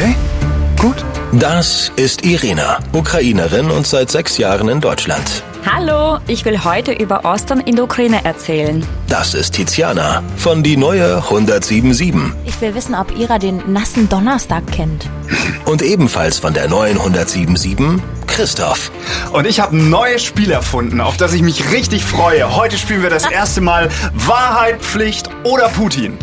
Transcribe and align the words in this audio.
Okay, 0.00 0.14
gut. 0.78 1.04
Das 1.32 1.92
ist 1.96 2.24
Irina, 2.24 2.78
Ukrainerin 2.94 3.70
und 3.70 3.86
seit 3.86 4.10
sechs 4.10 4.38
Jahren 4.38 4.70
in 4.70 4.80
Deutschland. 4.80 5.44
Hallo, 5.70 6.18
ich 6.26 6.46
will 6.46 6.64
heute 6.64 6.92
über 6.92 7.26
Ostern 7.26 7.60
in 7.60 7.76
der 7.76 7.84
Ukraine 7.84 8.24
erzählen. 8.24 8.82
Das 9.08 9.34
ist 9.34 9.52
Tiziana 9.52 10.22
von 10.38 10.62
die 10.62 10.78
neue 10.78 11.16
1077. 11.16 12.14
Ich 12.46 12.58
will 12.62 12.74
wissen, 12.74 12.94
ob 12.94 13.14
Ira 13.14 13.38
den 13.38 13.60
nassen 13.70 14.08
Donnerstag 14.08 14.66
kennt. 14.72 15.06
Und 15.66 15.82
ebenfalls 15.82 16.38
von 16.38 16.54
der 16.54 16.68
neuen 16.68 16.96
1077 16.98 18.02
Christoph. 18.26 18.90
Und 19.32 19.46
ich 19.46 19.60
habe 19.60 19.76
ein 19.76 19.90
neues 19.90 20.24
Spiel 20.24 20.50
erfunden, 20.50 21.02
auf 21.02 21.18
das 21.18 21.34
ich 21.34 21.42
mich 21.42 21.70
richtig 21.72 22.04
freue. 22.04 22.56
Heute 22.56 22.78
spielen 22.78 23.02
wir 23.02 23.10
das 23.10 23.26
erste 23.30 23.60
Mal 23.60 23.90
Wahrheit, 24.14 24.80
Pflicht 24.80 25.28
oder 25.44 25.68
Putin. 25.68 26.16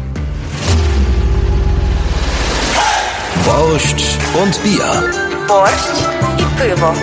Borscht 3.48 4.04
und 4.34 4.62
Bier. 4.62 4.84
Borscht 5.48 6.06
und 6.38 6.58
Pulvo. 6.58 6.94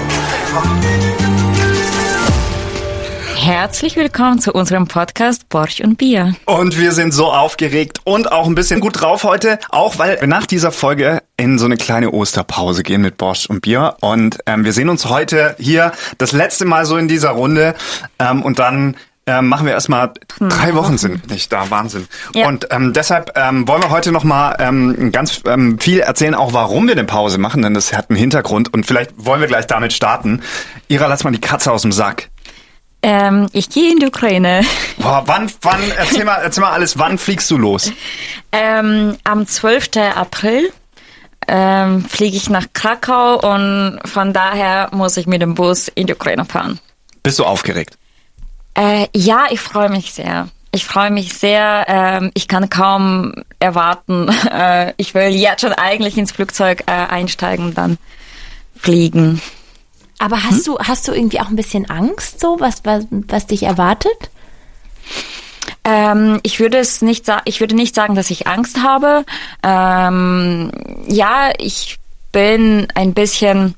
Herzlich 3.34 3.96
willkommen 3.96 4.40
zu 4.40 4.52
unserem 4.52 4.86
Podcast 4.86 5.48
Borch 5.48 5.82
und 5.82 5.96
Bier. 5.96 6.34
Und 6.44 6.78
wir 6.78 6.92
sind 6.92 7.14
so 7.14 7.32
aufgeregt 7.32 8.00
und 8.04 8.30
auch 8.30 8.46
ein 8.46 8.54
bisschen 8.54 8.80
gut 8.80 9.00
drauf 9.00 9.24
heute, 9.24 9.58
auch 9.70 9.98
weil 9.98 10.20
wir 10.20 10.28
nach 10.28 10.44
dieser 10.44 10.70
Folge 10.70 11.22
in 11.38 11.58
so 11.58 11.64
eine 11.64 11.78
kleine 11.78 12.10
Osterpause 12.10 12.82
gehen 12.82 13.00
mit 13.00 13.16
Borsch 13.16 13.46
und 13.46 13.62
Bier. 13.62 13.96
Und 14.02 14.38
ähm, 14.44 14.66
wir 14.66 14.74
sehen 14.74 14.90
uns 14.90 15.08
heute 15.08 15.56
hier 15.58 15.92
das 16.18 16.32
letzte 16.32 16.66
Mal 16.66 16.84
so 16.84 16.98
in 16.98 17.08
dieser 17.08 17.30
Runde 17.30 17.74
ähm, 18.18 18.42
und 18.42 18.58
dann 18.58 18.96
ähm, 19.26 19.48
machen 19.48 19.66
wir 19.66 19.72
erstmal 19.72 20.12
drei 20.38 20.74
Wochen 20.74 20.98
sind 20.98 21.30
nicht 21.30 21.52
da, 21.52 21.70
Wahnsinn. 21.70 22.06
Ja. 22.34 22.46
Und 22.46 22.68
ähm, 22.70 22.92
deshalb 22.92 23.32
ähm, 23.36 23.66
wollen 23.66 23.82
wir 23.82 23.90
heute 23.90 24.12
nochmal 24.12 24.56
ähm, 24.58 25.12
ganz 25.12 25.40
ähm, 25.46 25.78
viel 25.78 26.00
erzählen, 26.00 26.34
auch 26.34 26.52
warum 26.52 26.86
wir 26.86 26.92
eine 26.92 27.04
Pause 27.04 27.38
machen, 27.38 27.62
denn 27.62 27.74
das 27.74 27.92
hat 27.92 28.10
einen 28.10 28.18
Hintergrund 28.18 28.72
und 28.74 28.86
vielleicht 28.86 29.12
wollen 29.16 29.40
wir 29.40 29.48
gleich 29.48 29.66
damit 29.66 29.92
starten. 29.92 30.42
Ira, 30.88 31.06
lass 31.06 31.24
mal 31.24 31.30
die 31.30 31.40
Katze 31.40 31.72
aus 31.72 31.82
dem 31.82 31.92
Sack. 31.92 32.28
Ähm, 33.02 33.48
ich 33.52 33.68
gehe 33.68 33.92
in 33.92 33.98
die 33.98 34.06
Ukraine. 34.06 34.62
Boah, 34.98 35.22
wann, 35.26 35.50
wann, 35.60 35.80
erzähl 35.96 36.24
mal, 36.24 36.36
erzähl 36.42 36.62
mal 36.62 36.72
alles, 36.72 36.98
wann 36.98 37.18
fliegst 37.18 37.50
du 37.50 37.58
los? 37.58 37.92
Ähm, 38.52 39.16
am 39.24 39.46
12. 39.46 39.90
April 40.14 40.70
ähm, 41.46 42.04
fliege 42.04 42.36
ich 42.36 42.48
nach 42.48 42.66
Krakau 42.72 43.40
und 43.40 44.00
von 44.06 44.32
daher 44.32 44.88
muss 44.92 45.16
ich 45.16 45.26
mit 45.26 45.42
dem 45.42 45.54
Bus 45.54 45.88
in 45.88 46.06
die 46.06 46.14
Ukraine 46.14 46.46
fahren. 46.46 46.80
Bist 47.22 47.38
du 47.38 47.44
aufgeregt? 47.44 47.98
Äh, 48.74 49.06
ja, 49.14 49.46
ich 49.50 49.60
freue 49.60 49.88
mich 49.88 50.12
sehr. 50.12 50.48
Ich 50.72 50.84
freue 50.84 51.10
mich 51.10 51.34
sehr. 51.34 51.84
Ähm, 51.86 52.30
ich 52.34 52.48
kann 52.48 52.68
kaum 52.68 53.32
erwarten. 53.60 54.30
Äh, 54.50 54.92
ich 54.96 55.14
will 55.14 55.28
jetzt 55.28 55.62
schon 55.62 55.72
eigentlich 55.72 56.16
ins 56.16 56.32
Flugzeug 56.32 56.84
äh, 56.86 56.92
einsteigen 56.92 57.66
und 57.66 57.78
dann 57.78 57.98
fliegen. 58.76 59.40
Aber 60.18 60.44
hast 60.44 60.66
du 60.66 60.78
hast 60.78 61.08
du 61.08 61.12
irgendwie 61.12 61.40
auch 61.40 61.48
ein 61.48 61.56
bisschen 61.56 61.90
Angst, 61.90 62.40
so 62.40 62.60
was 62.60 62.84
was, 62.84 63.06
was 63.10 63.46
dich 63.46 63.64
erwartet? 63.64 64.30
Ähm, 65.84 66.40
ich 66.42 66.60
würde 66.60 66.78
es 66.78 67.02
nicht 67.02 67.26
sagen, 67.26 67.42
ich 67.44 67.60
würde 67.60 67.74
nicht 67.74 67.94
sagen, 67.94 68.14
dass 68.14 68.30
ich 68.30 68.46
Angst 68.46 68.82
habe. 68.82 69.24
Ähm, 69.62 70.70
ja, 71.08 71.50
ich 71.58 71.98
bin 72.32 72.86
ein 72.94 73.12
bisschen. 73.12 73.74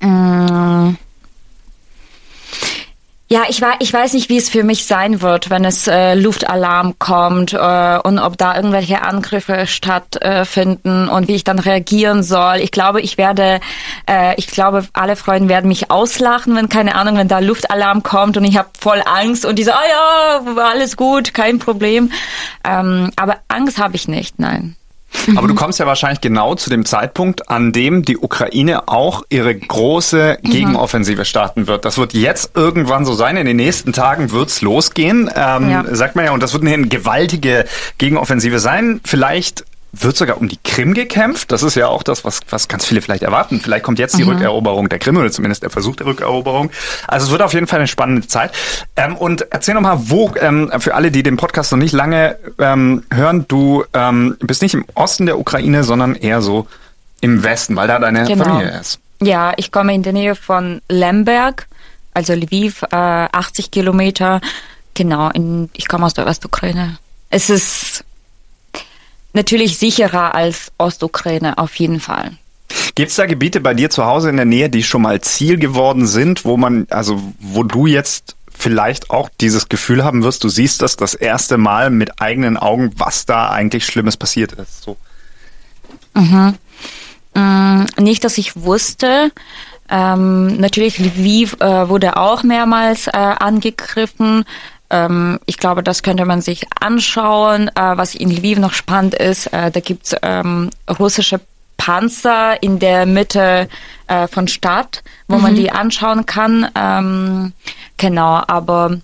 mm, 0.00 0.94
ja, 3.32 3.44
ich, 3.48 3.62
wei- 3.62 3.76
ich 3.78 3.90
weiß 3.90 4.12
nicht, 4.12 4.28
wie 4.28 4.36
es 4.36 4.50
für 4.50 4.62
mich 4.62 4.84
sein 4.84 5.22
wird, 5.22 5.48
wenn 5.48 5.64
es 5.64 5.86
äh, 5.88 6.12
Luftalarm 6.14 6.98
kommt 6.98 7.54
äh, 7.54 7.98
und 8.02 8.18
ob 8.18 8.36
da 8.36 8.54
irgendwelche 8.54 9.00
Angriffe 9.00 9.66
stattfinden 9.66 11.08
und 11.08 11.28
wie 11.28 11.34
ich 11.34 11.42
dann 11.42 11.58
reagieren 11.58 12.22
soll. 12.22 12.56
Ich 12.56 12.72
glaube, 12.72 13.00
ich 13.00 13.16
werde, 13.16 13.60
äh, 14.06 14.34
ich 14.36 14.48
glaube, 14.48 14.86
alle 14.92 15.16
Freunde 15.16 15.48
werden 15.48 15.68
mich 15.68 15.90
auslachen, 15.90 16.54
wenn 16.56 16.68
keine 16.68 16.94
Ahnung, 16.94 17.16
wenn 17.16 17.28
da 17.28 17.38
Luftalarm 17.38 18.02
kommt 18.02 18.36
und 18.36 18.44
ich 18.44 18.58
habe 18.58 18.68
voll 18.78 19.02
Angst 19.06 19.46
und 19.46 19.58
die 19.58 19.64
so, 19.64 19.72
ah 19.72 19.80
ja, 19.88 20.62
alles 20.64 20.98
gut, 20.98 21.32
kein 21.32 21.58
Problem. 21.58 22.12
Ähm, 22.64 23.12
aber 23.16 23.38
Angst 23.48 23.78
habe 23.78 23.96
ich 23.96 24.08
nicht, 24.08 24.38
nein. 24.38 24.76
Aber 25.36 25.48
du 25.48 25.54
kommst 25.54 25.78
ja 25.78 25.86
wahrscheinlich 25.86 26.20
genau 26.20 26.54
zu 26.54 26.70
dem 26.70 26.84
Zeitpunkt, 26.84 27.48
an 27.48 27.72
dem 27.72 28.04
die 28.04 28.18
Ukraine 28.18 28.88
auch 28.88 29.22
ihre 29.28 29.54
große 29.54 30.38
Gegenoffensive 30.42 31.24
starten 31.24 31.66
wird. 31.66 31.84
Das 31.84 31.98
wird 31.98 32.14
jetzt 32.14 32.52
irgendwann 32.56 33.04
so 33.04 33.14
sein. 33.14 33.36
In 33.36 33.46
den 33.46 33.56
nächsten 33.56 33.92
Tagen 33.92 34.30
wird's 34.32 34.60
losgehen, 34.62 35.30
ähm, 35.34 35.70
Ja. 35.70 35.84
sagt 35.90 36.16
man 36.16 36.24
ja. 36.24 36.32
Und 36.32 36.42
das 36.42 36.52
wird 36.52 36.64
eine 36.66 36.86
gewaltige 36.88 37.64
Gegenoffensive 37.98 38.58
sein. 38.58 39.00
Vielleicht 39.04 39.64
wird 39.92 40.16
sogar 40.16 40.38
um 40.38 40.48
die 40.48 40.58
Krim 40.64 40.94
gekämpft. 40.94 41.52
Das 41.52 41.62
ist 41.62 41.74
ja 41.74 41.86
auch 41.88 42.02
das, 42.02 42.24
was, 42.24 42.40
was 42.48 42.66
ganz 42.66 42.86
viele 42.86 43.02
vielleicht 43.02 43.22
erwarten. 43.22 43.60
Vielleicht 43.60 43.84
kommt 43.84 43.98
jetzt 43.98 44.16
die 44.16 44.22
Rückeroberung 44.22 44.88
der 44.88 44.98
Krim 44.98 45.18
oder 45.18 45.30
zumindest 45.30 45.62
der 45.62 45.70
Versuch 45.70 45.96
der 45.96 46.06
Rückeroberung. 46.06 46.70
Also 47.06 47.26
es 47.26 47.30
wird 47.30 47.42
auf 47.42 47.52
jeden 47.52 47.66
Fall 47.66 47.78
eine 47.80 47.88
spannende 47.88 48.26
Zeit. 48.26 48.52
Ähm, 48.96 49.16
und 49.16 49.46
erzähl 49.50 49.74
noch 49.74 49.82
mal, 49.82 49.98
wo, 50.08 50.32
ähm, 50.40 50.72
für 50.78 50.94
alle, 50.94 51.10
die 51.10 51.22
den 51.22 51.36
Podcast 51.36 51.72
noch 51.72 51.78
nicht 51.78 51.92
lange 51.92 52.38
ähm, 52.58 53.04
hören, 53.12 53.44
du 53.48 53.84
ähm, 53.92 54.36
bist 54.40 54.62
nicht 54.62 54.72
im 54.74 54.86
Osten 54.94 55.26
der 55.26 55.38
Ukraine, 55.38 55.84
sondern 55.84 56.14
eher 56.14 56.40
so 56.40 56.66
im 57.20 57.42
Westen, 57.42 57.76
weil 57.76 57.86
da 57.86 57.98
deine 57.98 58.24
Genau. 58.24 58.44
Familie 58.44 58.78
ist. 58.80 58.98
Ja, 59.20 59.52
ich 59.56 59.70
komme 59.72 59.94
in 59.94 60.02
der 60.02 60.14
Nähe 60.14 60.34
von 60.34 60.80
Lemberg, 60.88 61.68
also 62.14 62.32
Lviv, 62.32 62.82
äh, 62.90 62.96
80 62.96 63.70
Kilometer. 63.70 64.40
Genau, 64.94 65.28
in, 65.30 65.68
ich 65.74 65.86
komme 65.86 66.06
aus 66.06 66.14
der 66.14 66.24
Westukraine. 66.26 66.96
Es 67.30 67.50
ist 67.50 68.04
natürlich 69.32 69.78
sicherer 69.78 70.34
als 70.34 70.72
Ostukraine, 70.78 71.58
auf 71.58 71.74
jeden 71.76 72.00
Fall. 72.00 72.32
Gibt's 72.94 73.16
da 73.16 73.26
Gebiete 73.26 73.60
bei 73.60 73.74
dir 73.74 73.90
zu 73.90 74.04
Hause 74.04 74.30
in 74.30 74.36
der 74.36 74.44
Nähe, 74.44 74.68
die 74.68 74.82
schon 74.82 75.02
mal 75.02 75.20
Ziel 75.20 75.58
geworden 75.58 76.06
sind, 76.06 76.44
wo 76.44 76.56
man, 76.56 76.86
also 76.90 77.22
wo 77.38 77.62
du 77.62 77.86
jetzt 77.86 78.36
vielleicht 78.62 79.10
auch 79.10 79.28
dieses 79.40 79.68
Gefühl 79.68 80.04
haben 80.04 80.22
wirst, 80.22 80.44
du 80.44 80.48
siehst 80.48 80.82
das 80.82 80.96
das 80.96 81.14
erste 81.14 81.58
Mal 81.58 81.90
mit 81.90 82.20
eigenen 82.20 82.56
Augen, 82.56 82.92
was 82.96 83.26
da 83.26 83.50
eigentlich 83.50 83.86
Schlimmes 83.86 84.16
passiert 84.16 84.52
ist. 84.52 84.82
So. 84.82 84.96
Mm, 86.14 87.86
Nicht, 87.98 88.24
dass 88.24 88.38
ich 88.38 88.56
wusste. 88.56 89.32
Ähm, 89.88 90.58
natürlich, 90.58 90.98
Lviv 90.98 91.56
äh, 91.60 91.88
wurde 91.88 92.16
auch 92.16 92.42
mehrmals 92.42 93.08
äh, 93.08 93.10
angegriffen. 93.12 94.44
Ähm, 94.92 95.40
ich 95.46 95.56
glaube, 95.56 95.82
das 95.82 96.02
könnte 96.02 96.24
man 96.24 96.40
sich 96.40 96.66
anschauen. 96.80 97.68
Äh, 97.68 97.96
was 97.96 98.14
in 98.14 98.30
Lviv 98.30 98.58
noch 98.58 98.72
spannend 98.72 99.14
ist, 99.14 99.46
äh, 99.48 99.70
da 99.70 99.80
gibt's 99.80 100.14
ähm, 100.22 100.70
russische 100.98 101.40
Panzer 101.76 102.62
in 102.62 102.78
der 102.78 103.06
Mitte 103.06 103.68
äh, 104.06 104.28
von 104.28 104.46
Stadt, 104.46 105.02
wo 105.26 105.38
man 105.38 105.56
die 105.56 105.72
anschauen 105.72 106.26
kann. 106.26 106.68
Ähm, 106.76 107.52
genau, 107.96 108.40
aber 108.46 108.98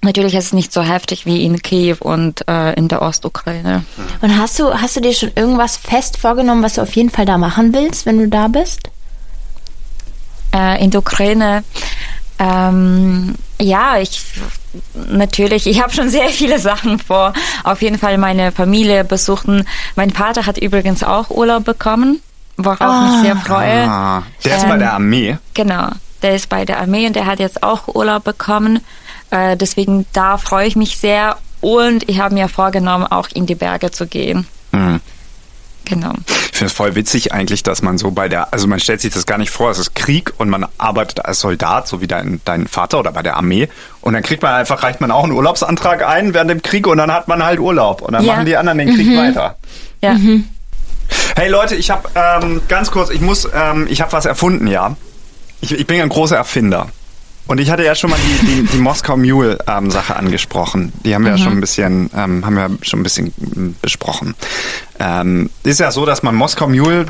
natürlich 0.00 0.34
ist 0.34 0.46
es 0.46 0.52
nicht 0.54 0.72
so 0.72 0.80
heftig 0.80 1.26
wie 1.26 1.44
in 1.44 1.60
Kiew 1.60 1.96
und 2.00 2.48
äh, 2.48 2.72
in 2.72 2.88
der 2.88 3.02
Ostukraine. 3.02 3.84
Und 4.22 4.38
hast 4.38 4.58
du 4.58 4.72
hast 4.72 4.96
du 4.96 5.02
dir 5.02 5.12
schon 5.12 5.32
irgendwas 5.34 5.76
fest 5.76 6.16
vorgenommen, 6.16 6.62
was 6.62 6.74
du 6.74 6.80
auf 6.80 6.96
jeden 6.96 7.10
Fall 7.10 7.26
da 7.26 7.36
machen 7.36 7.74
willst, 7.74 8.06
wenn 8.06 8.18
du 8.18 8.28
da 8.28 8.48
bist? 8.48 8.88
äh, 10.54 10.82
in 10.82 10.90
der 10.90 11.00
Ukraine. 11.00 11.64
Ähm, 12.38 13.34
ja, 13.60 13.98
ich 13.98 14.22
natürlich, 15.08 15.66
ich 15.66 15.82
habe 15.82 15.92
schon 15.92 16.08
sehr 16.10 16.28
viele 16.28 16.58
Sachen 16.70 16.98
vor. 16.98 17.32
Auf 17.62 17.82
jeden 17.82 17.98
Fall 17.98 18.18
meine 18.18 18.52
Familie 18.52 19.04
besuchen. 19.04 19.66
Mein 19.96 20.10
Vater 20.10 20.46
hat 20.46 20.58
übrigens 20.58 21.02
auch 21.02 21.30
Urlaub 21.30 21.64
bekommen, 21.64 22.20
worauf 22.56 23.06
ich 23.06 23.12
mich 23.12 23.22
sehr 23.22 23.36
freue. 23.36 23.88
Ah, 23.88 24.22
der 24.44 24.56
ist 24.56 24.66
bei 24.66 24.74
Ähm, 24.74 24.78
der 24.80 24.92
Armee. 24.94 25.38
Genau, 25.54 25.88
der 26.22 26.34
ist 26.34 26.48
bei 26.48 26.64
der 26.64 26.80
Armee 26.80 27.06
und 27.06 27.16
der 27.16 27.26
hat 27.26 27.38
jetzt 27.38 27.62
auch 27.62 27.88
Urlaub 27.88 28.24
bekommen. 28.24 28.80
Äh, 29.30 29.56
deswegen 29.56 30.06
da 30.12 30.36
freue 30.38 30.66
ich 30.66 30.76
mich 30.76 30.96
sehr 30.98 31.36
und 31.60 32.08
ich 32.08 32.20
habe 32.20 32.34
mir 32.34 32.48
vorgenommen, 32.48 33.06
auch 33.06 33.28
in 33.32 33.46
die 33.46 33.54
Berge 33.54 33.90
zu 33.90 34.06
gehen. 34.06 34.46
Mhm. 34.72 35.00
Genau. 35.84 36.12
Ich 36.28 36.58
finde 36.58 36.66
es 36.66 36.72
voll 36.72 36.94
witzig 36.94 37.32
eigentlich, 37.32 37.62
dass 37.62 37.82
man 37.82 37.98
so 37.98 38.10
bei 38.12 38.28
der, 38.28 38.52
also 38.52 38.66
man 38.66 38.80
stellt 38.80 39.00
sich 39.00 39.12
das 39.12 39.26
gar 39.26 39.38
nicht 39.38 39.50
vor, 39.50 39.70
es 39.70 39.78
ist 39.78 39.94
Krieg 39.94 40.32
und 40.38 40.48
man 40.48 40.66
arbeitet 40.78 41.24
als 41.24 41.40
Soldat, 41.40 41.88
so 41.88 42.00
wie 42.00 42.06
dein, 42.06 42.40
dein 42.44 42.66
Vater 42.68 43.00
oder 43.00 43.12
bei 43.12 43.22
der 43.22 43.36
Armee. 43.36 43.68
Und 44.00 44.14
dann 44.14 44.22
kriegt 44.22 44.42
man 44.42 44.54
einfach, 44.54 44.82
reicht 44.82 45.00
man 45.00 45.10
auch 45.10 45.24
einen 45.24 45.32
Urlaubsantrag 45.32 46.06
ein 46.06 46.32
während 46.32 46.50
dem 46.50 46.62
Krieg 46.62 46.86
und 46.86 46.98
dann 46.98 47.12
hat 47.12 47.28
man 47.28 47.44
halt 47.44 47.58
Urlaub. 47.58 48.02
Und 48.02 48.12
dann 48.12 48.24
Ja. 48.24 48.32
machen 48.34 48.46
die 48.46 48.56
anderen 48.56 48.78
den 48.78 48.94
Krieg 48.94 49.16
weiter. 49.16 49.56
Ja. 50.00 50.16
Hey 51.36 51.48
Leute, 51.48 51.74
ich 51.74 51.90
habe 51.90 52.08
ähm, 52.14 52.62
ganz 52.68 52.90
kurz, 52.90 53.10
ich 53.10 53.20
muss, 53.20 53.48
ähm, 53.54 53.86
ich 53.90 54.00
habe 54.00 54.12
was 54.12 54.24
erfunden, 54.24 54.66
ja. 54.66 54.96
Ich, 55.60 55.72
ich 55.72 55.86
bin 55.86 55.96
ja 55.98 56.02
ein 56.02 56.08
großer 56.08 56.36
Erfinder. 56.36 56.88
Und 57.46 57.58
ich 57.60 57.70
hatte 57.70 57.84
ja 57.84 57.94
schon 57.94 58.10
mal 58.10 58.18
die, 58.18 58.46
die, 58.46 58.62
die 58.62 58.78
Moskau 58.78 59.16
Mule 59.18 59.58
ähm, 59.66 59.90
Sache 59.90 60.16
angesprochen. 60.16 60.92
Die 61.04 61.14
haben 61.14 61.24
wir 61.24 61.32
ja 61.32 61.38
schon 61.38 61.52
ein 61.52 61.60
bisschen, 61.60 62.08
ähm, 62.16 62.44
haben 62.44 62.54
wir 62.54 62.70
schon 62.82 63.00
ein 63.00 63.02
bisschen 63.02 63.34
mm, 63.36 63.76
besprochen. 63.82 64.34
Ähm, 64.98 65.50
ist 65.62 65.78
ja 65.80 65.90
so, 65.90 66.06
dass 66.06 66.22
man 66.22 66.34
Moskau 66.34 66.68
Mule, 66.68 67.06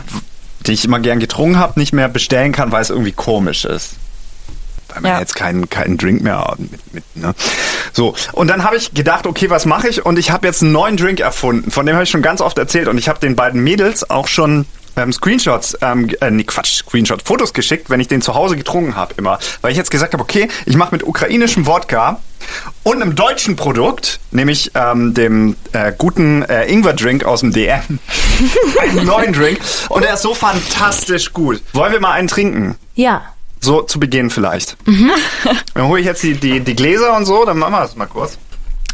die 0.66 0.72
ich 0.72 0.84
immer 0.84 0.98
gern 0.98 1.20
getrunken 1.20 1.58
habe, 1.58 1.78
nicht 1.78 1.92
mehr 1.92 2.08
bestellen 2.08 2.50
kann, 2.50 2.72
weil 2.72 2.82
es 2.82 2.90
irgendwie 2.90 3.12
komisch 3.12 3.64
ist. 3.64 3.94
weil 4.88 5.02
man 5.02 5.12
Ja. 5.12 5.20
jetzt 5.20 5.36
keinen 5.36 5.70
keinen 5.70 5.98
Drink 5.98 6.22
mehr 6.22 6.54
mit, 6.58 6.94
mit 6.94 7.04
ne? 7.16 7.34
So 7.92 8.16
und 8.32 8.48
dann 8.48 8.64
habe 8.64 8.76
ich 8.76 8.92
gedacht, 8.92 9.26
okay, 9.26 9.50
was 9.50 9.66
mache 9.66 9.88
ich? 9.88 10.04
Und 10.04 10.18
ich 10.18 10.30
habe 10.32 10.46
jetzt 10.48 10.62
einen 10.62 10.72
neuen 10.72 10.96
Drink 10.96 11.20
erfunden, 11.20 11.70
von 11.70 11.86
dem 11.86 11.94
habe 11.94 12.02
ich 12.04 12.10
schon 12.10 12.22
ganz 12.22 12.40
oft 12.40 12.58
erzählt 12.58 12.88
und 12.88 12.98
ich 12.98 13.08
habe 13.08 13.20
den 13.20 13.36
beiden 13.36 13.62
Mädels 13.62 14.08
auch 14.10 14.26
schon 14.26 14.66
ähm, 14.96 15.12
Screenshots, 15.12 15.76
ähm, 15.80 16.10
äh, 16.20 16.30
nee, 16.30 16.44
Quatsch, 16.44 16.76
Screenshots, 16.76 17.24
Fotos 17.24 17.52
geschickt, 17.52 17.90
wenn 17.90 18.00
ich 18.00 18.08
den 18.08 18.22
zu 18.22 18.34
Hause 18.34 18.56
getrunken 18.56 18.96
habe 18.96 19.14
immer, 19.16 19.38
weil 19.60 19.72
ich 19.72 19.76
jetzt 19.76 19.90
gesagt 19.90 20.12
habe, 20.12 20.22
okay, 20.22 20.48
ich 20.66 20.76
mache 20.76 20.92
mit 20.92 21.02
ukrainischem 21.02 21.66
Wodka 21.66 22.20
und 22.82 23.00
einem 23.00 23.14
deutschen 23.14 23.56
Produkt, 23.56 24.20
nämlich 24.30 24.72
ähm, 24.74 25.14
dem 25.14 25.56
äh, 25.72 25.92
guten 25.96 26.42
äh, 26.42 26.66
Ingwer-Drink 26.66 27.24
aus 27.24 27.40
dem 27.40 27.52
DM, 27.52 27.98
einen 28.80 29.04
neuen 29.04 29.32
Drink 29.32 29.58
und 29.88 30.04
der 30.04 30.14
ist 30.14 30.22
so 30.22 30.34
fantastisch 30.34 31.32
gut. 31.32 31.62
Wollen 31.72 31.92
wir 31.92 32.00
mal 32.00 32.12
einen 32.12 32.28
trinken? 32.28 32.76
Ja. 32.94 33.22
So 33.60 33.80
zu 33.80 33.98
Beginn 33.98 34.28
vielleicht. 34.28 34.76
Dann 35.74 35.88
hole 35.88 36.00
ich 36.00 36.06
jetzt 36.06 36.22
die, 36.22 36.34
die, 36.34 36.60
die 36.60 36.76
Gläser 36.76 37.16
und 37.16 37.24
so, 37.24 37.46
dann 37.46 37.58
machen 37.58 37.72
wir 37.72 37.80
das 37.80 37.96
mal 37.96 38.06
kurz. 38.06 38.36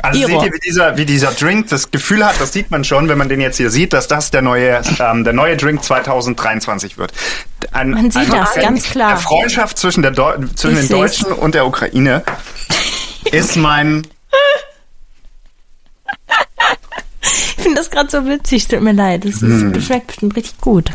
Also 0.03 0.21
Iro. 0.21 0.41
seht 0.41 0.49
ihr, 0.49 0.55
wie 0.55 0.59
dieser, 0.61 0.97
wie 0.97 1.05
dieser 1.07 1.31
Drink 1.33 1.69
das 1.69 1.91
Gefühl 1.91 2.25
hat, 2.25 2.41
das 2.41 2.53
sieht 2.53 2.71
man 2.71 2.85
schon, 2.85 3.09
wenn 3.09 3.19
man 3.19 3.29
den 3.29 3.41
jetzt 3.41 3.57
hier 3.59 3.71
sieht, 3.71 3.93
dass 3.93 4.09
das 4.09 4.31
der 4.31 4.43
neue, 4.43 4.81
ähm, 4.99 5.25
der 5.25 5.33
neue 5.33 5.57
Drink 5.57 5.83
2023 5.85 6.97
wird. 6.99 7.13
Ein, 7.73 7.91
Man 7.91 8.11
sieht 8.11 8.33
das, 8.33 8.55
ganz 8.55 8.85
klar. 8.85 9.11
Eine 9.11 9.19
Freundschaft 9.21 9.79
zwischen, 9.79 10.03
der 10.03 10.11
Deu 10.13 10.37
zwischen 10.55 10.79
Ich 10.81 10.89
den 10.89 11.03
seh's. 11.07 11.19
Deutschen 11.19 11.33
und 11.33 11.55
der 11.55 11.67
Ukraine 11.67 12.23
ist 13.31 13.57
mein 13.57 14.07
Ich 17.23 17.63
finde 17.65 17.77
das 17.77 17.91
gerade 17.91 18.11
so 18.11 18.25
witzig, 18.27 18.67
tut 18.69 18.81
mir 18.81 18.93
leid. 18.93 19.25
Das 19.25 19.41
Hm. 19.43 19.79
schmeckt 19.81 20.07
bestimmt 20.09 20.35
richtig 20.37 20.59
gut. 20.61 20.91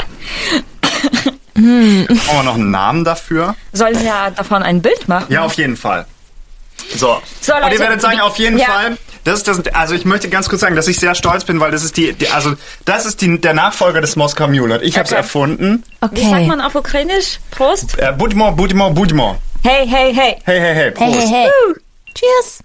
Brauchen 1.53 2.07
wir 2.07 2.43
noch 2.43 2.55
einen 2.55 2.71
Namen 2.71 3.05
dafür? 3.05 3.55
Sollen 3.71 3.97
wir 4.01 4.31
davon 4.35 4.63
ein 4.63 4.81
Bild 4.81 5.07
machen? 5.07 5.27
Ja, 5.29 5.43
auf 5.43 5.53
jeden 5.53 5.77
Fall. 5.77 6.05
So. 6.95 7.21
So, 7.41 7.53
und 7.53 7.61
ihr 7.63 7.69
Leute, 7.69 7.79
werdet 7.79 8.01
sagen, 8.01 8.19
auf 8.21 8.37
jeden 8.37 8.57
ja. 8.57 8.65
Fall, 8.65 8.97
das 9.23 9.37
ist 9.39 9.47
das, 9.47 9.65
also 9.73 9.95
ich 9.95 10.05
möchte 10.05 10.29
ganz 10.29 10.49
kurz 10.49 10.61
sagen, 10.61 10.75
dass 10.75 10.87
ich 10.87 10.99
sehr 10.99 11.15
stolz 11.15 11.43
bin, 11.45 11.59
weil 11.59 11.71
das 11.71 11.83
ist 11.83 11.97
die, 11.97 12.13
die 12.13 12.29
also 12.29 12.53
das 12.85 13.05
ist 13.05 13.21
die, 13.21 13.39
der 13.39 13.53
Nachfolger 13.53 14.01
des 14.01 14.15
Moskau 14.15 14.47
Mule. 14.47 14.81
Ich 14.83 14.97
habe 14.97 15.05
es 15.05 15.11
Okay. 15.11 15.17
erfunden. 15.21 15.83
Wie 16.11 16.21
sagt 16.21 16.33
Okay. 16.33 16.45
man 16.47 16.61
auf 16.61 16.75
Ukrainisch? 16.75 17.39
Prost. 17.51 17.97
Äh, 17.97 18.13
Budimo, 18.17 18.51
Budimo, 18.51 18.89
Budimo. 18.91 19.37
Hey, 19.63 19.87
hey, 19.87 20.13
hey. 20.13 20.35
Hey, 20.45 20.59
hey, 20.59 20.75
hey, 20.75 20.91
Prost. 20.91 21.13
Hey, 21.13 21.27
hey, 21.27 21.27
hey. 21.43 21.75
Cheers. 22.13 22.59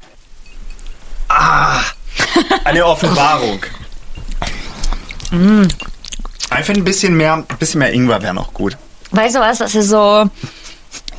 Eine 2.65 2.85
Offenbarung. 2.85 3.61
Mm. 5.31 5.62
Ich 6.59 6.67
finde 6.67 6.81
ein 6.81 6.85
bisschen 6.85 7.17
mehr, 7.17 7.35
ein 7.35 7.45
bisschen 7.59 7.79
mehr 7.79 7.93
Ingwer 7.93 8.21
wäre 8.23 8.35
noch 8.35 8.53
gut. 8.53 8.77
Weißt 9.12 9.37
du 9.37 9.41
was, 9.41 9.59
das 9.59 9.75
ist 9.75 9.89
so 9.89 10.29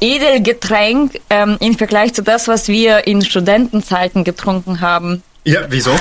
Edelgetränk 0.02 1.20
ähm, 1.30 1.58
im 1.60 1.78
Vergleich 1.78 2.14
zu 2.14 2.24
das, 2.24 2.48
was 2.48 2.68
wir 2.68 3.08
in 3.08 3.24
Studentenzeiten 3.24 4.24
getrunken 4.24 4.82
haben. 4.82 5.24
Ja, 5.44 5.62
wieso? 5.70 5.92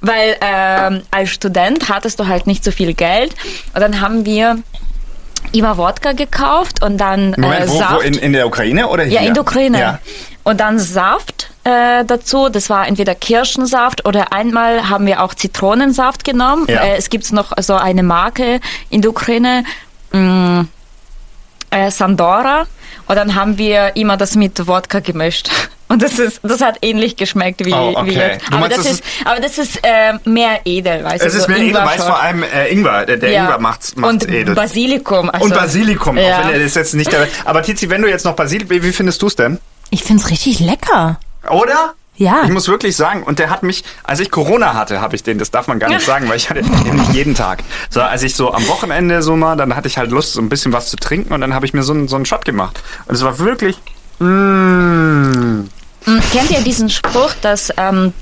Weil 0.00 0.36
ähm, 0.40 1.02
als 1.10 1.30
Student 1.30 1.88
hattest 1.88 2.20
du 2.20 2.26
halt 2.26 2.46
nicht 2.46 2.62
so 2.62 2.70
viel 2.70 2.94
Geld 2.94 3.34
und 3.74 3.80
dann 3.80 4.00
haben 4.00 4.26
wir 4.26 4.58
immer 5.52 5.78
Wodka 5.78 6.12
gekauft 6.12 6.82
und 6.82 6.98
dann 6.98 7.34
äh, 7.34 7.40
Moment, 7.40 7.68
wo, 7.68 7.74
wo 7.74 7.78
Saft. 7.78 8.04
in, 8.04 8.14
in 8.14 8.32
der 8.32 8.46
Ukraine 8.46 8.88
oder 8.88 9.04
hier? 9.04 9.22
ja, 9.22 9.26
in 9.26 9.34
der 9.34 9.42
Ukraine. 9.42 9.80
Ja. 9.80 9.98
Und 10.44 10.60
dann 10.60 10.78
Saft 10.78 11.50
äh, 11.64 12.04
dazu. 12.04 12.48
Das 12.48 12.70
war 12.70 12.86
entweder 12.86 13.14
Kirschensaft 13.14 14.06
oder 14.06 14.32
einmal 14.32 14.88
haben 14.88 15.06
wir 15.06 15.22
auch 15.22 15.34
Zitronensaft 15.34 16.24
genommen. 16.24 16.66
Ja. 16.68 16.82
Äh, 16.82 16.96
es 16.96 17.10
gibt 17.10 17.30
noch 17.32 17.52
so 17.60 17.74
eine 17.74 18.02
Marke 18.02 18.60
in 18.90 19.02
der 19.02 19.10
Ukraine, 19.10 19.64
mh, 20.12 20.66
äh, 21.70 21.90
Sandora. 21.90 22.66
Und 23.06 23.16
dann 23.16 23.34
haben 23.34 23.56
wir 23.58 23.96
immer 23.96 24.16
das 24.16 24.34
mit 24.34 24.66
Wodka 24.66 25.00
gemischt. 25.00 25.48
Und 25.90 26.02
das 26.02 26.18
ist, 26.18 26.40
das 26.42 26.60
hat 26.60 26.76
ähnlich 26.82 27.16
geschmeckt 27.16 27.64
wie, 27.64 27.72
Oh, 27.72 27.94
okay. 27.96 28.10
wie 28.10 28.14
jetzt. 28.14 28.42
Du 28.42 28.48
Aber 28.52 28.58
meinst, 28.60 28.76
das, 28.76 28.84
das 28.84 28.92
ist, 28.96 29.04
aber 29.24 29.40
das 29.40 29.56
ist 29.56 29.80
äh, 29.82 30.12
mehr 30.28 30.60
edel, 30.66 31.02
weißt 31.02 31.24
Es 31.24 31.32
du? 31.32 31.38
ist 31.38 31.44
so 31.46 31.50
mehr 31.50 31.62
Ingwer, 31.62 31.82
weiß 31.86 31.94
Ingwer 31.94 32.06
vor 32.06 32.20
allem 32.20 32.42
äh, 32.42 32.68
Ingwer. 32.68 33.06
Der, 33.06 33.16
der 33.16 33.30
Ja. 33.30 33.44
Ingwer 33.44 33.58
macht's, 33.58 33.96
macht's 33.96 34.12
Und 34.26 34.28
edel. 34.30 34.54
Basilikum. 34.54 35.30
Also, 35.30 35.46
Und 35.46 35.54
Basilikum, 35.54 36.18
auch 36.18 36.22
Ja. 36.22 36.40
wenn 36.44 36.50
er 36.50 36.60
ist 36.60 36.76
jetzt 36.76 36.92
nicht 36.94 37.10
der. 37.10 37.26
Aber 37.46 37.62
Tizi, 37.62 37.88
wenn 37.88 38.02
du 38.02 38.08
jetzt 38.08 38.26
noch 38.26 38.34
Basilikum, 38.36 38.68
wie, 38.70 38.82
wie 38.82 38.92
findest 38.92 39.22
du's 39.22 39.34
denn? 39.34 39.58
Ich 39.88 40.04
find's 40.04 40.28
richtig 40.28 40.60
lecker. 40.60 41.18
Oder? 41.48 41.94
Ja. 42.18 42.42
Ich 42.44 42.50
muss 42.50 42.68
wirklich 42.68 42.94
sagen, 42.94 43.22
und 43.22 43.38
der 43.38 43.48
hat 43.48 43.62
mich, 43.62 43.84
als 44.04 44.20
ich 44.20 44.30
Corona 44.30 44.74
hatte, 44.74 45.00
habe 45.00 45.16
ich 45.16 45.22
den, 45.22 45.38
das 45.38 45.50
darf 45.50 45.66
man 45.68 45.78
gar 45.78 45.88
nicht 45.88 46.04
sagen, 46.04 46.28
weil 46.28 46.36
ich 46.36 46.50
hatte 46.50 46.62
den 46.62 46.96
nicht 46.96 47.14
jeden 47.14 47.34
Tag. 47.34 47.62
So, 47.88 48.02
als 48.02 48.22
ich 48.22 48.34
so 48.34 48.52
am 48.52 48.68
Wochenende 48.68 49.22
so 49.22 49.36
mal, 49.36 49.56
dann 49.56 49.74
hatte 49.74 49.88
ich 49.88 49.96
halt 49.96 50.10
Lust, 50.10 50.34
so 50.34 50.40
ein 50.40 50.48
bisschen 50.50 50.72
was 50.72 50.90
zu 50.90 50.96
trinken 50.96 51.32
und 51.32 51.40
dann 51.40 51.54
habe 51.54 51.64
ich 51.64 51.72
mir 51.72 51.82
so 51.82 51.94
einen, 51.94 52.08
so 52.08 52.16
einen 52.16 52.26
Shot 52.26 52.44
gemacht. 52.44 52.82
Und 53.06 53.14
es 53.14 53.22
war 53.24 53.38
wirklich, 53.38 53.80
mm, 54.18 55.68
Mm, 56.06 56.18
Kennt 56.32 56.50
ihr 56.50 56.60
diesen 56.60 56.88
Spruch, 56.88 57.34
dass, 57.42 57.72
ähm, 57.76 58.12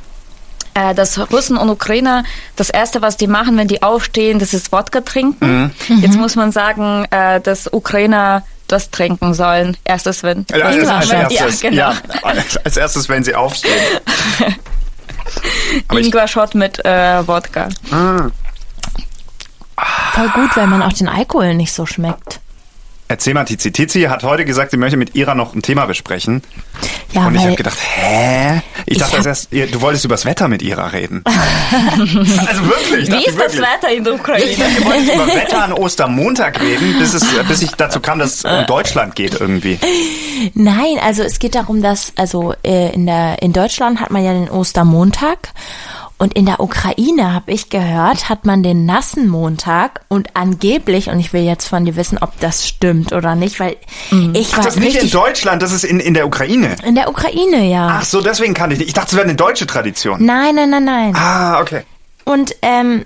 äh, 0.75 0.95
dass 0.95 1.19
Russen 1.33 1.57
und 1.57 1.71
Ukrainer 1.71 2.25
das 2.57 2.71
Erste, 2.71 3.03
was 3.03 3.17
die 3.17 3.27
machen, 3.27 3.57
wenn 3.57 3.69
die 3.69 3.83
aufstehen, 3.83 4.39
das 4.39 4.55
ist 4.55 4.73
Wodka 4.73 5.03
trinken? 5.03 5.73
Mhm. 5.89 5.99
Jetzt 6.01 6.17
muss 6.17 6.37
man 6.37 6.53
sagen, 6.53 7.07
äh, 7.11 7.41
dass 7.41 7.73
Ukrainer 7.73 8.43
das 8.69 8.91
trinken 8.91 9.35
sollen. 9.35 9.77
Erstes, 9.85 10.23
wenn. 10.23 10.47
ja, 10.51 10.67
als, 10.67 10.89
als 10.89 11.11
Ja, 11.11 11.29
erstes, 11.29 11.61
genau. 11.61 11.91
ja, 11.91 11.95
als 12.65 12.77
erstes, 12.77 13.09
wenn 13.09 13.25
sie 13.25 13.35
aufstehen. 13.35 13.73
Ingwer-Shot 15.93 16.55
mit 16.55 16.85
äh, 16.85 17.27
Wodka. 17.27 17.69
Voll 17.89 18.33
gut, 20.31 20.57
weil 20.57 20.67
man 20.67 20.83
auch 20.83 20.93
den 20.93 21.09
Alkohol 21.09 21.55
nicht 21.55 21.73
so 21.73 21.87
schmeckt. 21.87 22.41
Erzähl 23.09 23.35
mal, 23.35 23.45
Tizi. 23.45 23.73
Tizi 23.73 24.03
hat 24.03 24.23
heute 24.25 24.45
gesagt, 24.45 24.71
sie 24.73 24.77
möchte 24.77 24.97
mit 24.97 25.15
Ira 25.15 25.35
noch 25.35 25.55
ein 25.55 25.63
Thema 25.63 25.87
besprechen. 25.87 26.43
Ja, 27.13 27.27
Und 27.27 27.35
ich 27.35 27.43
habe 27.43 27.55
gedacht, 27.57 27.79
hä? 27.81 28.61
Ich 28.87 28.93
Ich 28.95 28.99
dachte 28.99 29.23
erst, 29.27 29.53
ihr- 29.53 29.67
du 29.69 29.81
wolltest 29.81 30.05
übers 30.05 30.25
Wetter 30.25 30.49
mit 30.49 30.63
Ira 30.63 30.89
reden. 30.89 31.23
also 31.27 32.67
wirklich. 32.67 33.07
Wie 33.07 33.11
dachte 33.11 33.21
ich 33.23 33.27
ist 33.29 33.39
das 33.41 33.53
wirklich. 33.57 33.61
Wetter 33.61 33.93
in 33.95 34.05
der 34.05 34.13
Ich 34.15 34.21
Ukraine? 34.21 34.47
dachte, 34.57 34.77
wir 34.79 34.85
wollten 34.85 35.05
über 35.11 35.27
Wetter 35.35 35.65
an 35.65 35.73
Ostermontag 35.73 36.61
reden, 36.61 36.99
bis, 36.99 37.15
es, 37.15 37.25
bis 37.49 37.63
ich 37.63 37.71
dazu 37.73 38.01
kam, 38.01 38.19
dass 38.19 38.37
es 38.37 38.45
um 38.45 38.67
Deutschland 38.67 39.15
geht 39.17 39.41
irgendwie. 39.41 39.79
Nein, 40.55 40.99
also 41.03 41.23
es 41.23 41.39
geht 41.39 41.55
darum, 41.55 41.83
dass 41.83 42.13
also 42.17 42.55
äh, 42.65 42.93
in 42.93 43.07
der 43.07 43.41
in 43.43 43.53
Deutschland 43.53 44.01
hat 44.01 44.11
man 44.11 44.25
ja 44.25 44.33
den 44.33 44.51
Ostermontag 44.51 45.49
und 46.19 46.33
in 46.35 46.47
der 46.47 46.61
Ukraine 46.61 47.35
habe 47.35 47.53
ich 47.53 47.69
gehört, 47.69 48.29
hat 48.31 48.47
man 48.47 48.63
den 48.63 48.87
nassen 48.87 49.29
Montag 49.29 50.01
und 50.09 50.35
angeblich 50.35 51.11
und 51.11 51.21
ich 51.21 51.33
will 51.33 51.43
jetzt 51.43 51.67
von 51.69 51.85
dir 51.85 51.95
wissen, 51.97 52.19
ob 52.21 52.39
das 52.41 52.67
stimmt 52.67 53.13
oder 53.13 53.35
nicht, 53.35 53.61
weil 53.61 53.77
ich 54.33 54.49
Ach, 54.53 54.59
war 54.59 54.65
das 54.65 54.77
ist 54.77 54.81
nicht 54.81 54.97
in 54.97 55.11
Deutschland, 55.11 55.61
das 55.61 55.73
ist 55.73 55.85
in, 55.85 56.01
in 56.01 56.15
der 56.15 56.27
Ukraine. 56.27 56.77
in 56.85 56.95
der 56.95 57.11
Ukraine, 57.11 57.71
ja. 57.71 57.99
Ach 58.01 58.05
so, 58.05 58.23
deswegen 58.23 58.55
kannte 58.55 58.75
ich 58.75 58.79
nicht. 58.79 58.89
Ich 58.89 58.95
dachte, 58.95 59.09
es 59.09 59.15
wäre 59.15 59.25
eine 59.25 59.35
deutsche 59.35 59.67
Tradition. 59.67 60.25
Nein, 60.25 60.55
nein, 60.55 60.71
nein, 60.71 60.85
nein. 60.85 61.15
Ah, 61.15 61.61
okay. 61.61 61.83
Und 62.25 62.57
ähm, 62.63 63.05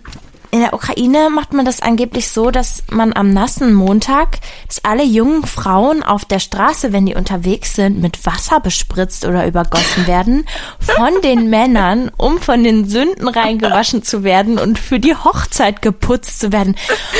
in 0.50 0.60
der 0.60 0.74
Ukraine 0.74 1.30
macht 1.30 1.52
man 1.52 1.64
das 1.64 1.80
angeblich 1.80 2.28
so, 2.28 2.50
dass 2.50 2.82
man 2.90 3.12
am 3.12 3.32
nassen 3.32 3.72
Montag, 3.72 4.38
dass 4.66 4.84
alle 4.84 5.04
jungen 5.04 5.44
Frauen 5.46 6.02
auf 6.02 6.24
der 6.24 6.40
Straße, 6.40 6.92
wenn 6.92 7.06
die 7.06 7.14
unterwegs 7.14 7.74
sind, 7.74 8.00
mit 8.00 8.26
Wasser 8.26 8.60
bespritzt 8.60 9.24
oder 9.24 9.46
übergossen 9.46 10.06
werden 10.06 10.46
von 10.80 11.20
den 11.22 11.50
Männern, 11.50 12.10
um 12.16 12.38
von 12.38 12.64
den 12.64 12.88
Sünden 12.88 13.28
reingewaschen 13.28 14.02
zu 14.02 14.24
werden 14.24 14.58
und 14.58 14.78
für 14.78 14.98
die 14.98 15.14
Hochzeit 15.14 15.82
geputzt 15.82 16.40
zu 16.40 16.52
werden. 16.52 16.74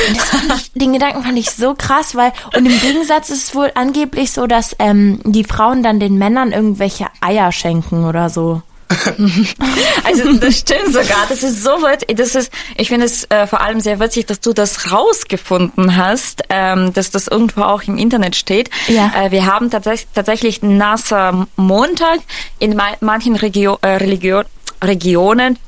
Und 0.09 0.17
das 0.17 0.25
fand 0.25 0.55
ich, 0.57 0.73
den 0.73 0.93
Gedanken 0.93 1.23
fand 1.23 1.39
ich 1.39 1.51
so 1.51 1.75
krass, 1.75 2.17
weil 2.17 2.33
und 2.57 2.67
im 2.67 2.81
Gegensatz 2.81 3.31
ist 3.31 3.49
es 3.49 3.55
wohl 3.55 3.71
angeblich 3.75 4.33
so, 4.33 4.47
dass 4.47 4.75
ähm, 4.79 5.21
die 5.25 5.45
Frauen 5.45 5.83
dann 5.83 6.01
den 6.01 6.19
Männern 6.19 6.53
irgendwelche 6.53 7.07
Eier 7.21 7.53
schenken 7.53 8.05
oder 8.05 8.29
so. 8.29 8.63
Also 10.05 10.33
das 10.35 10.59
stimmt 10.59 10.93
sogar. 10.93 11.27
Das 11.29 11.43
ist 11.43 11.63
so 11.63 11.71
witzig. 11.71 12.17
Das 12.17 12.35
ist, 12.35 12.53
ich 12.77 12.89
finde 12.89 13.07
es 13.07 13.25
äh, 13.31 13.47
vor 13.47 13.61
allem 13.61 13.81
sehr 13.81 14.01
witzig, 14.01 14.27
dass 14.27 14.41
du 14.41 14.53
das 14.53 14.93
rausgefunden 14.93 15.97
hast, 15.97 16.43
ähm, 16.49 16.93
dass 16.93 17.11
das 17.11 17.29
irgendwo 17.29 17.63
auch 17.63 17.83
im 17.83 17.97
Internet 17.97 18.37
steht. 18.37 18.71
Ja. 18.89 19.13
Äh, 19.17 19.31
wir 19.31 19.47
haben 19.47 19.71
tats 19.71 20.07
tatsächlich 20.15 20.63
nasser 20.63 21.47
Montag 21.57 22.21
in 22.59 22.75
ma 22.77 22.89
manchen 23.01 23.37
Regio 23.37 23.79
äh, 23.83 23.89
Religion 23.97 24.45
Regionen. 24.83 25.59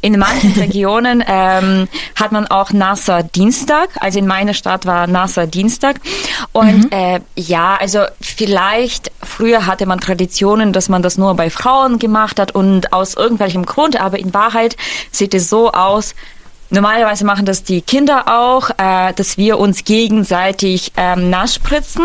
In 0.00 0.18
manchen 0.18 0.52
Regionen 0.56 1.22
ähm, 1.26 1.88
hat 2.14 2.32
man 2.32 2.46
auch 2.46 2.72
nasser 2.72 3.22
Dienstag. 3.22 3.90
Also 4.00 4.18
in 4.18 4.26
meiner 4.26 4.54
Stadt 4.54 4.86
war 4.86 5.06
nasser 5.06 5.46
Dienstag. 5.46 5.96
Und 6.52 6.92
äh, 6.92 7.20
ja, 7.36 7.76
also 7.80 8.04
vielleicht 8.20 9.10
früher 9.22 9.66
hatte 9.66 9.86
man 9.86 10.00
Traditionen, 10.00 10.72
dass 10.72 10.88
man 10.88 11.02
das 11.02 11.18
nur 11.18 11.34
bei 11.34 11.50
Frauen 11.50 11.98
gemacht 11.98 12.38
hat 12.38 12.52
und 12.54 12.92
aus 12.92 13.14
irgendwelchem 13.14 13.66
Grund. 13.66 14.00
Aber 14.00 14.18
in 14.18 14.32
Wahrheit 14.32 14.76
sieht 15.10 15.34
es 15.34 15.50
so 15.50 15.72
aus. 15.72 16.14
Normalerweise 16.72 17.24
machen 17.24 17.46
das 17.46 17.64
die 17.64 17.82
Kinder 17.82 18.28
auch, 18.28 18.70
äh, 18.78 19.12
dass 19.14 19.36
wir 19.36 19.58
uns 19.58 19.84
gegenseitig 19.84 20.92
ähm, 20.96 21.28
nachspritzen. 21.28 22.04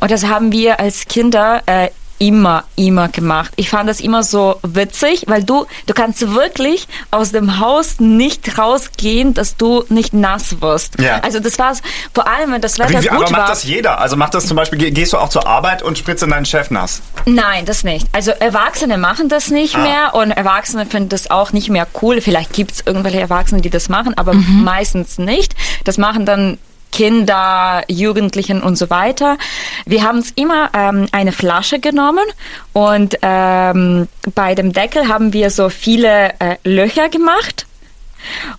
Und 0.00 0.10
das 0.10 0.24
haben 0.26 0.50
wir 0.50 0.80
als 0.80 1.06
Kinder 1.06 1.62
äh, 1.66 1.90
immer, 2.20 2.64
immer 2.76 3.08
gemacht. 3.08 3.50
Ich 3.56 3.70
fand 3.70 3.88
das 3.88 3.98
immer 4.00 4.22
so 4.22 4.60
witzig, 4.62 5.24
weil 5.26 5.42
du, 5.42 5.66
du 5.86 5.94
kannst 5.94 6.20
wirklich 6.34 6.86
aus 7.10 7.32
dem 7.32 7.58
Haus 7.58 7.98
nicht 7.98 8.58
rausgehen, 8.58 9.32
dass 9.34 9.56
du 9.56 9.84
nicht 9.88 10.12
nass 10.12 10.60
wirst. 10.60 11.00
Ja. 11.00 11.20
Also 11.20 11.40
das 11.40 11.58
war 11.58 11.72
vor 12.14 12.28
allem, 12.28 12.52
wenn 12.52 12.60
das 12.60 12.78
Wetter 12.78 13.02
Wie, 13.02 13.08
gut 13.08 13.10
aber 13.22 13.30
war. 13.30 13.38
macht 13.40 13.48
das 13.50 13.64
jeder? 13.64 13.98
Also 14.00 14.16
macht 14.16 14.34
das 14.34 14.46
zum 14.46 14.56
Beispiel, 14.56 14.78
geh- 14.78 14.90
gehst 14.90 15.14
du 15.14 15.16
auch 15.18 15.30
zur 15.30 15.46
Arbeit 15.46 15.82
und 15.82 15.96
spritzt 15.96 16.22
in 16.22 16.30
deinen 16.30 16.44
Chef 16.44 16.70
nass? 16.70 17.00
Nein, 17.24 17.64
das 17.64 17.84
nicht. 17.84 18.06
Also 18.12 18.32
Erwachsene 18.32 18.98
machen 18.98 19.30
das 19.30 19.48
nicht 19.48 19.76
Ah. 19.76 19.78
mehr 19.78 20.14
und 20.14 20.30
Erwachsene 20.30 20.84
finden 20.86 21.08
das 21.08 21.30
auch 21.30 21.52
nicht 21.52 21.70
mehr 21.70 21.86
cool. 22.02 22.20
Vielleicht 22.20 22.52
gibt 22.52 22.72
es 22.72 22.82
irgendwelche 22.84 23.20
Erwachsene, 23.20 23.62
die 23.62 23.70
das 23.70 23.88
machen, 23.88 24.12
aber 24.18 24.34
Mhm. 24.34 24.62
meistens 24.62 25.16
nicht. 25.18 25.54
Das 25.84 25.96
machen 25.96 26.26
dann 26.26 26.58
Kinder, 26.92 27.82
Jugendlichen 27.88 28.62
und 28.62 28.76
so 28.76 28.90
weiter. 28.90 29.38
Wir 29.86 30.02
haben 30.02 30.18
uns 30.18 30.32
immer 30.32 30.70
ähm, 30.74 31.06
eine 31.12 31.32
Flasche 31.32 31.78
genommen 31.78 32.24
und 32.72 33.16
ähm, 33.22 34.08
bei 34.34 34.54
dem 34.54 34.72
Deckel 34.72 35.08
haben 35.08 35.32
wir 35.32 35.50
so 35.50 35.68
viele 35.68 36.34
äh, 36.38 36.56
Löcher 36.64 37.08
gemacht. 37.08 37.66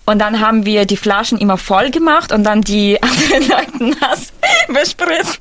Und 0.04 0.18
dann 0.18 0.40
haben 0.40 0.66
wir 0.66 0.86
die 0.86 0.96
Flaschen 0.96 1.38
immer 1.38 1.56
voll 1.56 1.90
gemacht 1.90 2.32
und 2.32 2.44
dann 2.44 2.62
die 2.62 3.00
anderen 3.02 3.48
Leute 3.48 3.98
nass 4.00 4.32
bespritzt. 4.68 5.38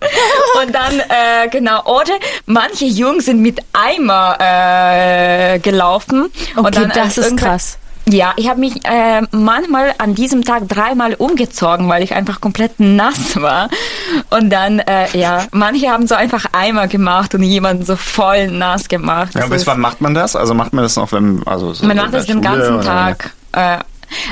Und 0.62 0.74
dann, 0.74 1.00
äh, 1.00 1.50
genau, 1.50 1.84
oder 1.86 2.14
manche 2.46 2.86
Jungs 2.86 3.26
sind 3.26 3.42
mit 3.42 3.60
Eimer 3.74 4.38
äh, 4.40 5.60
gelaufen. 5.60 6.32
und 6.56 6.66
Okay, 6.66 6.72
dann 6.72 6.90
das 6.90 7.18
als 7.18 7.18
ist 7.18 7.38
krass. 7.38 7.78
Ja, 8.10 8.34
ich 8.36 8.50
habe 8.50 8.60
mich 8.60 8.84
äh, 8.86 9.22
manchmal 9.32 9.94
an 9.98 10.16
diesem 10.16 10.44
Tag 10.44 10.68
dreimal 10.68 11.14
umgezogen, 11.14 11.88
weil 11.88 12.04
ich 12.04 12.14
einfach 12.14 12.42
komplett 12.42 12.80
nass 12.80 13.40
war. 13.40 13.70
Und 14.30 14.50
dann, 14.50 14.80
äh, 14.80 15.16
ja, 15.18 15.46
manche 15.52 15.90
haben 15.90 16.08
so 16.08 16.16
einfach 16.16 16.46
Eimer 16.52 16.88
gemacht 16.88 17.36
und 17.36 17.44
jemanden 17.44 17.86
so 17.86 17.96
voll 17.96 18.48
nass 18.48 18.88
gemacht. 18.88 19.36
Ja, 19.36 19.48
bis 19.48 19.68
wann 19.68 19.80
macht 19.80 20.02
man 20.02 20.14
das? 20.14 20.36
Also 20.36 20.54
macht 20.54 20.74
man 20.74 20.84
das 20.84 20.96
noch, 20.96 21.12
wenn, 21.12 21.42
also 21.46 21.74
so 21.74 21.86
man 21.86 21.98
macht 21.98 22.14
das 22.14 22.26
den 22.26 22.42
ganzen 22.42 22.82
Tag. 22.82 23.34
Äh, 23.54 23.78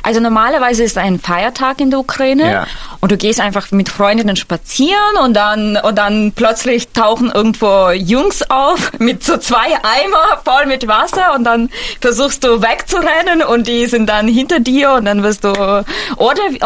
also 0.04 0.20
normalerweise 0.20 0.84
ist 0.84 0.98
ein 0.98 1.20
Feiertag 1.20 1.80
in 1.82 1.90
der 1.90 2.00
Ukraine 2.00 2.52
Ja. 2.52 2.68
und 3.00 3.12
du 3.12 3.18
gehst 3.18 3.40
einfach 3.40 3.72
mit 3.72 3.90
Freundinnen 3.90 4.36
spazieren 4.36 5.18
und 5.24 5.34
dann 5.34 5.78
und 5.78 5.98
dann 5.98 6.32
plötzlich 6.34 6.90
tauchen 6.90 7.32
irgendwo 7.32 7.90
Jungs 7.92 8.44
auf 8.50 8.92
mit 9.00 9.24
so 9.24 9.38
zwei 9.38 9.68
Eimer 9.84 10.42
voll 10.44 10.66
mit 10.66 10.88
Wasser 10.88 11.34
und 11.36 11.44
dann 11.44 11.70
versuchst 12.02 12.44
du 12.44 12.62
wegzurennen 12.62 13.42
und 13.44 13.68
die 13.68 13.86
sind 13.88 14.08
dann 14.08 14.28
hinter 14.28 14.60
dir 14.60 14.92
und 14.94 15.06
dann 15.06 15.24
wirst 15.24 15.44
du 15.44 15.52
oder 15.52 15.86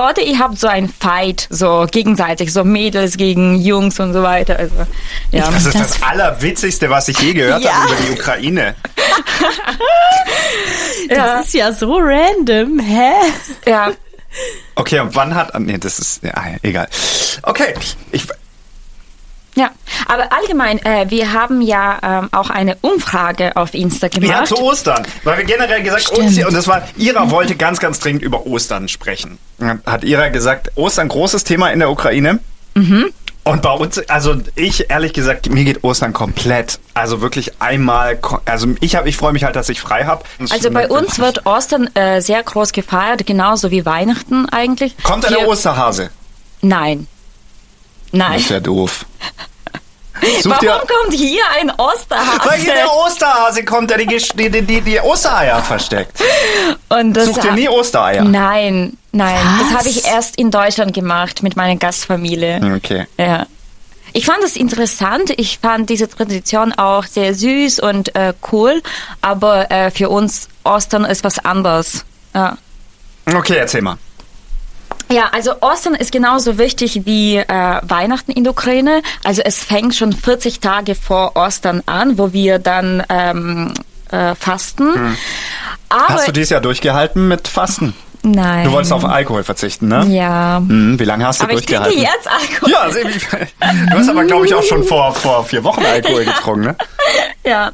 oder 0.09 0.21
ihr 0.21 0.39
habt 0.39 0.59
so 0.59 0.67
ein 0.67 0.89
Fight 0.89 1.47
so 1.49 1.85
gegenseitig 1.91 2.51
so 2.53 2.63
Mädels 2.63 3.17
gegen 3.17 3.59
Jungs 3.59 3.99
und 3.99 4.13
so 4.13 4.23
weiter 4.23 4.57
also 4.57 4.75
ja 5.31 5.49
Das 5.49 5.65
ist 5.65 5.79
das, 5.79 6.03
Allerwitzigste, 6.03 6.89
was 6.89 7.07
ich 7.07 7.19
je 7.19 7.33
gehört 7.33 7.63
Ja. 7.63 7.71
habe 7.73 7.93
über 7.93 8.01
die 8.03 8.11
Ukraine. 8.19 8.75
ja, 11.09 11.37
Das 11.37 11.47
ist 11.47 11.53
ja 11.53 11.71
so 11.71 11.97
random, 11.99 12.79
hä? 12.79 13.02
Ja. 13.65 13.91
Okay, 14.75 14.99
und 14.99 15.15
wann 15.15 15.35
hat, 15.35 15.57
nee, 15.59 15.77
das 15.77 15.99
ist, 15.99 16.23
ja, 16.23 16.33
egal. 16.63 16.87
Okay, 17.43 17.73
ich, 18.11 18.27
Ja, 19.55 19.69
aber 20.07 20.33
allgemein, 20.33 20.83
äh, 20.83 21.05
wir 21.09 21.31
haben 21.31 21.61
ja 21.61 21.99
ähm, 22.01 22.29
auch 22.31 22.49
eine 22.49 22.75
Umfrage 22.81 23.55
auf 23.55 23.75
Insta 23.75 24.07
gemacht. 24.07 24.29
Ja, 24.29 24.43
zu 24.45 24.57
Ostern. 24.57 25.05
Weil 25.23 25.37
wir 25.37 25.45
generell 25.45 25.83
gesagt, 25.83 26.03
Stimmt. 26.05 26.45
und 26.45 26.53
das 26.53 26.67
war, 26.67 26.87
Ira 26.97 27.29
wollte 27.29 27.55
ganz, 27.55 27.79
ganz 27.79 27.99
dringend 27.99 28.23
über 28.23 28.47
Ostern 28.47 28.87
sprechen. 28.87 29.37
Hat 29.85 30.03
Ira 30.03 30.29
gesagt, 30.29 30.71
Ostern 30.75 31.07
großes 31.07 31.43
Thema 31.43 31.69
in 31.69 31.79
der 31.79 31.91
Ukraine. 31.91 32.39
Und 33.43 33.61
bei 33.61 33.71
uns, 33.71 33.99
also 34.07 34.35
ich 34.55 34.89
ehrlich 34.89 35.11
gesagt, 35.11 35.49
mir 35.49 35.65
geht 35.65 35.83
Ostern 35.83 36.13
komplett. 36.13 36.79
Also 36.93 37.19
wirklich 37.19 37.61
einmal, 37.61 38.17
also 38.45 38.67
ich 38.79 38.95
habe, 38.95 39.09
ich 39.09 39.17
freue 39.17 39.33
mich 39.33 39.43
halt, 39.43 39.55
dass 39.57 39.67
ich 39.67 39.81
frei 39.81 40.05
habe. 40.05 40.23
Also 40.49 40.71
bei 40.71 40.87
uns 40.87 41.19
wird 41.19 41.45
Ostern 41.45 41.93
äh, 41.95 42.21
sehr 42.21 42.41
groß 42.41 42.71
gefeiert, 42.71 43.25
genauso 43.25 43.69
wie 43.69 43.85
Weihnachten 43.85 44.47
eigentlich. 44.47 44.95
Kommt 45.03 45.23
der 45.25 45.39
Hier- 45.39 45.47
Osterhase? 45.47 46.09
Nein. 46.61 47.07
Nein. 48.13 48.33
Das 48.33 48.41
ist 48.43 48.49
ja 48.49 48.59
doof. 48.61 49.05
Such 50.41 50.51
Warum 50.51 50.87
kommt 50.87 51.13
hier 51.19 51.43
ein 51.59 51.69
Osterhase? 51.71 52.39
weil 52.49 52.59
hier 52.59 52.75
der 52.75 52.93
Osterhase 52.93 53.65
kommt, 53.65 53.89
der 53.89 53.97
die, 53.97 54.05
die, 54.35 54.49
die, 54.61 54.81
die 54.81 54.99
Ostereier 55.01 55.61
versteckt. 55.61 56.21
Und 56.87 57.13
das 57.13 57.25
Such 57.25 57.39
dir 57.39 57.51
nie 57.51 57.67
Ostereier. 57.67 58.23
Nein, 58.23 58.97
nein. 59.13 59.39
Das 59.59 59.69
Was? 59.69 59.79
habe 59.79 59.89
ich 59.89 60.05
erst 60.05 60.35
in 60.35 60.51
Deutschland 60.51 60.93
gemacht 60.93 61.43
mit 61.43 61.55
meiner 61.55 61.77
Gastfamilie. 61.77 62.59
Okay. 62.75 63.07
Ja. 63.17 63.47
Ich 64.15 64.25
fand 64.25 64.43
es 64.43 64.55
interessant. 64.55 65.31
Ich 65.37 65.57
fand 65.59 65.89
diese 65.89 66.07
Tradition 66.07 66.71
auch 66.73 67.05
sehr 67.05 67.33
süß 67.33 67.79
und 67.79 68.15
äh, 68.15 68.33
cool. 68.51 68.83
Aber 69.21 69.71
äh, 69.71 69.89
für 69.89 70.09
uns 70.09 70.49
Ostern 70.63 71.05
ist 71.05 71.23
was 71.23 71.39
anderes. 71.39 72.05
Ja. 72.35 72.57
Okay, 73.25 73.55
erzähl 73.55 73.81
mal. 73.81 73.97
Ja, 75.11 75.29
also 75.31 75.61
Ostern 75.61 75.95
ist 75.95 76.11
genauso 76.11 76.57
wichtig 76.57 77.01
wie 77.05 77.37
äh, 77.37 77.45
Weihnachten 77.47 78.31
in 78.31 78.43
der 78.43 78.51
Ukraine. 78.51 79.01
Also 79.23 79.41
es 79.43 79.63
fängt 79.63 79.95
schon 79.95 80.13
40 80.13 80.59
Tage 80.59 80.95
vor 80.95 81.35
Ostern 81.35 81.83
an, 81.85 82.17
wo 82.17 82.33
wir 82.33 82.59
dann 82.59 83.03
ähm, 83.09 83.73
äh, 84.11 84.35
fasten. 84.35 85.17
Aber 85.89 86.13
Hast 86.15 86.27
du 86.27 86.31
dieses 86.31 86.49
Jahr 86.49 86.61
durchgehalten 86.61 87.27
mit 87.27 87.47
Fasten? 87.47 87.93
Nein. 88.23 88.65
Du 88.65 88.71
wolltest 88.71 88.91
auf 88.93 89.05
Alkohol 89.05 89.43
verzichten, 89.43 89.87
ne? 89.87 90.05
ja. 90.09 90.57
Hm, 90.57 90.99
wie 90.99 91.05
lange 91.05 91.25
hast 91.25 91.39
du 91.41 91.45
Aber 91.45 91.53
ich 91.53 91.65
trinke 91.65 91.83
durchgehalten? 91.83 92.13
jetzt 92.15 92.29
Alkohol. 92.29 92.71
Ja, 92.71 93.91
du 93.91 93.97
hast 93.97 94.09
aber, 94.09 94.23
glaube 94.25 94.45
ich, 94.45 94.53
auch 94.55 94.63
schon 94.63 94.83
vor, 94.83 95.13
vor 95.13 95.43
vier 95.45 95.63
Wochen 95.63 95.85
Alkohol 95.85 96.25
getrunken, 96.25 96.61
ne? 96.65 96.75
Ja, 97.45 97.71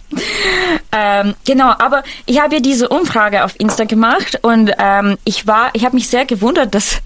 ähm, 0.92 1.36
genau. 1.46 1.70
Aber 1.78 2.02
ich 2.26 2.42
habe 2.42 2.56
ja 2.56 2.60
diese 2.60 2.90
Umfrage 2.90 3.44
auf 3.44 3.54
Insta 3.60 3.84
gemacht 3.84 4.40
und 4.42 4.72
ähm, 4.80 5.16
ich 5.26 5.46
war, 5.46 5.70
ich 5.74 5.86
habe 5.86 5.96
mich 5.96 6.08
sehr 6.10 6.26
gewundert, 6.26 6.74
dass 6.74 7.02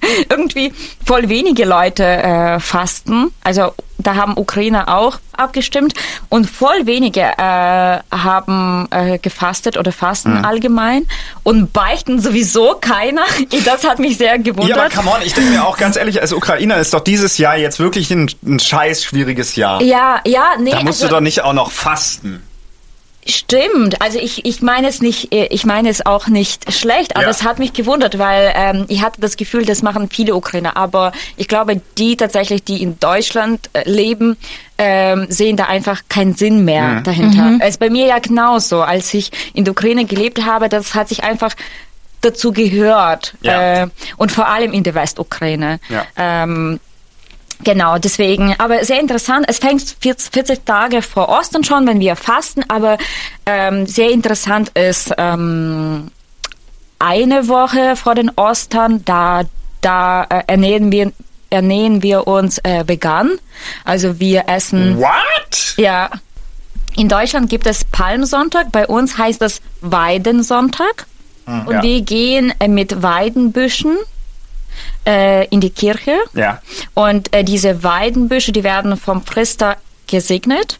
irgendwie 0.30 0.72
voll 1.04 1.28
wenige 1.28 1.64
Leute 1.64 2.04
äh, 2.04 2.60
fasten. 2.60 3.32
Also 3.42 3.72
da 3.98 4.14
haben 4.14 4.36
Ukrainer 4.36 4.88
auch 4.96 5.18
abgestimmt 5.32 5.94
und 6.28 6.48
voll 6.48 6.86
wenige 6.86 7.20
äh, 7.20 7.98
haben 8.10 8.88
äh, 8.90 9.18
gefastet 9.18 9.76
oder 9.76 9.90
fasten 9.90 10.44
allgemein 10.44 11.06
und 11.42 11.72
beichten 11.72 12.20
sowieso 12.20 12.76
keiner. 12.80 13.24
Das 13.64 13.84
hat 13.84 13.98
mich 13.98 14.18
sehr 14.18 14.38
gewundert. 14.38 14.76
Ja, 14.76 14.84
aber 14.84 14.94
come 14.94 15.10
on, 15.10 15.22
ich 15.24 15.34
denke 15.34 15.50
mir 15.50 15.66
auch 15.66 15.76
ganz 15.76 15.96
ehrlich, 15.96 16.20
als 16.20 16.32
Ukrainer 16.32 16.76
ist 16.76 16.92
doch 16.94 17.00
dieses 17.00 17.38
Jahr 17.38 17.56
jetzt 17.56 17.78
wirklich 17.78 18.10
ein, 18.10 18.30
ein 18.44 18.60
scheiß 18.60 19.02
schwieriges 19.02 19.56
Jahr. 19.56 19.82
ja, 19.82 20.20
ja, 20.26 20.50
nee. 20.60 20.70
Da 20.70 20.82
musst 20.82 21.02
also, 21.02 21.06
du 21.06 21.14
doch 21.14 21.20
nicht 21.20 21.42
auch 21.42 21.52
noch 21.52 21.70
fasten. 21.70 22.42
Stimmt, 23.28 24.00
also 24.00 24.18
ich, 24.18 24.44
ich 24.46 24.62
meine 24.62 24.88
es 24.88 25.02
nicht, 25.02 25.32
äh, 25.34 25.46
ich 25.50 25.66
meine 25.66 25.88
es 25.88 26.06
auch 26.06 26.28
nicht 26.28 26.72
schlecht, 26.72 27.16
aber 27.16 27.24
Ja. 27.24 27.30
es 27.30 27.42
hat 27.42 27.58
mich 27.58 27.72
gewundert, 27.72 28.18
weil 28.18 28.52
ähm, 28.54 28.84
ich 28.88 29.02
hatte 29.02 29.20
das 29.20 29.36
Gefühl, 29.36 29.64
das 29.64 29.82
machen 29.82 30.08
viele 30.10 30.34
Ukrainer, 30.34 30.76
aber 30.76 31.12
ich 31.36 31.48
glaube, 31.48 31.80
die 31.98 32.16
tatsächlich, 32.16 32.62
die 32.64 32.82
in 32.82 32.98
Deutschland 33.00 33.68
äh, 33.72 33.88
leben, 33.88 34.36
ähm, 34.78 35.26
sehen 35.28 35.56
da 35.56 35.64
einfach 35.64 36.02
keinen 36.08 36.34
Sinn 36.34 36.64
mehr 36.64 36.82
Mhm. 37.00 37.02
dahinter. 37.02 37.58
Es 37.60 37.70
ist 37.70 37.78
bei 37.80 37.90
mir 37.90 38.06
ja 38.06 38.18
genauso, 38.20 38.82
als 38.82 39.12
ich 39.12 39.30
in 39.54 39.64
der 39.64 39.72
Ukraine 39.72 40.04
gelebt 40.04 40.44
habe, 40.44 40.68
das 40.68 40.94
hat 40.94 41.08
sich 41.08 41.24
einfach 41.24 41.54
dazu 42.20 42.52
gehört 42.52 43.34
Ja. 43.42 43.82
äh, 43.84 43.86
und 44.16 44.32
vor 44.32 44.48
allem 44.48 44.72
in 44.72 44.82
der 44.84 44.94
Westukraine. 44.94 45.80
Ja. 45.88 46.06
Ähm, 46.16 46.80
Genau, 47.64 47.98
deswegen, 47.98 48.54
aber 48.58 48.84
sehr 48.84 49.00
interessant. 49.00 49.46
Es 49.48 49.58
fängt 49.58 49.82
40 50.00 50.32
40 50.32 50.64
Tage 50.64 51.02
vor 51.02 51.28
Ostern 51.28 51.64
schon, 51.64 51.86
wenn 51.86 52.00
wir 52.00 52.16
fasten, 52.16 52.62
aber 52.68 52.98
ähm, 53.46 53.86
sehr 53.86 54.10
interessant 54.10 54.70
ist 54.74 55.12
ähm, 55.16 56.10
eine 56.98 57.48
Woche 57.48 57.96
vor 57.96 58.14
den 58.14 58.30
Ostern, 58.36 59.04
da, 59.04 59.42
da 59.80 60.24
äh, 60.24 60.42
ernähren 60.46 60.92
wir 60.92 61.12
ernähren 61.48 62.02
wir 62.02 62.26
uns 62.26 62.58
äh, 62.58 62.84
vegan. 62.86 63.38
Also 63.84 64.18
wir 64.20 64.48
essen 64.48 64.98
What? 64.98 65.74
ja. 65.76 66.10
In 66.96 67.08
Deutschland 67.08 67.50
gibt 67.50 67.66
es 67.66 67.84
Palmsonntag, 67.84 68.72
bei 68.72 68.86
uns 68.86 69.18
heißt 69.18 69.40
das 69.40 69.60
Weidensonntag. 69.80 71.06
Und 71.46 71.70
ja. 71.70 71.82
wir 71.82 72.00
gehen 72.00 72.52
äh, 72.58 72.66
mit 72.66 73.02
Weidenbüschen 73.02 73.96
äh, 75.06 75.46
in 75.48 75.60
die 75.60 75.70
Kirche. 75.70 76.16
Ja. 76.34 76.60
Und 76.94 77.32
äh, 77.34 77.44
diese 77.44 77.82
Weidenbüsche, 77.82 78.52
die 78.52 78.64
werden 78.64 78.96
vom 78.96 79.24
Priester 79.24 79.76
gesegnet. 80.06 80.78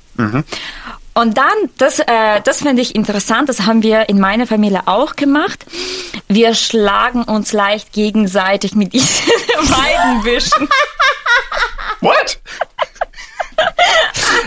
Und 1.14 1.38
dann, 1.38 1.54
das, 1.78 1.98
äh, 1.98 2.40
das 2.44 2.58
finde 2.58 2.82
ich 2.82 2.94
interessant, 2.94 3.48
das 3.48 3.60
haben 3.60 3.82
wir 3.82 4.08
in 4.10 4.20
meiner 4.20 4.46
Familie 4.46 4.82
auch 4.84 5.16
gemacht. 5.16 5.64
Wir 6.28 6.54
schlagen 6.54 7.22
uns 7.22 7.52
leicht 7.52 7.92
gegenseitig 7.92 8.74
mit 8.74 8.92
diesen 8.92 9.26
Weidenbüschen. 9.62 10.68
What? 12.00 12.38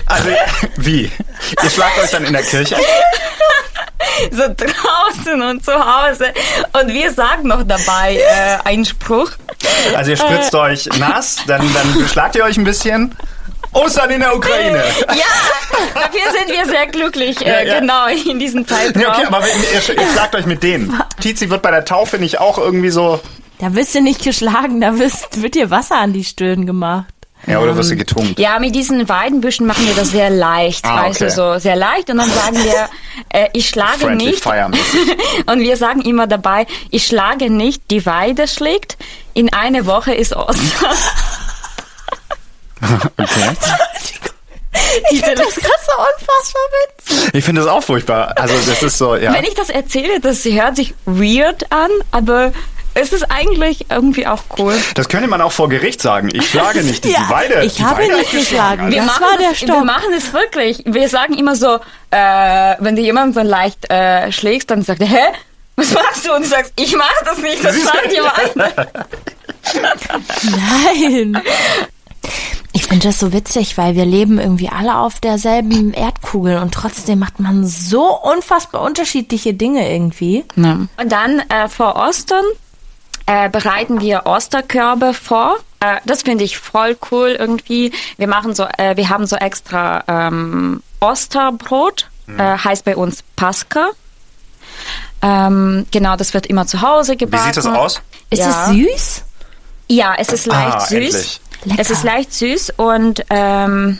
Also, 0.06 0.30
wie? 0.78 1.12
Ihr 1.64 1.70
schlagt 1.70 1.98
euch 2.00 2.12
dann 2.12 2.26
in 2.26 2.34
der 2.34 2.44
Kirche? 2.44 2.76
so 4.32 4.44
draußen 4.44 5.42
und 5.42 5.64
zu 5.64 5.74
Hause. 5.74 6.34
Und 6.74 6.94
wir 6.94 7.12
sagen 7.14 7.48
noch 7.48 7.64
dabei 7.64 8.18
äh, 8.18 8.68
einen 8.68 8.86
Spruch. 8.86 9.32
Also 9.96 10.12
ihr 10.12 10.18
spritzt 10.18 10.54
euch 10.56 10.86
nass, 10.98 11.38
dann, 11.48 11.62
dann 11.74 12.02
beschlagt 12.02 12.36
ihr 12.36 12.44
euch 12.44 12.58
ein 12.58 12.64
bisschen 12.64 13.16
Ostern 13.74 14.10
in 14.10 14.20
der 14.22 14.36
Ukraine. 14.36 14.84
Ja, 15.10 15.94
dafür 15.94 16.32
sind 16.32 16.50
wir 16.50 16.66
sehr 16.66 16.88
glücklich, 16.88 17.46
äh, 17.46 17.50
Ja, 17.50 17.62
ja. 17.62 17.80
genau, 17.80 18.08
in 18.08 18.40
diesem 18.40 18.66
Zeitraum. 18.68 18.94
Nee, 18.96 19.06
okay, 19.06 19.26
aber 19.26 19.42
wenn, 19.42 19.96
ihr, 19.96 20.02
ihr 20.02 20.12
schlagt 20.14 20.36
euch 20.36 20.46
mit 20.46 20.64
denen. 20.64 21.00
Tizi 21.22 21.50
wird 21.50 21.62
bei 21.62 21.72
der 21.72 21.86
Taufe 21.86 22.18
nicht 22.18 22.40
auch 22.40 22.58
irgendwie 22.58 22.90
so. 22.90 23.20
Da 23.60 23.76
wirst 23.76 23.94
du 23.94 24.02
nicht 24.02 24.24
geschlagen, 24.24 24.82
da 24.82 24.98
wirst, 24.98 25.42
wird 25.42 25.56
dir 25.56 25.70
Wasser 25.70 25.98
an 25.98 26.14
die 26.14 26.24
Stirn 26.24 26.66
gemacht. 26.66 27.14
Ja, 27.48 27.60
oder 27.60 27.76
wirst 27.78 27.90
du 27.90 27.96
getunkt? 27.96 28.38
Ja, 28.38 28.60
mit 28.60 28.76
diesen 28.76 29.08
Weidenbüschen 29.10 29.66
machen 29.66 29.88
wir 29.88 29.96
das 29.96 30.12
sehr 30.12 30.30
leicht, 30.30 30.86
Ah, 30.86 31.04
weißt 31.08 31.22
du, 31.22 31.26
okay. 31.26 31.34
so 31.34 31.58
sehr 31.58 31.76
leicht. 31.76 32.10
Und 32.10 32.18
dann 32.18 32.30
sagen 32.30 32.58
wir, 32.64 32.90
äh, 33.30 33.48
ich 33.54 33.70
schlage 33.70 34.00
Friendly 34.00 34.26
nicht. 34.32 34.46
Und 35.46 35.60
wir 35.62 35.78
sagen 35.78 36.02
immer 36.02 36.28
dabei, 36.28 36.68
ich 36.92 37.08
schlage 37.08 37.50
nicht, 37.50 37.82
die 37.92 38.06
Weide 38.06 38.48
schlägt. 38.48 38.98
In 39.34 39.52
eine 39.54 39.86
Woche 39.86 40.14
ist 40.14 40.36
Ostern. 40.36 40.60
Okay. 42.82 43.50
Ich 45.12 45.22
finde 45.22 45.44
das 45.44 45.56
gerade 45.56 45.74
so 45.86 45.92
unfassbar 45.98 46.62
witzig. 46.72 47.30
Ich 47.34 47.44
finde 47.44 47.62
das 47.62 47.70
auch 47.70 47.84
furchtbar. 47.84 48.34
Also 48.38 48.54
das 48.70 48.82
ist 48.84 48.98
so, 48.98 49.16
ja. 49.16 49.34
Wenn 49.34 49.44
ich 49.44 49.54
das 49.56 49.70
erzähle, 49.70 50.20
das 50.20 50.46
hört 50.46 50.76
sich 50.76 50.94
weird 51.06 51.72
an, 51.72 51.90
aber 52.12 52.54
es 52.94 53.14
ist 53.14 53.24
eigentlich 53.32 53.86
irgendwie 53.90 54.28
auch 54.28 54.42
cool. 54.58 54.76
Das 54.96 55.08
könnte 55.10 55.28
man 55.28 55.42
auch 55.42 55.52
vor 55.52 55.70
Gericht 55.70 56.02
sagen. 56.02 56.30
Ich 56.34 56.50
schlage 56.50 56.84
nicht 56.84 57.04
die, 57.06 57.12
Ja, 57.14 57.30
Weide. 57.30 57.64
ich 57.64 57.76
die 57.76 57.84
habe 57.86 58.02
Weide 58.04 58.18
nicht 58.18 58.32
hat 58.34 58.40
geschlagen. 58.40 58.84
Alter. 58.86 58.98
Das 58.98 59.06
machen 59.06 59.22
war 59.24 59.38
der 59.38 59.50
das, 59.50 59.58
Stopp. 59.58 59.70
Wir 59.78 59.84
machen 59.86 60.14
es 60.18 60.34
wirklich. 60.34 60.84
Wir 60.86 61.10
sagen 61.10 61.34
immer 61.36 61.56
so, 61.56 61.76
äh, 62.12 62.76
wenn 62.80 62.96
du 62.96 63.02
jemanden 63.02 63.34
so 63.34 63.42
leicht 63.42 63.90
äh, 63.92 64.32
schlägst, 64.32 64.70
dann 64.72 64.82
sagt 64.84 65.02
er, 65.02 65.08
hä? 65.08 65.20
Was 65.76 65.94
machst 65.94 66.28
du? 66.28 66.34
Und 66.34 66.44
du 66.44 66.48
sagst, 66.50 66.74
ich 66.76 66.96
mach 66.98 67.22
das 67.24 67.38
nicht, 67.38 67.64
das 67.64 67.82
sagt 67.84 68.12
jemand. 68.12 68.56
Nein. 70.44 71.42
Ich 72.74 72.86
finde 72.86 73.08
das 73.08 73.20
so 73.20 73.34
witzig, 73.34 73.78
weil 73.78 73.96
wir 73.96 74.06
leben 74.06 74.40
irgendwie 74.40 74.70
alle 74.70 74.98
auf 74.98 75.20
derselben 75.20 75.94
Erdkugel 75.94 76.58
und 76.58 76.74
trotzdem 76.74 77.20
macht 77.20 77.40
man 77.40 77.66
so 77.66 78.04
unfassbar 78.20 78.82
unterschiedliche 78.82 79.54
Dinge 79.54 79.90
irgendwie. 79.92 80.44
Und 80.56 80.90
dann 81.12 81.40
äh, 81.50 81.68
vor 81.70 81.96
Ostern 81.96 82.44
äh, 83.30 83.48
bereiten 83.50 84.02
wir 84.02 84.26
Osterkörbe 84.26 85.14
vor. 85.14 85.58
Äh, 85.82 85.98
das 86.06 86.24
finde 86.24 86.44
ich 86.44 86.58
voll 86.58 86.98
cool 87.12 87.36
irgendwie. 87.38 87.92
Wir 88.18 88.28
machen 88.28 88.56
so, 88.56 88.66
äh, 88.78 88.98
wir 88.98 89.10
haben 89.10 89.28
so 89.28 89.36
extra 89.36 90.04
ähm, 90.08 90.82
Osterbrot, 91.00 92.08
äh, 92.28 92.58
heißt 92.58 92.86
bei 92.86 92.96
uns 92.96 93.24
Pascha. 93.36 93.90
Ähm, 95.22 95.86
genau, 95.92 96.16
das 96.16 96.34
wird 96.34 96.46
immer 96.48 96.66
zu 96.66 96.82
Hause 96.82 97.14
Wie 97.14 97.18
gebacken. 97.18 97.46
sieht 97.54 97.58
das 97.58 97.66
aus? 97.66 98.02
Ist 98.30 98.40
Ja. 98.40 98.50
es 98.50 98.70
süß? 98.72 99.24
Ja, 99.90 100.14
es 100.18 100.30
ist 100.30 100.46
leicht 100.46 100.76
Ah, 100.76 100.80
süß. 100.82 100.92
endlich. 100.92 101.42
Lecker. 101.66 101.82
Es 101.82 101.90
ist 101.90 102.04
leicht 102.04 102.34
süß 102.34 102.74
und 102.78 103.26
ähm, 103.30 104.00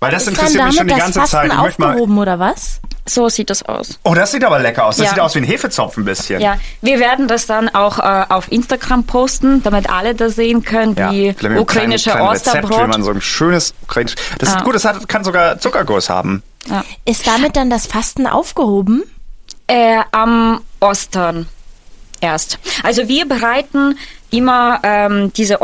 Weil 0.00 0.10
das 0.12 0.26
Ist 0.26 0.38
dann 0.38 0.46
interessiert 0.46 0.64
mich 0.66 0.76
schon 0.76 0.86
die 0.86 0.94
das 0.94 0.98
ganze 1.02 1.20
Fasten 1.20 1.36
Zeit. 1.36 1.50
Ich 1.52 1.56
möchte 1.58 1.80
mal. 1.82 1.88
aufgehoben 1.90 2.18
oder 2.18 2.38
was? 2.38 2.80
so 3.06 3.28
sieht 3.28 3.50
das 3.50 3.64
aus. 3.64 3.98
Oh, 4.04 4.14
das 4.14 4.30
sieht 4.30 4.44
aber 4.44 4.60
lecker 4.60 4.84
aus. 4.86 4.96
Das 4.98 5.06
Ja. 5.06 5.10
sieht 5.14 5.20
aus 5.20 5.34
wie 5.34 5.40
ein 5.40 5.44
Hefezopf 5.44 5.96
ein 5.96 6.04
bisschen. 6.04 6.40
Ja, 6.40 6.58
wir 6.80 7.00
werden 7.00 7.26
das 7.26 7.46
dann 7.46 7.68
auch 7.68 7.98
äh, 7.98 8.24
auf 8.28 8.52
Instagram 8.52 9.04
posten, 9.04 9.62
damit 9.64 9.90
alle 9.90 10.14
das 10.14 10.36
sehen 10.36 10.62
können, 10.62 10.94
Ja, 10.96 11.10
wie 11.10 11.30
ukrainische 11.58 12.10
kleinen, 12.10 12.18
kleinen 12.26 12.28
Rezept, 12.28 12.56
wie 12.56 12.66
Osterbrot. 12.66 12.88
man 12.88 13.02
so 13.02 13.10
ein 13.10 13.20
schönes 13.20 13.74
ukrainisch. 13.82 14.14
Das 14.38 14.50
ist 14.50 14.56
Ah. 14.58 14.62
gut, 14.62 14.74
das 14.76 14.84
hat, 14.84 15.08
kann 15.08 15.24
sogar 15.24 15.58
Zuckerguss 15.58 16.08
haben. 16.08 16.42
Ist 17.04 17.26
damit 17.26 17.56
dann 17.56 17.68
das 17.68 17.86
Fasten 17.86 18.26
aufgehoben? 18.28 19.02
Äh, 19.66 19.98
am 20.12 20.60
Ostern 20.78 21.48
erst. 22.20 22.58
Also 22.84 23.08
wir 23.08 23.26
bereiten 23.26 23.98
immer 24.30 24.78
ähm, 24.84 25.32
diese 25.32 25.60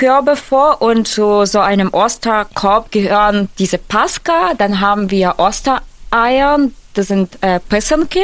Osterkörbe 0.00 0.36
vor 0.36 0.80
und 0.80 1.06
zu 1.06 1.44
so 1.44 1.60
einem 1.60 1.92
Osterkorb 1.92 2.90
gehören 2.90 3.50
diese 3.58 3.76
Pascha, 3.76 4.54
dann 4.56 4.80
haben 4.80 5.10
wir 5.10 5.34
Ostereier, 5.38 6.58
das 6.94 7.08
sind 7.08 7.36
äh, 7.42 7.60
Pesanke, 7.60 8.20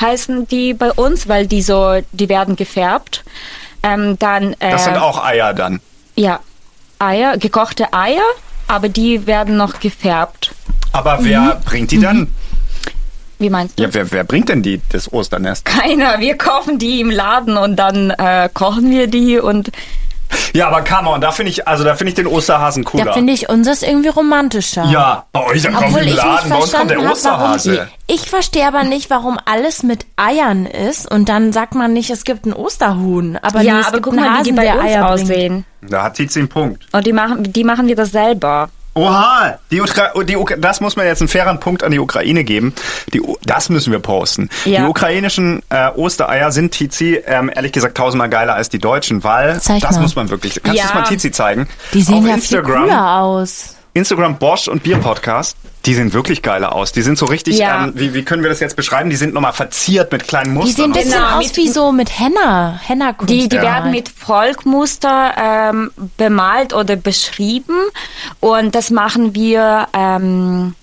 heißen 0.00 0.48
die 0.48 0.72
bei 0.72 0.90
uns, 0.92 1.28
weil 1.28 1.46
die 1.46 1.60
so, 1.60 2.00
die 2.12 2.30
werden 2.30 2.56
gefärbt. 2.56 3.22
Ähm, 3.82 4.18
dann 4.18 4.54
äh, 4.60 4.70
Das 4.70 4.84
sind 4.84 4.96
auch 4.96 5.22
Eier 5.22 5.52
dann. 5.52 5.80
ja 6.16 6.40
Eier, 6.98 7.36
gekochte 7.36 7.92
Eier, 7.92 8.22
aber 8.66 8.88
die 8.88 9.26
werden 9.26 9.58
noch 9.58 9.78
gefärbt. 9.78 10.52
Aber 10.92 11.18
wer 11.20 11.60
bringt 11.66 11.90
die 11.90 12.00
dann? 12.00 12.28
Wie 13.38 13.50
meinst 13.50 13.78
du? 13.78 13.82
Ja, 13.82 13.92
wer, 13.92 14.10
wer 14.10 14.24
bringt 14.24 14.48
denn 14.48 14.62
die, 14.62 14.80
das 14.90 15.12
Osternest? 15.12 15.66
Keiner. 15.66 16.18
Wir 16.20 16.38
kaufen 16.38 16.78
die 16.78 17.00
im 17.00 17.10
Laden 17.10 17.58
und 17.58 17.76
dann 17.76 18.08
äh, 18.10 18.48
kochen 18.52 18.90
wir 18.90 19.06
die 19.06 19.38
und 19.38 19.70
Ja, 20.52 20.68
aber 20.68 20.82
come 20.82 21.08
on, 21.10 21.20
da 21.20 21.30
finde 21.32 21.50
ich, 21.50 21.66
also 21.68 21.84
da 21.84 21.94
finde 21.94 22.08
ich 22.10 22.14
den 22.14 22.26
Osterhasen 22.26 22.84
cooler. 22.84 23.04
Da 23.04 23.12
finde 23.12 23.32
ich 23.32 23.48
unseres 23.48 23.82
irgendwie 23.82 24.08
romantischer. 24.08 24.84
ja, 24.86 25.24
bei 25.32 25.44
euch 25.46 25.62
dann 25.62 25.74
kommt 25.74 25.88
Obwohl 25.88 26.02
im 26.02 26.08
ich 26.08 26.14
Laden, 26.16 26.32
nicht 26.32 26.48
bei 26.48 26.56
uns 26.56 26.72
kommt 26.72 26.90
der 26.90 26.98
verstanden 27.00 27.30
habe, 27.30 27.40
warum. 27.40 27.54
Osterhase. 27.54 27.88
Ich 28.06 28.22
verstehe 28.28 28.66
aber 28.66 28.82
nicht, 28.84 29.10
warum 29.10 29.38
alles 29.44 29.82
mit 29.82 30.06
Eiern 30.16 30.66
ist 30.66 31.10
und 31.10 31.28
dann 31.28 31.52
sagt 31.52 31.74
man 31.74 31.92
nicht, 31.92 32.10
es 32.10 32.24
gibt 32.24 32.44
einen 32.44 32.54
Osterhuhn. 32.54 33.38
Aber 33.42 33.60
ja, 33.62 33.74
nee, 33.74 33.80
es 33.80 33.86
aber 33.86 33.96
gibt 33.98 34.04
guck 34.06 34.12
einen 34.14 34.22
mal, 34.24 34.32
wie 34.32 34.38
Hasen, 34.38 34.44
die 34.44 34.52
bei 34.52 34.62
der 34.64 34.74
uns 34.74 34.84
Eier 34.84 35.08
bringt. 35.14 35.20
aussehen. 35.30 35.64
Da 35.82 36.02
hat 36.04 36.14
Tizi 36.14 36.38
einen 36.40 36.48
Punkt. 36.48 36.86
Und 36.92 37.06
die 37.06 37.12
machen, 37.12 37.52
die 37.52 37.64
machen 37.64 37.86
wir 37.86 37.96
das 37.96 38.10
selber. 38.10 38.70
Oha, 38.94 39.58
die, 39.70 39.80
Ukra 39.80 40.12
die 40.24 40.36
Ukra 40.36 40.56
das 40.56 40.80
muss 40.80 40.96
man 40.96 41.06
jetzt 41.06 41.22
einen 41.22 41.28
fairen 41.28 41.60
Punkt 41.60 41.84
an 41.84 41.92
die 41.92 41.98
Ukraine 42.00 42.42
geben. 42.44 42.74
Die, 43.12 43.20
U- 43.20 43.36
das 43.44 43.68
müssen 43.68 43.92
wir 43.92 44.00
posten. 44.00 44.48
Ja. 44.64 44.82
Die 44.82 44.88
ukrainischen 44.88 45.62
äh, 45.70 45.88
Ostereier 45.90 46.50
sind 46.50 46.72
Tizi 46.72 47.20
ähm, 47.24 47.50
ehrlich 47.54 47.72
gesagt 47.72 47.96
tausendmal 47.96 48.28
geiler 48.28 48.54
als 48.54 48.68
die 48.68 48.78
deutschen, 48.78 49.22
weil 49.22 49.60
Zeig 49.60 49.80
das 49.82 49.96
mal. 49.96 50.02
muss 50.02 50.16
man 50.16 50.28
wirklich. 50.30 50.54
Kannst 50.62 50.72
du 50.74 50.76
Ja. 50.78 50.82
das 50.84 50.94
mal 50.94 51.02
Tizi 51.04 51.30
zeigen? 51.30 51.68
Die 51.94 52.02
sehen 52.02 52.16
Auf 52.18 52.26
ja 52.26 52.34
Instagram, 52.34 52.72
viel 52.84 52.90
cooler 52.90 53.20
aus. 53.20 53.76
Instagram 53.92 54.38
Bosch 54.38 54.68
und 54.68 54.82
Bier 54.82 54.98
Podcast. 54.98 55.56
Die 55.86 55.94
sehen 55.94 56.12
wirklich 56.12 56.42
geiler 56.42 56.74
aus. 56.74 56.92
Die 56.92 57.02
sind 57.02 57.16
so 57.18 57.24
richtig, 57.26 57.58
Ja. 57.58 57.84
ähm, 57.84 57.92
wie, 57.96 58.12
wie 58.14 58.22
können 58.22 58.42
wir 58.42 58.50
das 58.50 58.60
jetzt 58.60 58.76
beschreiben? 58.76 59.08
Die 59.10 59.16
sind 59.16 59.32
nochmal 59.34 59.52
verziert 59.54 60.12
mit 60.12 60.28
kleinen 60.28 60.52
Die 60.52 60.58
Mustern. 60.58 60.74
sehen 60.76 60.84
ein 60.84 60.92
bisschen 60.92 61.12
Genau, 61.12 61.38
aus 61.38 61.46
mit- 61.46 61.56
wie 61.56 61.68
so 61.68 61.90
mit 61.92 62.18
Henna. 62.18 62.78
Henna-Kunst. 62.86 63.32
Die, 63.32 63.48
die 63.48 63.56
Ja. 63.56 63.62
werden 63.62 63.90
mit 63.90 64.08
Volkmuster 64.10 65.32
ähm, 65.38 65.90
bemalt 66.18 66.74
oder 66.74 66.96
beschrieben. 66.96 67.74
Und 68.40 68.74
das 68.74 68.90
machen 68.90 69.34
wir 69.34 69.88
ähm, 69.94 70.74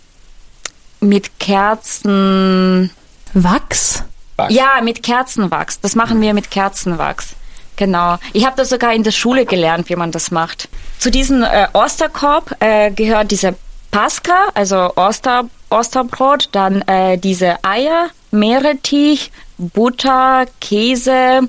mit 0.99 1.39
Kerzen. 1.39 2.89
Wachs. 3.33 4.03
Wachs. 4.35 4.53
Ja, 4.53 4.81
mit 4.83 5.03
Kerzenwachs. 5.03 5.79
Das 5.79 5.95
machen 5.95 6.21
wir 6.21 6.33
mit 6.33 6.49
Kerzenwachs. 6.51 7.29
Genau. 7.77 8.17
Ich 8.33 8.45
habe 8.45 8.57
das 8.57 8.69
sogar 8.69 8.93
in 8.93 9.03
der 9.03 9.11
Schule 9.11 9.45
gelernt, 9.45 9.87
wie 9.89 9.95
man 9.95 10.11
das 10.11 10.31
macht. 10.31 10.67
Zu 10.99 11.09
diesem 11.09 11.43
äh, 11.43 11.67
Osterkorb 11.73 12.55
äh, 12.59 12.91
gehört 12.91 13.31
diese 13.31 13.55
Pascha, 13.91 14.49
also 14.53 14.91
Oster, 14.95 15.45
Osterbrot, 15.69 16.49
dann 16.51 16.81
äh, 16.81 17.17
diese 17.17 17.63
Eier, 17.63 18.09
Meerrettich, 18.31 19.31
Butter, 19.57 20.45
Käse 20.59 21.47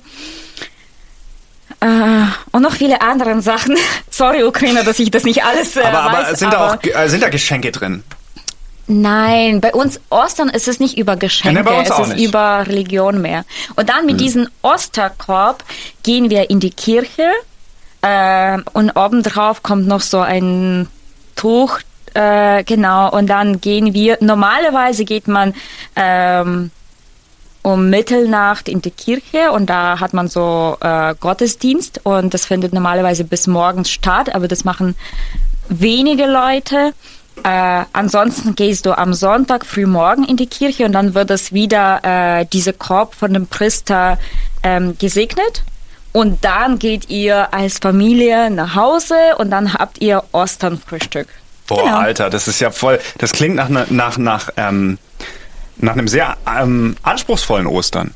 äh, 1.81 1.87
und 2.53 2.63
noch 2.63 2.75
viele 2.75 3.01
andere 3.01 3.41
Sachen. 3.41 3.77
Sorry, 4.11 4.45
Ukrainer, 4.45 4.85
dass 4.85 4.99
ich 4.99 5.11
das 5.11 5.25
nicht 5.25 5.45
alles 5.45 5.77
äh, 5.77 5.83
aber, 5.83 6.03
aber 6.03 6.19
weiß. 6.19 6.39
sind, 6.39 6.53
da 6.53 6.59
aber 6.59 6.75
auch, 6.75 6.85
äh, 6.85 7.09
sind 7.09 7.23
da 7.23 7.29
Geschenke 7.29 7.73
drin? 7.73 8.03
Nein, 8.91 9.61
bei 9.61 9.75
uns 9.75 10.01
Ostern 10.09 10.49
ist 10.49 10.67
es 10.67 10.81
nicht 10.81 10.97
über 10.97 11.17
Geschenke, 11.17 11.59
Ja, 11.59 11.63
ne, 11.63 11.71
bei 11.71 11.79
uns 11.79 11.91
es 11.91 11.99
ist 11.99 12.17
nicht. 12.17 12.27
über 12.27 12.67
Religion 12.67 13.21
mehr. 13.21 13.45
Und 13.77 13.91
dann 13.91 14.07
mit 14.07 14.19
diesem 14.19 14.49
Osterkorb 14.63 15.63
gehen 16.03 16.31
wir 16.31 16.49
in 16.49 16.59
die 16.59 16.71
Kirche 16.71 17.29
äh, 18.01 18.59
und 18.73 18.91
obendrauf 18.97 19.63
kommt 19.63 19.87
noch 19.87 20.01
so 20.01 20.21
ein 20.21 20.89
Tuch, 21.37 21.81
äh, 22.15 22.65
genau, 22.65 23.11
und 23.11 23.27
dann 23.27 23.61
gehen 23.61 23.93
wir, 23.93 24.17
normalerweise 24.21 25.05
geht 25.05 25.29
man 25.29 25.55
ähm, 25.95 26.71
um 27.63 27.91
Mitternacht 27.91 28.69
in 28.69 28.81
die 28.81 28.91
Kirche 28.91 29.53
und 29.53 29.67
da 29.69 30.01
hat 30.01 30.15
man 30.15 30.29
so 30.29 30.79
äh, 30.81 31.15
Gottesdienst 31.21 32.01
und 32.05 32.33
das 32.33 32.47
findet 32.47 32.73
normalerweise 32.73 33.25
bis 33.25 33.47
morgens 33.47 33.91
statt, 33.91 34.35
aber 34.35 34.49
das 34.49 34.65
machen 34.65 34.97
wenige 35.69 36.25
Leute. 36.27 36.95
Äh, 37.45 37.85
ansonsten 37.93 38.55
gehst 38.55 38.87
du 38.87 38.97
am 38.97 39.15
Sonntag 39.15 39.65
früh 39.67 39.87
morgen 39.87 40.25
in 40.25 40.37
die 40.37 40.47
Kirche 40.47 40.85
und 40.85 40.93
dann 40.93 41.15
wird 41.15 41.31
es 41.31 41.53
wieder 41.53 42.01
äh, 42.41 42.47
diese 42.53 42.73
Korb 42.73 43.15
von 43.15 43.33
dem 43.33 43.47
Priester 43.47 44.19
ähm, 44.63 44.97
gesegnet. 44.99 45.63
Und 46.13 46.45
dann 46.45 46.79
geht 46.79 47.11
ihr 47.11 47.53
als 47.53 47.79
Familie 47.79 48.51
nach 48.51 48.75
Hause 48.75 49.15
und 49.39 49.51
dann 49.51 49.75
habt 49.75 50.01
ihr 50.01 50.25
Osternfrühstück. 50.33 51.29
Boah, 51.67 51.83
Genau. 51.83 51.97
Alter, 51.99 52.31
das 52.31 52.49
ist 52.49 52.61
ja 52.61 52.71
voll. 52.71 52.99
Das 53.19 53.33
klingt 53.33 53.57
nach 53.57 53.69
ne, 53.69 53.87
nach 53.91 54.17
nach 54.17 54.51
ähm, 54.57 54.99
nach 55.77 55.93
einem 55.93 56.09
sehr 56.09 56.37
ähm, 56.47 56.97
anspruchsvollen 57.03 57.67
Ostern. 57.67 58.13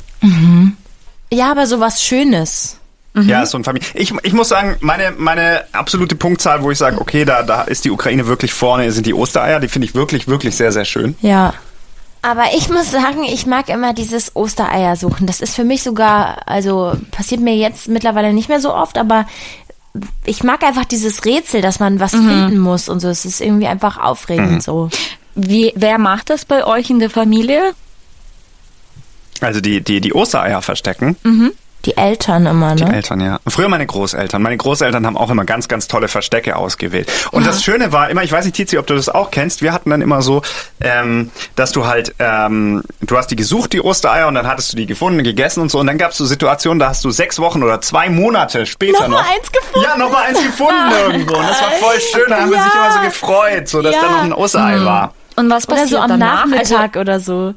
Ja, 1.30 1.50
aber 1.50 1.66
sowas 1.66 2.02
Schönes. 2.02 2.78
Ja, 3.14 3.42
ist 3.42 3.50
so 3.50 3.58
ein 3.58 3.64
Familie. 3.64 3.86
Ich, 3.94 4.14
ich 4.22 4.32
muss 4.32 4.48
sagen, 4.48 4.76
meine 4.80 5.12
meine 5.16 5.64
absolute 5.72 6.16
Punktzahl, 6.16 6.62
wo 6.62 6.70
ich 6.70 6.78
sage, 6.78 7.00
okay, 7.00 7.24
da 7.24 7.42
da 7.42 7.62
ist 7.62 7.84
die 7.84 7.90
Ukraine 7.90 8.26
wirklich 8.26 8.54
vorne, 8.54 8.90
sind 8.90 9.06
die 9.06 9.14
Ostereier. 9.14 9.60
Die 9.60 9.68
finde 9.68 9.86
ich 9.86 9.94
wirklich 9.94 10.28
wirklich 10.28 10.56
sehr 10.56 10.72
sehr 10.72 10.84
schön. 10.84 11.14
Ja. 11.20 11.52
Aber 12.22 12.44
ich 12.56 12.68
muss 12.68 12.90
sagen, 12.90 13.24
ich 13.24 13.46
mag 13.46 13.68
immer 13.68 13.92
dieses 13.94 14.36
Ostereier 14.36 14.94
suchen. 14.94 15.26
Das 15.26 15.40
ist 15.40 15.56
für 15.56 15.64
mich 15.64 15.82
sogar, 15.82 16.46
also 16.46 16.92
passiert 17.10 17.40
mir 17.40 17.56
jetzt 17.56 17.88
mittlerweile 17.88 18.32
nicht 18.32 18.48
mehr 18.48 18.60
so 18.60 18.72
oft, 18.72 18.96
aber 18.96 19.26
ich 20.24 20.44
mag 20.44 20.62
einfach 20.62 20.84
dieses 20.84 21.24
Rätsel, 21.24 21.60
dass 21.60 21.80
man 21.80 22.00
was 22.00 22.12
finden 22.12 22.58
muss 22.58 22.88
und 22.88 23.00
so. 23.00 23.08
Es 23.08 23.24
ist 23.24 23.40
irgendwie 23.40 23.66
einfach 23.66 23.98
aufregend 23.98 24.62
so. 24.62 24.88
Wie, 25.34 25.72
wer 25.74 25.98
macht 25.98 26.30
das 26.30 26.44
bei 26.44 26.64
euch 26.64 26.90
in 26.90 27.00
der 27.00 27.10
Familie? 27.10 27.74
Also 29.40 29.60
die, 29.60 29.80
die, 29.80 30.00
die 30.00 30.14
Ostereier 30.14 30.62
verstecken. 30.62 31.16
Die 31.84 31.96
Eltern 31.96 32.46
immer, 32.46 32.76
Die 32.76 32.84
ne? 32.84 32.94
Eltern, 32.94 33.20
ja. 33.20 33.40
Früher 33.48 33.68
meine 33.68 33.86
Großeltern. 33.86 34.40
Meine 34.40 34.56
Großeltern 34.56 35.04
haben 35.04 35.16
auch 35.16 35.30
immer 35.30 35.44
ganz, 35.44 35.66
ganz 35.66 35.88
tolle 35.88 36.06
Verstecke 36.06 36.54
ausgewählt. 36.56 37.10
Und 37.32 37.44
das 37.46 37.62
Schöne 37.64 37.90
war 37.92 38.08
immer, 38.08 38.22
ich 38.22 38.30
weiß 38.30 38.44
nicht, 38.44 38.54
Tizi, 38.54 38.78
ob 38.78 38.86
du 38.86 38.94
das 38.94 39.08
auch 39.08 39.30
kennst, 39.32 39.62
wir 39.62 39.72
hatten 39.72 39.90
dann 39.90 40.00
immer 40.00 40.22
so, 40.22 40.42
ähm, 40.80 41.30
dass 41.56 41.72
du 41.72 41.86
halt, 41.86 42.14
ähm, 42.20 42.82
du 43.00 43.16
hast 43.16 43.28
die 43.32 43.36
gesucht, 43.36 43.72
die 43.72 43.80
Ostereier, 43.80 44.28
und 44.28 44.34
dann 44.36 44.46
hattest 44.46 44.72
du 44.72 44.76
die 44.76 44.86
gefunden, 44.86 45.24
gegessen 45.24 45.60
und 45.60 45.70
so. 45.70 45.80
Und 45.80 45.88
dann 45.88 45.98
gab 45.98 46.12
es 46.12 46.18
so 46.18 46.24
Situationen, 46.24 46.78
da 46.78 46.88
hast 46.90 47.04
du 47.04 47.10
sechs 47.10 47.40
Wochen 47.40 47.62
oder 47.64 47.80
zwei 47.80 48.08
Monate 48.08 48.64
später 48.66 49.00
Noch 49.02 49.08
mal 49.08 49.22
noch. 49.22 49.30
eins 49.34 49.50
gefunden. 49.50 49.88
Ja, 49.88 49.96
nochmal 49.96 50.24
eins 50.28 50.38
gefunden 50.42 50.90
irgendwo. 51.10 51.34
Und 51.36 51.48
das 51.48 51.60
war 51.62 51.70
voll 51.72 52.00
schön. 52.12 52.22
Da 52.28 52.40
haben 52.42 52.50
wir 52.52 52.62
sich 52.62 52.72
Ja. 52.74 52.86
immer 52.86 52.94
so 52.94 53.00
gefreut, 53.08 53.68
so 53.68 53.82
dass 53.82 53.94
Ja. 53.96 54.02
da 54.02 54.10
noch 54.12 54.22
ein 54.22 54.32
Osterei 54.32 54.84
war. 54.84 55.14
Und 55.34 55.50
was 55.50 55.66
Oder 55.66 55.76
passiert 55.78 55.90
so 55.90 55.98
am 55.98 56.08
danach? 56.10 56.46
Nachmittag 56.46 56.96
oder 56.96 57.18
so. 57.18 57.32
Also, 57.32 57.54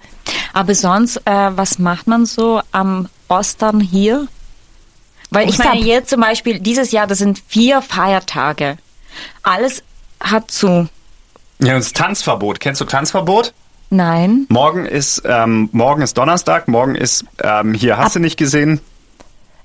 aber 0.54 0.74
sonst, 0.74 1.18
äh, 1.26 1.50
was 1.52 1.78
macht 1.78 2.08
man 2.08 2.26
so 2.26 2.62
am 2.72 3.08
Ostern 3.30 3.80
hier? 3.80 4.28
Weil 5.32 5.50
ich 5.50 5.56
Ostern- 5.60 5.70
meine, 5.70 5.86
jetzt 5.86 6.10
zum 6.10 6.22
Beispiel, 6.22 6.60
dieses 6.60 6.92
Jahr, 6.92 7.08
das 7.08 7.18
sind 7.18 7.42
vier 7.48 7.82
Feiertage. 7.82 8.78
Alles 9.44 9.84
hat 10.20 10.52
zu. 10.52 10.88
Ja, 11.60 11.76
und 11.76 11.80
das 11.84 11.94
Tanzverbot. 11.94 12.60
Kennst 12.60 12.82
du 12.82 12.86
Tanzverbot? 12.86 13.54
Nein. 13.90 14.46
Morgen 14.50 14.86
ist, 14.86 15.22
ähm, 15.26 15.70
morgen 15.72 16.02
ist 16.02 16.18
Donnerstag, 16.18 16.68
morgen 16.68 16.96
ist, 16.96 17.26
ähm, 17.42 17.74
hier, 17.74 17.98
hast 17.98 18.16
du 18.16 18.20
nicht 18.20 18.38
gesehen? 18.38 18.82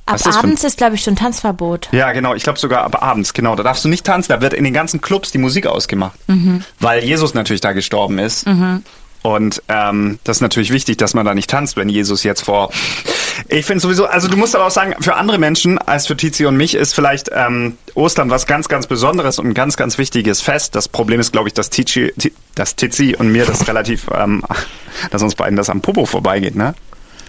Ab 0.06 0.16
ist 0.16 0.26
abends 0.26 0.64
ist, 0.64 0.76
glaube 0.76 0.96
ich, 0.96 1.02
schon 1.02 1.14
Tanzverbot. 1.14 1.88
Ja, 1.92 2.10
genau. 2.12 2.34
Ich 2.34 2.42
glaube 2.42 2.58
sogar 2.58 2.82
ab 2.82 3.00
abends. 3.02 3.32
Genau. 3.32 3.54
Da 3.54 3.62
darfst 3.62 3.84
du 3.84 3.88
nicht 3.88 4.04
tanzen. 4.04 4.30
Da 4.32 4.40
wird 4.40 4.54
in 4.54 4.64
den 4.64 4.74
ganzen 4.74 5.00
Clubs 5.00 5.30
die 5.30 5.38
Musik 5.38 5.66
ausgemacht, 5.66 6.18
weil 6.80 7.04
Jesus 7.04 7.32
natürlich 7.34 7.60
da 7.60 7.72
gestorben 7.72 8.18
ist. 8.18 8.44
Und 9.22 9.62
ähm, 9.68 10.18
das 10.24 10.38
ist 10.38 10.40
natürlich 10.40 10.72
wichtig, 10.72 10.96
dass 10.96 11.12
man 11.12 11.26
da 11.26 11.34
nicht 11.34 11.50
tanzt, 11.50 11.76
wenn 11.76 11.88
Jesus 11.90 12.22
jetzt 12.22 12.40
vor. 12.42 12.70
Ich 13.48 13.66
finde 13.66 13.80
sowieso, 13.82 14.06
also 14.06 14.28
du 14.28 14.36
musst 14.36 14.54
aber 14.56 14.66
auch 14.66 14.70
sagen, 14.70 14.94
für 15.00 15.14
andere 15.16 15.38
Menschen 15.38 15.76
als 15.78 16.06
für 16.06 16.16
Tizi 16.16 16.46
und 16.46 16.56
mich 16.56 16.74
ist 16.74 16.94
vielleicht 16.94 17.30
ähm, 17.34 17.76
Ostern 17.94 18.30
was 18.30 18.46
ganz, 18.46 18.68
ganz 18.68 18.86
Besonderes 18.86 19.38
und 19.38 19.46
ein 19.48 19.54
ganz, 19.54 19.76
ganz 19.76 19.98
wichtiges 19.98 20.40
Fest. 20.40 20.74
Das 20.74 20.88
Problem 20.88 21.20
ist, 21.20 21.32
glaube 21.32 21.48
ich, 21.48 21.54
dass 21.54 21.68
Tizi, 21.68 22.12
Ti- 22.18 22.32
dass 22.54 22.76
Tizi 22.76 23.14
und 23.18 23.30
mir 23.30 23.44
das 23.44 23.68
relativ, 23.68 24.06
ähm, 24.14 24.42
dass 25.10 25.22
uns 25.22 25.34
beiden 25.34 25.56
das 25.56 25.68
am 25.68 25.80
Popo 25.82 26.06
vorbeigeht, 26.06 26.56
ne? 26.56 26.74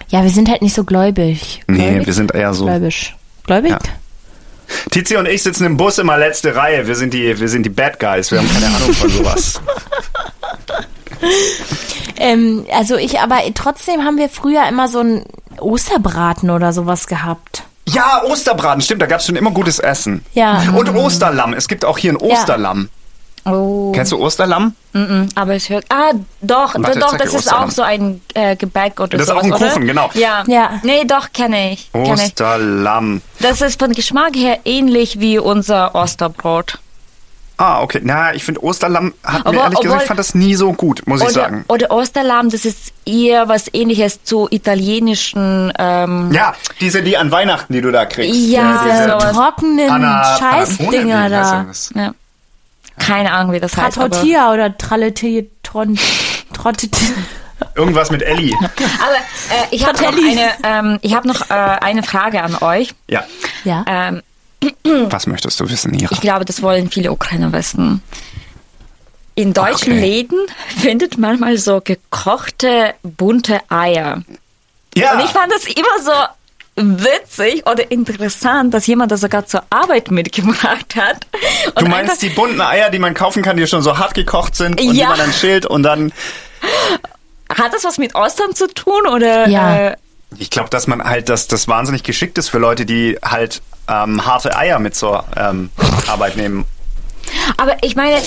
Ja, 0.07 0.23
wir 0.23 0.29
sind 0.31 0.49
halt 0.49 0.61
nicht 0.61 0.73
so 0.75 0.83
gläubig. 0.83 1.61
Nee, 1.67 1.77
Gläubig? 1.89 2.07
wir 2.07 2.13
sind 2.13 2.33
eher 2.33 2.53
so. 2.53 2.65
Gläubig. 2.65 3.15
Gläubig? 3.45 3.71
Ja. 3.71 3.79
Tizi 4.91 5.17
und 5.17 5.27
ich 5.27 5.43
sitzen 5.43 5.65
im 5.65 5.75
Bus 5.77 5.97
immer 5.97 6.17
letzte 6.17 6.55
Reihe. 6.55 6.87
Wir 6.87 6.95
sind 6.95 7.13
die, 7.13 7.37
wir 7.39 7.49
sind 7.49 7.63
die 7.63 7.69
Bad 7.69 7.99
Guys. 7.99 8.31
Wir 8.31 8.39
haben 8.39 8.49
keine 8.49 8.67
Ahnung 8.67 8.93
von 8.93 9.09
sowas. 9.09 9.61
Ähm, 12.21 12.67
also 12.71 12.97
ich, 12.97 13.19
aber 13.19 13.37
trotzdem 13.55 14.03
haben 14.03 14.17
wir 14.17 14.29
früher 14.29 14.67
immer 14.69 14.87
so 14.87 14.99
ein 14.99 15.25
Osterbraten 15.59 16.51
oder 16.51 16.71
sowas 16.71 17.07
gehabt. 17.07 17.63
Ja, 17.87 18.21
Osterbraten, 18.23 18.81
stimmt. 18.81 19.01
Da 19.01 19.07
gab 19.07 19.21
es 19.21 19.25
schon 19.25 19.35
immer 19.35 19.49
gutes 19.49 19.79
Essen. 19.79 20.23
Ja. 20.33 20.61
Und 20.75 20.93
Osterlamm. 20.93 21.53
Es 21.53 21.67
gibt 21.67 21.83
auch 21.83 21.97
hier 21.97 22.13
ein 22.13 22.17
Osterlamm. 22.17 22.89
Oh. 23.45 23.91
Kennst 23.91 24.11
du 24.11 24.19
Osterlamm? 24.19 24.75
Mhm, 24.93 25.29
aber 25.33 25.55
es 25.55 25.67
hört. 25.67 25.85
Ah, 25.89 26.11
doch, 26.41 26.75
Warte, 26.75 26.99
doch, 26.99 27.17
das 27.17 27.33
ist 27.33 27.51
auch 27.51 27.71
so 27.71 27.81
ein 27.81 28.21
äh, 28.35 28.55
Gebäck 28.55 28.99
oder 28.99 29.17
Das 29.17 29.21
ist 29.23 29.29
auch 29.31 29.41
sowas, 29.41 29.45
ein 29.45 29.53
oder? 29.53 29.69
Kuchen, 29.69 29.87
genau. 29.87 30.11
Ja. 30.13 30.43
Ja. 30.45 30.79
Nee, 30.83 31.05
doch, 31.05 31.33
kenne 31.33 31.73
ich. 31.73 31.91
Kenn 31.91 32.03
ich. 32.03 32.11
Osterlamm. 32.11 33.21
Das 33.39 33.61
ist 33.61 33.79
von 33.79 33.93
Geschmack 33.93 34.35
her 34.35 34.59
ähnlich 34.63 35.19
wie 35.19 35.39
unser 35.39 35.95
Osterbrot. 35.95 36.77
Ah, 37.61 37.81
okay. 37.83 37.99
Na, 38.03 38.33
ich 38.33 38.43
finde 38.43 38.63
Osterlamm 38.63 39.13
hat 39.23 39.43
mir 39.45 39.49
Aber- 39.49 39.57
ehrlich 39.57 39.79
gesagt, 39.79 39.85
obwohl- 39.85 39.97
ich 40.01 40.07
fand 40.07 40.19
das 40.19 40.33
nie 40.33 40.55
so 40.55 40.73
gut, 40.73 41.03
muss 41.05 41.19
ich 41.21 41.25
Oder, 41.27 41.33
sagen. 41.33 41.65
oder 41.67 41.91
Osterlamm, 41.91 42.49
das 42.49 42.65
ist 42.65 42.91
eher 43.05 43.47
was 43.49 43.71
ähnliches 43.71 44.23
zu 44.23 44.47
italienischen. 44.49 45.71
Ähm, 45.77 46.31
Ja, 46.31 46.55
diese, 46.79 47.03
die 47.03 47.17
an 47.17 47.31
Weihnachten, 47.31 47.71
die 47.73 47.81
du 47.81 47.91
da 47.91 48.05
kriegst. 48.05 48.35
Ja, 48.35 48.83
diese 48.83 49.03
sowas. 49.11 49.31
trockenen 49.35 49.89
Scheißdinger 50.39 51.29
da. 51.29 51.65
ja. 51.95 52.13
Keine 52.97 53.31
Ahnung, 53.31 53.53
wie 53.53 53.59
das 53.59 53.77
heißt. 53.77 53.97
Aber, 53.97 54.09
Tratotia 54.09 54.51
oder 54.53 54.75
Traletetron. 54.77 55.99
Trottet. 56.53 56.95
Irgendwas 57.75 58.09
mit 58.11 58.23
Elli. 58.23 58.55
aber 58.59 58.65
äh, 58.71 59.67
ich 59.71 59.85
habe 59.87 60.01
noch, 60.01 60.13
eine, 60.13 60.49
ähm, 60.63 60.99
ich 61.01 61.13
hab 61.15 61.25
noch 61.25 61.49
äh, 61.49 61.53
eine 61.53 62.01
Frage 62.03 62.41
an 62.41 62.57
euch. 62.61 62.93
Ja. 63.07 63.23
Ja. 63.63 63.85
Ähm, 63.87 64.21
Was 64.83 65.27
möchtest 65.27 65.59
du 65.59 65.69
wissen, 65.69 65.93
Ira? 65.93 66.11
ich 66.11 66.21
glaube, 66.21 66.45
das 66.45 66.61
wollen 66.61 66.89
viele 66.91 67.11
Ukrainer 67.11 67.51
wissen. 67.53 68.01
In 69.35 69.53
deutschen 69.53 69.93
Okay. 69.93 70.01
Läden 70.01 70.39
findet 70.77 71.17
man 71.17 71.39
mal 71.39 71.57
so 71.57 71.81
gekochte 71.81 72.93
bunte 73.01 73.59
Eier. 73.69 74.21
Ja. 74.95 75.13
Und 75.13 75.21
ich 75.25 75.31
fand 75.31 75.51
das 75.51 75.65
immer 75.65 76.03
so 76.03 76.11
witzig 76.75 77.65
oder 77.67 77.89
interessant, 77.91 78.73
dass 78.73 78.87
jemand 78.87 79.11
das 79.11 79.21
sogar 79.21 79.45
zur 79.45 79.63
Arbeit 79.69 80.11
mitgebracht 80.11 80.95
hat. 80.95 81.25
Und 81.67 81.81
Du 81.81 81.85
einfach- 81.85 81.89
meinst 81.89 82.21
die 82.21 82.29
bunten 82.29 82.61
Eier, 82.61 82.89
die 82.89 82.99
man 82.99 83.13
kaufen 83.13 83.41
kann, 83.41 83.57
die 83.57 83.65
schon 83.67 83.81
so 83.81 83.97
hart 83.97 84.13
gekocht 84.13 84.55
sind 84.55 84.79
und 84.81 84.91
die 84.91 84.97
Ja. 84.99 85.09
man 85.09 85.17
dann 85.17 85.33
schält 85.33 85.65
und 85.65 85.83
dann. 85.83 86.11
Hat 87.49 87.73
das 87.73 87.83
was 87.83 87.97
mit 87.97 88.15
Ostern 88.15 88.53
zu 88.55 88.67
tun 88.67 89.07
oder? 89.07 89.47
Ja. 89.47 89.75
Äh, 89.89 89.95
Ich 90.37 90.49
glaube, 90.49 90.69
dass 90.69 90.87
man 90.87 91.03
halt, 91.03 91.27
dass 91.27 91.47
das 91.47 91.67
wahnsinnig 91.67 92.03
geschickt 92.03 92.37
ist 92.37 92.47
für 92.49 92.57
Leute, 92.59 92.85
die 92.85 93.17
halt 93.23 93.61
ähm, 93.91 94.25
harte 94.25 94.55
Eier 94.55 94.79
mit 94.79 94.95
zur 94.95 95.23
ähm, 95.35 95.69
Arbeit 96.07 96.37
nehmen. 96.37 96.65
aber 97.57 97.75
ich 97.81 97.95
meine, 97.95 98.17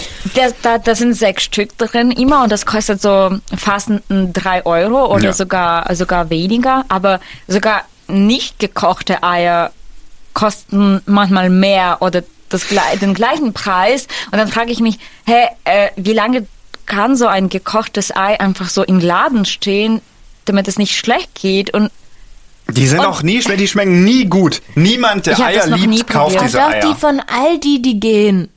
da, 0.62 0.79
da, 0.79 0.94
sind 0.94 1.14
sechs 1.14 1.44
Stück 1.44 1.77
drin 1.79 2.11
immer 2.11 2.44
und 2.44 2.53
das 2.53 2.66
kostet 2.66 3.00
so 3.00 3.38
fast 3.57 3.90
drei 4.09 4.64
Euro 4.66 5.12
oder 5.14 5.24
Ja. 5.24 5.33
sogar 5.33 5.94
sogar 5.94 6.31
weniger. 6.31 6.85
Aber 6.88 7.20
sogar 7.48 7.83
nicht 8.07 8.59
gekochte 8.59 9.22
Eier 9.22 9.72
kosten 10.35 11.00
manchmal 11.07 11.48
mehr 11.50 11.98
oder 12.00 12.22
das, 12.48 12.66
den 13.00 13.14
gleichen 13.14 13.53
Preis. 13.53 14.07
Und 14.31 14.38
dann 14.38 14.48
frage 14.48 14.70
ich 14.70 14.81
mich, 14.81 14.98
hä, 15.27 15.46
äh, 15.64 15.90
wie 15.96 16.12
lange 16.12 16.46
kann 16.87 17.16
so 17.16 17.27
ein 17.27 17.48
gekochtes 17.48 18.14
Ei 18.14 18.38
einfach 18.38 18.68
so 18.68 18.83
im 18.83 19.00
Laden 19.00 19.44
stehen, 19.44 20.00
damit 20.44 20.68
es 20.68 20.79
nicht 20.79 20.96
schlecht 20.96 21.35
geht? 21.35 21.72
Und 21.72 21.90
Die 22.68 22.87
sind 22.87 23.00
Und- 23.00 23.07
auch 23.07 23.22
nie 23.22 23.42
schwer, 23.42 23.57
die 23.57 23.68
schmecken 23.68 24.05
nie 24.05 24.24
gut. 24.24 24.62
Niemand, 24.74 25.27
der 25.27 25.35
Ich 25.35 25.44
Eier 25.44 25.57
das 25.61 25.66
noch 25.68 25.77
nie 25.79 25.87
liebt, 25.98 26.11
kauft 26.11 26.40
diese 26.40 26.59
Doch, 26.59 26.68
Eier. 26.70 26.81
die 26.81 26.94
von 26.98 27.20
Aldi, 27.20 27.83
die 27.83 28.00
gehen. 28.00 28.50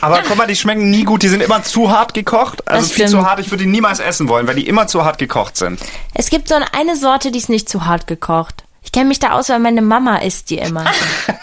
Aber 0.00 0.20
guck 0.26 0.36
mal, 0.36 0.46
die 0.46 0.56
schmecken 0.56 0.88
nie 0.90 1.04
gut. 1.04 1.22
Die 1.22 1.28
sind 1.28 1.42
immer 1.42 1.62
zu 1.62 1.90
hart 1.90 2.14
gekocht. 2.14 2.66
Also 2.68 2.82
Das 2.86 2.92
viel 2.92 3.06
stimmt. 3.08 3.22
zu 3.22 3.28
hart. 3.28 3.40
Ich 3.40 3.50
würde 3.50 3.64
die 3.64 3.70
niemals 3.70 3.98
essen 4.00 4.28
wollen, 4.28 4.46
weil 4.46 4.54
die 4.54 4.66
immer 4.66 4.86
zu 4.86 5.04
hart 5.04 5.18
gekocht 5.18 5.56
sind. 5.56 5.80
Es 6.14 6.30
gibt 6.30 6.48
so 6.48 6.54
eine 6.54 6.96
Sorte, 6.96 7.30
die 7.32 7.38
ist 7.38 7.48
nicht 7.50 7.68
zu 7.68 7.84
hart 7.86 8.06
gekocht. 8.06 8.64
Ich 8.82 8.92
kenne 8.92 9.06
mich 9.06 9.18
da 9.18 9.32
aus, 9.32 9.50
weil 9.50 9.58
meine 9.58 9.82
Mama 9.82 10.16
isst 10.16 10.48
die 10.50 10.56
immer. 10.58 10.84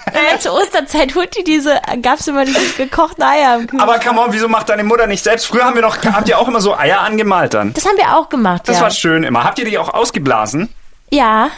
Immer 0.08 0.40
zur 0.40 0.54
Osterzeit 0.54 1.14
holt 1.14 1.38
die 1.38 1.44
diese, 1.44 1.80
gab's 2.02 2.26
immer 2.28 2.44
diese 2.46 2.60
gekochten 2.78 3.22
Eier 3.24 3.58
im 3.60 3.68
Kühlschrank. 3.68 3.84
Aber 3.92 4.00
come 4.04 4.20
on, 4.22 4.34
wieso 4.34 4.48
macht 4.50 4.70
deine 4.70 4.84
Mutter 4.84 5.06
nicht 5.06 5.24
selbst? 5.24 5.46
Früher 5.46 5.66
haben 5.66 5.76
wir 5.76 5.84
noch, 5.84 5.98
habt 6.04 6.28
ihr 6.28 6.40
auch 6.40 6.48
immer 6.48 6.60
so 6.62 6.76
Eier 6.76 7.02
angemalt 7.02 7.54
dann? 7.54 7.74
Das 7.74 7.86
haben 7.86 7.98
wir 7.98 8.16
auch 8.18 8.28
gemacht, 8.30 8.64
Das 8.66 8.78
ja. 8.78 8.82
war 8.84 8.90
schön 8.90 9.24
immer. 9.24 9.44
Habt 9.44 9.60
ihr 9.60 9.66
die 9.66 9.78
auch 9.78 9.94
ausgeblasen? 9.94 10.70
ja. 11.12 11.50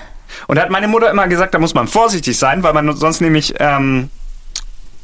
Und 0.48 0.56
da 0.58 0.62
hat 0.64 0.70
meine 0.70 0.88
Mutter 0.88 1.10
immer 1.10 1.28
gesagt, 1.28 1.54
da 1.54 1.60
muss 1.60 1.74
man 1.74 1.88
vorsichtig 1.88 2.38
sein, 2.38 2.64
weil 2.64 2.74
man 2.74 2.96
sonst 2.96 3.22
nämlich 3.22 3.54
ähm, 3.60 4.10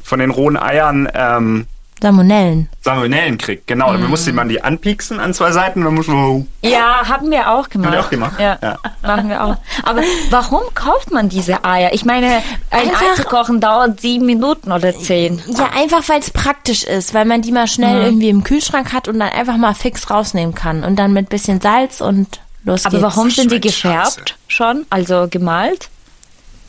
von 0.04 0.20
den 0.20 0.30
rohen 0.32 0.58
Eiern 0.58 1.10
ähm, 1.14 1.68
Salmonellen. 2.02 2.68
Salmonellen 2.82 3.38
kriegt. 3.38 3.68
Genau, 3.68 3.94
Mhm. 3.94 4.02
dann 4.02 4.10
musste 4.10 4.34
man 4.34 4.50
die 4.50 4.62
anpieksen 4.62 5.20
an 5.20 5.34
zwei 5.34 5.52
Seiten 5.54 5.82
dann 5.84 5.96
muss 5.96 6.08
man... 6.08 6.46
Ja, 6.62 7.08
haben 7.08 7.32
wir 7.32 7.50
auch 7.50 7.70
gemacht. 7.70 7.88
Habt 7.88 7.96
ihr 8.02 8.06
auch 8.06 8.10
gemacht? 8.10 8.40
Ja, 8.40 8.58
Ja. 8.62 8.78
machen 9.02 9.30
wir 9.30 9.42
auch. 9.44 9.56
Aber 9.84 10.02
warum 10.30 10.62
kauft 10.76 11.12
man 11.12 11.30
diese 11.30 11.64
Eier? 11.64 11.94
Ich 11.94 12.04
meine, 12.04 12.28
ein 12.70 12.90
Einfach- 12.90 13.02
Ei 13.02 13.16
zu 13.16 13.24
kochen 13.24 13.62
dauert 13.62 14.02
sieben 14.02 14.26
Minuten 14.26 14.74
oder 14.74 14.94
zehn. 14.94 15.42
Ja, 15.48 15.70
einfach 15.74 16.08
weil 16.10 16.20
es 16.20 16.30
praktisch 16.32 16.84
ist, 16.84 17.14
weil 17.14 17.24
man 17.26 17.42
die 17.42 17.54
mal 17.54 17.66
schnell 17.68 18.00
Mhm. 18.02 18.06
irgendwie 18.06 18.30
im 18.30 18.44
Kühlschrank 18.44 18.92
hat 18.92 19.08
und 19.08 19.18
dann 19.18 19.30
einfach 19.30 19.56
mal 19.58 19.74
fix 19.74 20.10
rausnehmen 20.12 20.54
kann. 20.54 20.84
Und 20.84 20.98
dann 20.98 21.14
mit 21.14 21.30
bisschen 21.30 21.62
Salz 21.62 22.02
und 22.02 22.42
los 22.66 22.86
Aber 22.86 22.92
geht's. 22.98 23.04
warum 23.04 23.30
sind 23.32 23.52
die 23.52 23.62
gefärbt 23.62 24.38
schon? 24.48 24.86
Also 24.90 25.28
gemalt? 25.30 25.90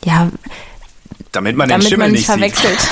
Ja, 0.05 0.29
Damit 1.31 1.55
man 1.57 1.67
den 1.67 1.73
damit 1.73 1.89
Schimmel 1.89 2.07
man 2.07 2.11
nicht 2.13 2.25
verwechselt. 2.25 2.79
sieht. 2.79 2.89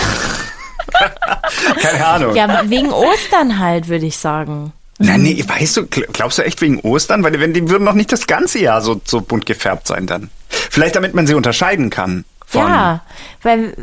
Keine 1.82 2.06
Ahnung. 2.06 2.36
Ja, 2.36 2.70
wegen 2.70 2.92
Ostern 2.92 3.60
halt, 3.60 3.88
würde 3.88 4.06
ich 4.06 4.18
sagen. 4.18 4.74
Na, 4.98 5.18
nee, 5.18 5.44
weißt 5.46 5.78
du, 5.78 5.82
gl- 5.82 6.10
glaubst 6.14 6.38
du 6.38 6.44
echt 6.46 6.62
wegen 6.62 6.80
Ostern? 6.80 7.22
Weil 7.24 7.32
die, 7.34 7.40
wenn- 7.40 7.54
die 7.54 7.70
würden 7.70 7.84
noch 7.84 7.94
nicht 7.94 8.12
das 8.12 8.28
ganze 8.28 8.60
Jahr 8.60 8.82
so, 8.82 9.02
so 9.06 9.22
bunt 9.22 9.46
gefärbt 9.46 9.88
sein 9.88 10.08
dann. 10.08 10.30
Vielleicht 10.50 10.96
damit 10.96 11.14
man 11.14 11.28
sie 11.28 11.34
unterscheiden 11.36 11.90
kann. 11.90 12.24
Von, 12.48 12.68
Ja, 12.68 13.02
weil. 13.44 13.76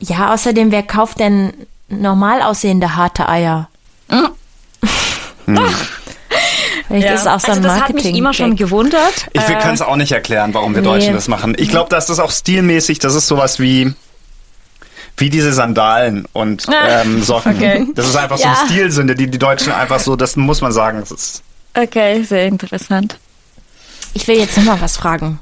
Ja, 0.00 0.32
außerdem, 0.32 0.72
wer 0.72 0.82
kauft 0.82 1.20
denn 1.20 1.52
normal 1.88 2.42
aussehende 2.42 2.96
harte 2.96 3.28
Eier? 3.28 3.68
Vielleicht 6.88 7.08
ist 7.14 7.20
es 7.22 7.26
auch 7.26 7.40
so 7.40 7.46
ein 7.52 7.58
also 7.58 7.62
das 7.68 7.80
hat 7.80 7.94
mich 7.94 8.04
immer 8.14 8.32
schon 8.34 8.56
gewundert. 8.56 9.26
Ich 9.32 9.40
Äh, 9.40 9.54
kann 9.58 9.74
es 9.74 9.80
auch 9.82 9.96
nicht 9.96 10.12
erklären, 10.12 10.52
warum 10.54 10.74
wir 10.74 10.82
nee. 10.82 10.86
Deutschen 10.88 11.14
das 11.14 11.28
machen. 11.28 11.54
Ich 11.58 11.68
glaube, 11.70 11.88
dass 11.90 12.06
das 12.06 12.18
auch 12.20 12.30
stilmäßig, 12.30 12.98
das 12.98 13.14
ist 13.14 13.26
sowas 13.26 13.58
wie, 13.58 13.94
wie 15.16 15.30
diese 15.30 15.52
Sandalen 15.52 16.26
und 16.32 16.66
ähm, 16.86 17.22
Socken. 17.22 17.56
Okay. 17.56 17.86
Das 17.94 18.06
ist 18.08 18.16
einfach 18.16 18.36
so 18.36 18.44
Ja. 18.44 18.54
eine 18.58 18.68
Stilsünde, 18.70 19.14
die 19.14 19.30
die 19.30 19.38
Deutschen 19.38 19.72
einfach 19.72 20.00
so, 20.00 20.14
das 20.16 20.36
muss 20.36 20.60
man 20.60 20.72
sagen. 20.72 21.00
Das 21.00 21.10
ist, 21.10 21.42
Okay, 21.76 22.22
sehr 22.22 22.46
interessant. 22.46 23.18
Ich 24.12 24.28
will 24.28 24.36
jetzt 24.38 24.56
noch 24.58 24.64
mal 24.64 24.80
was 24.80 24.96
fragen. 24.96 25.40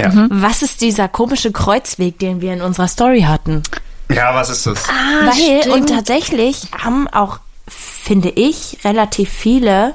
ja. 0.00 0.08
Mhm. 0.10 0.28
Was 0.30 0.62
ist 0.62 0.80
dieser 0.80 1.08
komische 1.08 1.50
Kreuzweg, 1.52 2.18
den 2.18 2.40
wir 2.40 2.52
in 2.52 2.60
unserer 2.62 2.86
Story 2.88 3.22
hatten? 3.22 3.62
ja, 4.10 4.34
was 4.34 4.50
ist 4.50 4.66
das? 4.66 4.84
Weil, 5.24 5.62
stimmt. 5.62 5.74
und 5.74 5.88
tatsächlich 5.88 6.68
haben 6.78 7.08
auch, 7.08 7.38
finde 7.66 8.28
ich, 8.28 8.78
relativ 8.84 9.30
viele, 9.30 9.94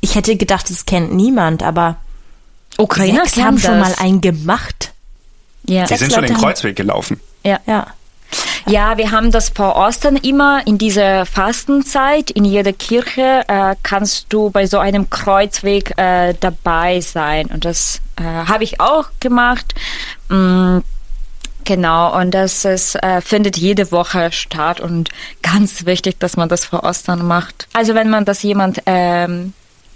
ich 0.00 0.14
hätte 0.14 0.36
gedacht, 0.36 0.70
es 0.70 0.86
kennt 0.86 1.12
niemand, 1.14 1.62
aber 1.62 1.96
Ukrainer 2.78 3.24
sechs 3.24 3.36
haben 3.38 3.56
kennen 3.56 3.58
schon 3.60 3.80
mal 3.80 3.90
das. 3.90 4.00
einen 4.00 4.20
gemacht. 4.20 4.92
Ja. 5.64 5.82
Die 5.82 5.88
Sechs 5.88 6.00
sind 6.00 6.12
schon 6.12 6.22
den 6.24 6.34
haben- 6.34 6.40
Kreuzweg 6.42 6.76
gelaufen. 6.76 7.20
Ja. 7.44 7.58
Ja. 7.66 7.86
ja, 8.66 8.96
wir 8.98 9.10
haben 9.10 9.30
das 9.32 9.48
vor 9.50 9.76
Ostern 9.76 10.16
immer 10.16 10.66
in 10.66 10.78
dieser 10.78 11.26
Fastenzeit. 11.26 12.30
In 12.30 12.44
jeder 12.44 12.72
Kirche 12.72 13.44
äh, 13.48 13.74
kannst 13.82 14.26
du 14.28 14.50
bei 14.50 14.66
so 14.66 14.78
einem 14.78 15.10
Kreuzweg 15.10 15.98
äh, 15.98 16.34
dabei 16.38 17.00
sein. 17.00 17.46
Und 17.46 17.64
das 17.64 18.00
äh, 18.16 18.22
habe 18.22 18.64
ich 18.64 18.80
auch 18.80 19.06
gemacht. 19.20 19.74
Mm, 20.28 20.78
Genau, 21.64 22.18
und 22.18 22.30
das 22.30 22.64
ist, 22.64 22.94
äh, 22.94 23.20
findet 23.20 23.58
jede 23.58 23.92
Woche 23.92 24.32
statt 24.32 24.80
und 24.80 25.10
ganz 25.42 25.84
wichtig, 25.84 26.18
dass 26.18 26.34
man 26.38 26.48
das 26.48 26.64
vor 26.64 26.82
Ostern 26.82 27.26
macht. 27.26 27.68
Also 27.74 27.94
wenn 27.94 28.08
man 28.08 28.24
das 28.24 28.42
jemand 28.42 28.80
ähm, 28.86 29.52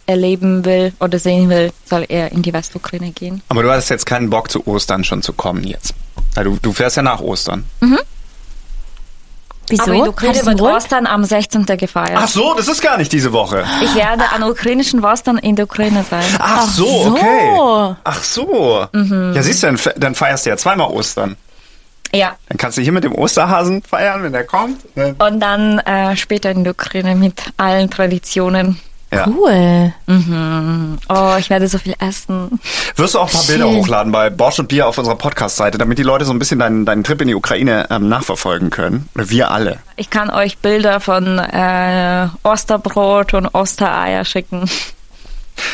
erleben 0.06 0.64
will 0.64 0.92
oder 1.00 1.18
sehen 1.18 1.48
will, 1.48 1.72
soll 1.84 2.04
er 2.08 2.32
in 2.32 2.42
die 2.42 2.52
Westukraine 2.52 3.12
gehen. 3.12 3.42
Aber 3.48 3.62
du 3.62 3.70
hattest 3.70 3.90
jetzt 3.90 4.06
keinen 4.06 4.30
Bock 4.30 4.50
zu 4.50 4.66
Ostern 4.66 5.04
schon 5.04 5.22
zu 5.22 5.32
kommen 5.32 5.64
jetzt. 5.64 5.94
Du, 6.34 6.58
du 6.60 6.72
fährst 6.72 6.96
ja 6.96 7.02
nach 7.02 7.20
Ostern. 7.20 7.64
Wieso? 9.68 9.82
Aber 9.84 9.94
in 9.94 10.08
Ukraine 10.08 10.44
wird? 10.44 10.60
Ostern 10.60 11.06
am 11.06 11.24
16. 11.24 11.64
gefeiert. 11.64 12.16
Ach 12.16 12.28
so, 12.28 12.54
das 12.54 12.68
ist 12.68 12.82
gar 12.82 12.98
nicht 12.98 13.12
diese 13.12 13.32
Woche. 13.32 13.64
Ich 13.82 13.94
werde 13.94 14.24
an 14.34 14.42
ukrainischen 14.42 15.04
Ostern 15.04 15.38
in 15.38 15.56
der 15.56 15.64
Ukraine 15.64 16.04
sein. 16.08 16.24
Ach, 16.38 16.66
so, 16.66 16.84
so. 16.84 17.10
okay. 17.12 17.96
Ach 18.04 18.22
so. 18.22 18.86
Ja, 18.92 19.42
siehst 19.42 19.62
du, 19.62 19.74
dann 19.96 20.14
feierst 20.14 20.46
du 20.46 20.50
ja 20.50 20.56
zweimal 20.56 20.88
Ostern. 20.88 21.36
Ja. 22.14 22.36
Dann 22.48 22.58
kannst 22.58 22.76
du 22.76 22.82
hier 22.82 22.92
mit 22.92 23.04
dem 23.04 23.14
Osterhasen 23.14 23.82
feiern, 23.82 24.22
wenn 24.22 24.32
der 24.32 24.44
kommt. 24.44 24.94
Ne? 24.96 25.14
Und 25.18 25.40
dann 25.40 25.78
äh, 25.78 26.14
später 26.16 26.50
in 26.50 26.64
der 26.64 26.72
Ukraine 26.72 27.14
mit 27.14 27.42
allen 27.56 27.88
Traditionen. 27.88 28.78
Ja. 29.12 29.26
Cool. 29.26 29.92
Oh, 31.08 31.36
ich 31.38 31.50
werde 31.50 31.68
so 31.68 31.76
viel 31.76 31.94
essen. 31.98 32.58
Wirst 32.96 33.14
du 33.14 33.18
auch 33.18 33.26
ein 33.26 33.32
paar 33.32 33.44
Bilder 33.44 33.66
Schön. 33.66 33.76
hochladen 33.76 34.10
bei 34.10 34.30
Bosch 34.30 34.58
und 34.58 34.68
Bier 34.68 34.88
auf 34.88 34.96
unserer 34.96 35.16
Podcast-Seite, 35.16 35.76
damit 35.76 35.98
die 35.98 36.02
Leute 36.02 36.24
so 36.24 36.32
ein 36.32 36.38
bisschen 36.38 36.58
deinen, 36.58 36.86
deinen 36.86 37.04
Trip 37.04 37.20
in 37.20 37.28
die 37.28 37.34
Ukraine 37.34 37.86
ähm, 37.90 38.08
nachverfolgen 38.08 38.70
können? 38.70 39.08
Oder 39.14 39.28
wir 39.28 39.50
alle. 39.50 39.80
Ich 39.96 40.08
kann 40.08 40.30
euch 40.30 40.58
Bilder 40.58 41.00
von 41.00 41.38
äh, 41.38 42.28
Osterbrot 42.42 43.34
und 43.34 43.48
Ostereier 43.54 44.24
schicken. 44.24 44.68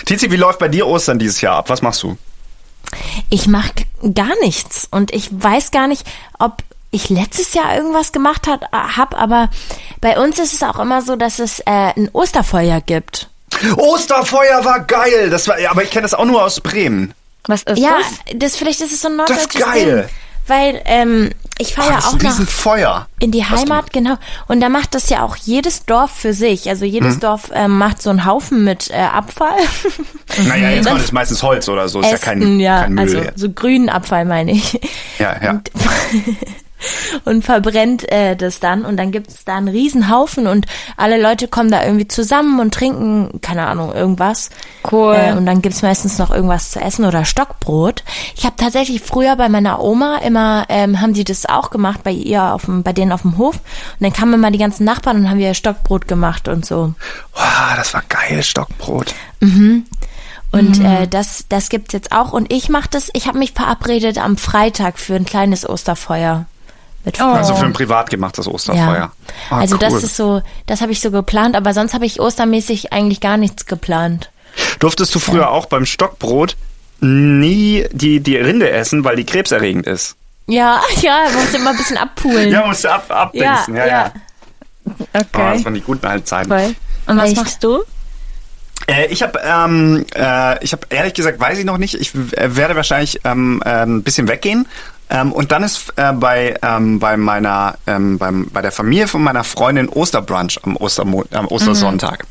Tizi, 0.04 0.30
wie 0.32 0.36
läuft 0.36 0.58
bei 0.58 0.68
dir 0.68 0.86
Ostern 0.88 1.20
dieses 1.20 1.40
Jahr 1.40 1.56
ab? 1.56 1.70
Was 1.70 1.80
machst 1.80 2.02
du? 2.02 2.18
Ich 3.30 3.46
mache 3.46 3.72
gar 4.14 4.32
nichts 4.42 4.88
und 4.90 5.12
ich 5.12 5.28
weiß 5.30 5.70
gar 5.70 5.86
nicht, 5.86 6.06
ob 6.38 6.62
ich 6.90 7.10
letztes 7.10 7.54
Jahr 7.54 7.74
irgendwas 7.76 8.12
gemacht 8.12 8.46
hat, 8.46 8.62
hab, 8.72 9.14
aber 9.20 9.50
bei 10.00 10.18
uns 10.18 10.38
ist 10.38 10.52
es 10.54 10.62
auch 10.62 10.78
immer 10.78 11.02
so, 11.02 11.16
dass 11.16 11.38
es 11.38 11.60
äh, 11.60 11.64
ein 11.66 12.08
Osterfeuer 12.12 12.80
gibt. 12.80 13.28
Osterfeuer 13.76 14.64
war 14.64 14.80
geil. 14.80 15.30
Das 15.30 15.48
war, 15.48 15.58
ja, 15.58 15.70
aber 15.70 15.82
ich 15.82 15.90
kenne 15.90 16.02
das 16.02 16.14
auch 16.14 16.24
nur 16.24 16.42
aus 16.44 16.60
Bremen. 16.60 17.12
Was 17.46 17.62
ist 17.62 17.78
ja, 17.78 17.96
das? 18.26 18.36
das 18.38 18.56
vielleicht 18.56 18.80
ist 18.80 18.92
es 18.92 19.00
so 19.00 19.08
ein 19.08 19.18
Das 19.18 19.30
ist 19.30 19.54
norddeutsches 19.54 19.72
geil. 19.74 19.96
Ding, 20.02 20.08
weil 20.46 20.82
ähm, 20.86 21.30
ich 21.58 21.74
fahre 21.74 21.88
ja 21.90 21.94
das 21.96 22.04
ist 22.04 22.08
auch 22.08 22.12
ein 22.14 22.18
nach 22.18 22.30
Riesenfeuer. 22.30 23.08
in 23.20 23.32
die 23.32 23.44
Heimat, 23.44 23.92
genau. 23.92 24.14
Und 24.48 24.60
da 24.60 24.68
macht 24.68 24.94
das 24.94 25.08
ja 25.10 25.22
auch 25.22 25.36
jedes 25.36 25.84
Dorf 25.84 26.10
für 26.10 26.32
sich. 26.32 26.68
Also 26.68 26.84
jedes 26.84 27.16
Mhm. 27.16 27.20
Dorf 27.20 27.50
ähm, 27.52 27.76
macht 27.78 28.00
so 28.00 28.10
einen 28.10 28.24
Haufen 28.24 28.64
mit 28.64 28.90
äh, 28.90 28.94
Abfall. 28.96 29.56
Naja, 30.46 30.70
jetzt 30.70 30.86
kommt 30.88 31.00
es 31.02 31.10
meistens 31.10 31.42
Holz 31.42 31.68
oder 31.68 31.88
so. 31.88 32.00
Ist 32.00 32.10
ja 32.12 32.18
kein, 32.18 32.60
ja, 32.60 32.82
kein 32.82 32.94
Müll 32.94 33.04
also 33.04 33.18
jetzt. 33.18 33.38
so 33.40 33.50
grünen 33.50 33.88
Abfall 33.88 34.24
meine 34.24 34.52
ich. 34.52 34.78
Ja, 35.18 35.36
ja. 35.42 35.50
und 35.50 35.70
verbrennt 37.42 38.10
äh, 38.10 38.36
das 38.36 38.60
dann 38.60 38.84
und 38.84 38.96
dann 38.96 39.10
gibt 39.10 39.28
es 39.28 39.44
da 39.44 39.56
einen 39.56 39.68
riesen 39.68 40.10
Haufen 40.10 40.46
und 40.46 40.66
alle 40.96 41.20
Leute 41.20 41.48
kommen 41.48 41.70
da 41.70 41.84
irgendwie 41.84 42.08
zusammen 42.08 42.60
und 42.60 42.74
trinken, 42.74 43.40
keine 43.40 43.66
Ahnung, 43.66 43.92
irgendwas. 43.92 44.50
Cool. 44.90 45.14
Äh, 45.16 45.32
und 45.32 45.46
dann 45.46 45.62
gibt's 45.62 45.82
meistens 45.82 46.18
noch 46.18 46.30
irgendwas 46.30 46.70
zu 46.70 46.80
essen 46.80 47.04
oder 47.04 47.24
Stockbrot. 47.24 48.04
Ich 48.36 48.44
habe 48.44 48.56
tatsächlich 48.56 49.02
früher 49.02 49.36
bei 49.36 49.48
meiner 49.48 49.80
Oma 49.82 50.18
immer, 50.18 50.66
ähm, 50.68 51.00
haben 51.00 51.14
die 51.14 51.24
das 51.24 51.46
auch 51.46 51.70
gemacht, 51.70 52.02
bei 52.04 52.12
ihr 52.12 52.42
auf 52.54 52.66
dem, 52.66 52.82
bei 52.82 52.92
denen 52.92 53.12
auf 53.12 53.22
dem 53.22 53.38
Hof. 53.38 53.56
Und 53.56 54.00
dann 54.00 54.12
kamen 54.12 54.34
immer 54.34 54.50
die 54.50 54.58
ganzen 54.58 54.84
Nachbarn 54.84 55.18
und 55.18 55.30
haben 55.30 55.38
wir 55.38 55.54
Stockbrot 55.54 56.08
gemacht 56.08 56.48
und 56.48 56.64
so. 56.64 56.94
Wow, 57.34 57.76
das 57.76 57.94
war 57.94 58.02
geil, 58.08 58.42
Stockbrot. 58.42 59.14
Und 60.50 60.80
äh, 60.80 61.06
das, 61.06 61.44
das 61.48 61.68
gibt's 61.68 61.92
jetzt 61.92 62.12
auch. 62.12 62.32
Und 62.32 62.52
ich 62.52 62.68
mache 62.68 62.88
das, 62.90 63.10
ich 63.12 63.26
habe 63.26 63.38
mich 63.38 63.52
verabredet 63.52 64.18
am 64.18 64.36
Freitag 64.36 64.98
für 64.98 65.14
ein 65.14 65.24
kleines 65.24 65.68
Osterfeuer. 65.68 66.46
Mit 67.08 67.20
Also 67.20 67.54
Oh. 67.54 67.56
für 67.56 67.64
ein 67.66 67.72
privat 67.72 68.10
gemachtes 68.10 68.46
Osterfeuer. 68.46 68.94
Ja. 68.94 69.12
Ah, 69.50 69.58
also 69.60 69.76
das 69.78 69.94
cool. 69.94 69.98
ist 70.00 70.16
so, 70.16 70.42
das 70.66 70.80
habe 70.82 70.92
ich 70.92 71.00
so 71.00 71.10
geplant, 71.10 71.56
aber 71.56 71.72
sonst 71.72 71.94
habe 71.94 72.04
ich 72.06 72.20
ostermäßig 72.20 72.92
eigentlich 72.92 73.20
gar 73.20 73.36
nichts 73.38 73.64
geplant. 73.66 74.30
Durftest 74.78 75.14
du 75.14 75.18
früher 75.18 75.50
auch 75.50 75.66
beim 75.66 75.86
Stockbrot 75.86 76.56
nie 77.00 77.86
die, 77.92 78.20
die 78.20 78.36
Rinde 78.36 78.70
essen, 78.70 79.04
weil 79.04 79.16
die 79.16 79.24
krebserregend 79.24 79.86
ist? 79.86 80.16
Ja, 80.46 80.80
ja, 81.00 81.24
man 81.32 81.44
muss 81.44 81.54
immer 81.54 81.70
ein 81.70 81.76
bisschen 81.76 81.96
abpulen. 81.96 82.50
Ja, 82.50 82.66
musst 82.66 82.84
du 82.84 82.90
ab, 82.92 83.04
abdingsen. 83.10 83.76
Ja, 83.76 83.86
ja. 83.86 83.86
ja. 83.86 84.12
Oh, 84.86 84.92
das 85.12 85.24
Okay. 85.32 85.64
waren 85.64 85.74
die 85.74 85.80
guten 85.80 86.06
alten 86.06 86.26
Zeiten. 86.26 86.50
Cool. 86.52 86.74
Und 87.06 87.16
was 87.18 87.28
Echt? 87.28 87.36
machst 87.36 87.62
du? 87.64 87.82
Äh, 88.86 89.06
ich 89.08 89.22
habe 89.22 89.38
ähm, 89.44 90.06
äh, 90.14 90.62
ich 90.64 90.72
habe 90.72 90.86
ehrlich 90.90 91.12
gesagt, 91.14 91.38
weiß 91.40 91.58
ich 91.58 91.64
noch 91.64 91.78
nicht. 91.78 91.94
Ich 91.94 92.14
äh, 92.14 92.56
werde 92.56 92.74
wahrscheinlich 92.76 93.20
ähm, 93.24 93.62
äh, 93.64 93.82
ein 93.82 94.02
bisschen 94.02 94.28
weggehen. 94.28 94.66
Ähm, 95.10 95.32
und 95.32 95.52
dann 95.52 95.62
ist 95.62 95.92
äh, 95.96 96.12
bei 96.12 96.58
ähm, 96.62 96.98
bei 96.98 97.16
meiner 97.16 97.76
ähm, 97.86 98.18
beim, 98.18 98.48
bei 98.50 98.60
der 98.60 98.72
Familie 98.72 99.08
von 99.08 99.22
meiner 99.22 99.42
Freundin 99.44 99.88
Osterbrunch 99.88 100.58
am 100.64 100.76
Ostermo 100.76 101.24
am 101.32 101.46
Ostersonntag. 101.46 102.26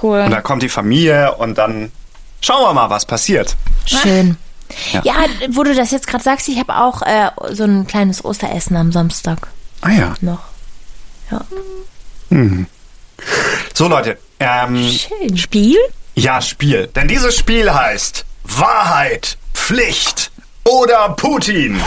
Cool. 0.00 0.20
Und 0.20 0.30
da 0.30 0.40
kommt 0.40 0.62
die 0.62 0.68
Familie 0.68 1.34
und 1.34 1.58
dann 1.58 1.92
schauen 2.40 2.62
wir 2.62 2.72
mal, 2.72 2.90
was 2.90 3.04
passiert. 3.04 3.56
Schön. 3.84 4.36
Ja. 4.92 5.02
Ja. 5.04 5.14
wo 5.50 5.62
du 5.62 5.74
das 5.74 5.90
jetzt 5.90 6.06
gerade 6.06 6.24
sagst, 6.24 6.48
ich 6.48 6.58
habe 6.58 6.74
auch 6.76 7.02
äh, 7.02 7.30
so 7.52 7.64
ein 7.64 7.86
kleines 7.86 8.24
Osteressen 8.24 8.76
am 8.76 8.90
Samstag 8.92 9.48
Ah 9.82 9.90
ja. 9.90 10.14
noch. 10.22 10.40
Ja. 11.30 11.40
So 13.74 13.88
Leute, 13.88 14.18
ähm, 14.40 14.88
Schön. 14.90 15.36
Spiel? 15.36 15.76
ja 16.14 16.40
Spiel. 16.40 16.86
Denn 16.88 17.08
dieses 17.08 17.36
Spiel 17.36 17.72
heißt 17.72 18.24
Wahrheit, 18.44 19.36
Pflicht 19.52 20.30
oder 20.64 21.10
Putin. 21.10 21.80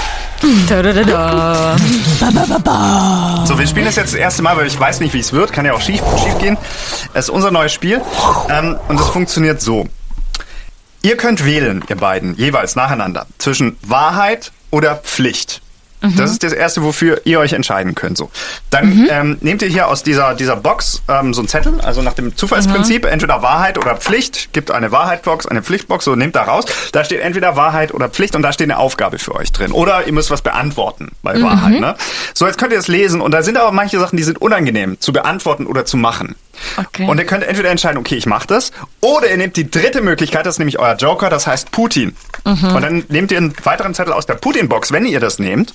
So, 3.45 3.57
wir 3.57 3.67
spielen 3.67 3.85
das 3.85 3.95
jetzt 3.95 4.13
das 4.13 4.19
erste 4.19 4.43
Mal, 4.43 4.55
weil 4.55 4.67
ich 4.67 4.79
weiß 4.79 4.99
nicht, 4.99 5.13
wie 5.13 5.19
es 5.19 5.33
wird. 5.33 5.51
Kann 5.51 5.65
ja 5.65 5.73
auch 5.73 5.81
schief, 5.81 6.01
schief 6.23 6.37
gehen. 6.37 6.57
Es 7.13 7.25
ist 7.25 7.29
unser 7.29 7.49
neues 7.51 7.73
Spiel. 7.73 8.01
Ähm, 8.49 8.77
und 8.87 8.99
es 8.99 9.07
funktioniert 9.07 9.61
so. 9.61 9.87
Ihr 11.01 11.17
könnt 11.17 11.43
wählen, 11.45 11.83
ihr 11.89 11.95
beiden, 11.95 12.35
jeweils 12.35 12.75
nacheinander, 12.75 13.25
zwischen 13.39 13.77
Wahrheit 13.81 14.51
oder 14.71 14.95
Pflicht. 14.97 15.61
Das 16.01 16.31
ist 16.31 16.43
das 16.43 16.53
Erste, 16.53 16.83
wofür 16.83 17.21
ihr 17.25 17.39
euch 17.39 17.53
entscheiden 17.53 17.95
könnt. 17.95 18.17
So, 18.17 18.29
Dann 18.69 19.07
ähm, 19.09 19.37
nehmt 19.41 19.63
ihr 19.63 19.67
hier 19.67 19.87
aus 19.87 20.03
dieser, 20.03 20.35
dieser 20.35 20.55
Box 20.55 21.01
ähm, 21.07 21.33
so 21.33 21.41
einen 21.41 21.47
Zettel, 21.47 21.81
also 21.81 22.03
nach 22.03 22.13
dem 22.13 22.35
Zufallsprinzip, 22.35 23.05
entweder 23.05 23.41
Wahrheit 23.41 23.79
oder 23.79 23.95
Pflicht. 23.95 24.53
Gibt 24.53 24.69
eine 24.69 24.91
Wahrheitbox, 24.91 25.47
eine 25.47 25.63
Pflichtbox, 25.63 26.05
so 26.05 26.15
nehmt 26.15 26.35
da 26.35 26.43
raus. 26.43 26.65
Da 26.91 27.03
steht 27.03 27.21
entweder 27.21 27.55
Wahrheit 27.55 27.93
oder 27.93 28.09
Pflicht 28.09 28.35
und 28.35 28.43
da 28.43 28.53
steht 28.53 28.69
eine 28.69 28.77
Aufgabe 28.77 29.17
für 29.17 29.33
euch 29.35 29.51
drin. 29.51 29.71
Oder 29.71 30.05
ihr 30.05 30.13
müsst 30.13 30.29
was 30.29 30.41
beantworten 30.43 31.11
bei 31.23 31.41
Wahrheit. 31.41 31.79
Ne? 31.79 31.95
So, 32.33 32.45
jetzt 32.45 32.59
könnt 32.59 32.71
ihr 32.71 32.77
das 32.77 32.87
lesen 32.87 33.19
und 33.19 33.31
da 33.31 33.41
sind 33.41 33.57
aber 33.57 33.71
manche 33.71 33.99
Sachen, 33.99 34.17
die 34.17 34.23
sind 34.23 34.39
unangenehm 34.39 34.99
zu 34.99 35.11
beantworten 35.11 35.65
oder 35.65 35.85
zu 35.85 35.97
machen. 35.97 36.35
Okay. 36.77 37.07
Und 37.07 37.17
ihr 37.17 37.25
könnt 37.25 37.43
entweder 37.43 37.69
entscheiden, 37.69 37.97
okay, 37.97 38.15
ich 38.15 38.25
mache 38.25 38.47
das, 38.47 38.71
oder 39.01 39.29
ihr 39.29 39.37
nehmt 39.37 39.55
die 39.57 39.69
dritte 39.69 40.01
Möglichkeit, 40.01 40.45
das 40.45 40.55
ist 40.55 40.59
nämlich 40.59 40.79
euer 40.79 40.95
Joker, 40.95 41.29
das 41.29 41.47
heißt 41.47 41.71
Putin. 41.71 42.15
Und 42.75 42.81
dann 42.81 43.03
nehmt 43.09 43.31
ihr 43.31 43.37
einen 43.37 43.53
weiteren 43.63 43.93
Zettel 43.93 44.13
aus 44.13 44.25
der 44.25 44.35
Putin-Box, 44.35 44.91
wenn 44.91 45.05
ihr 45.05 45.19
das 45.19 45.39
nehmt. 45.39 45.73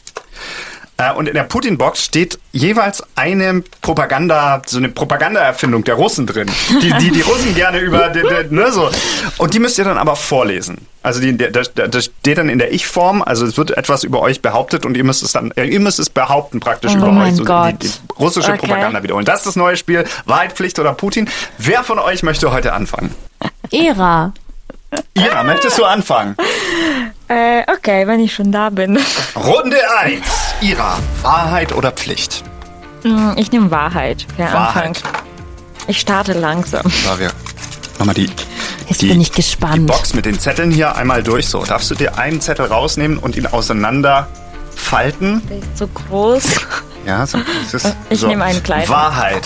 Äh, 0.99 1.13
Und 1.13 1.27
in 1.27 1.35
der 1.35 1.45
Putin-Box 1.45 2.05
steht 2.05 2.39
jeweils 2.53 3.03
eine 3.17 3.63
Propaganda, 3.81 4.61
so 4.67 4.77
eine 4.79 4.89
Propagandaerfindung 4.91 5.85
der 5.85 5.95
Russen 5.95 6.27
drin, 6.27 6.51
die 6.83 6.93
die, 6.95 7.11
die 7.11 7.21
Russen 7.23 7.55
gerne 7.55 7.79
über, 7.79 8.09
die, 8.11 8.21
die, 8.21 8.55
ne, 8.55 8.71
so. 8.73 8.91
Und 9.39 9.55
die 9.55 9.59
müsst 9.59 9.79
ihr 9.79 9.85
dann 9.85 9.97
aber 9.99 10.17
vorlesen. 10.17 10.87
Also 11.03 11.21
die, 11.21 11.37
das, 11.37 11.73
das 11.75 12.05
steht 12.05 12.39
dann 12.39 12.49
in 12.49 12.59
der 12.59 12.73
Ich-Form, 12.73 13.23
also 13.23 13.45
es 13.47 13.57
wird 13.57 13.71
etwas 13.73 14.05
über 14.05 14.21
euch 14.21 14.41
behauptet 14.43 14.85
und 14.87 14.97
ihr 14.97 15.03
müsst 15.05 15.23
es 15.23 15.33
dann, 15.33 15.51
äh, 15.57 15.65
ihr 15.65 15.81
müsst 15.81 15.99
es 15.99 16.11
behaupten 16.11 16.61
praktisch 16.61 16.95
über 16.95 17.11
mein 17.11 17.33
euch, 17.33 17.37
so 17.39 17.45
Gott. 17.45 17.73
die, 17.83 17.89
die 17.89 17.93
russische 18.19 18.51
Okay. 18.53 18.59
Propaganda 18.67 19.03
wiederholen. 19.03 19.25
Das 19.25 19.41
ist 19.41 19.47
das 19.47 19.57
neue 19.57 19.77
Spiel, 19.77 20.05
Wahrheit, 20.27 20.53
Pflicht 20.53 20.79
oder 20.79 20.93
Putin. 20.93 21.29
Wer 21.59 21.83
von 21.85 21.99
euch 21.99 22.23
möchte 22.23 22.53
heute 22.53 22.73
anfangen? 22.75 23.15
Ära. 23.73 24.33
Ira, 25.15 25.43
möchtest 25.45 25.79
du 25.79 25.85
anfangen? 25.85 26.37
Äh, 27.29 27.63
okay, 27.73 28.07
wenn 28.07 28.21
ich 28.21 28.35
schon 28.35 28.53
da 28.53 28.71
bin. 28.71 28.99
Runde 29.37 29.77
1. 30.01 30.23
Ira, 30.61 30.99
Wahrheit 31.23 31.73
oder 31.75 31.93
Pflicht? 31.93 32.43
Hm, 33.03 33.33
Ich 33.37 33.51
nehme 33.53 33.71
Wahrheit 33.71 34.27
den 34.39 34.53
Wahrheit. 34.53 34.87
Anfang. 34.87 35.13
Ich 35.89 36.01
starte 36.01 36.33
langsam. 36.35 36.83
Da 37.05 37.19
wir 37.19 37.31
nochmal 37.99 38.15
die, 38.15 38.31
Jetzt 38.89 39.03
die, 39.03 39.09
bin 39.09 39.21
ich 39.21 39.31
die 39.31 39.37
gespannt. 39.37 39.87
Box 39.87 40.15
mit 40.15 40.27
den 40.27 40.39
Zetteln 40.39 40.71
hier 40.71 40.95
einmal 40.97 41.23
durch. 41.23 41.49
So, 41.49 41.65
darfst 41.65 41.91
du 41.91 41.95
dir 41.95 42.19
einen 42.19 42.41
Zettel 42.41 42.67
rausnehmen 42.67 43.19
und 43.19 43.37
ihn 43.37 43.47
auseinander 43.47 44.29
falten? 44.77 45.43
Der 45.49 45.59
ist 45.59 45.77
zu 45.79 45.89
groß. 45.89 46.45
Ja, 47.07 47.27
so, 47.27 47.39
ist, 47.73 47.97
Ich 48.11 48.21
so. 48.21 48.29
nehme 48.29 48.45
einen 48.45 48.63
kleinen. 48.63 48.89
Wahrheit. 48.89 49.45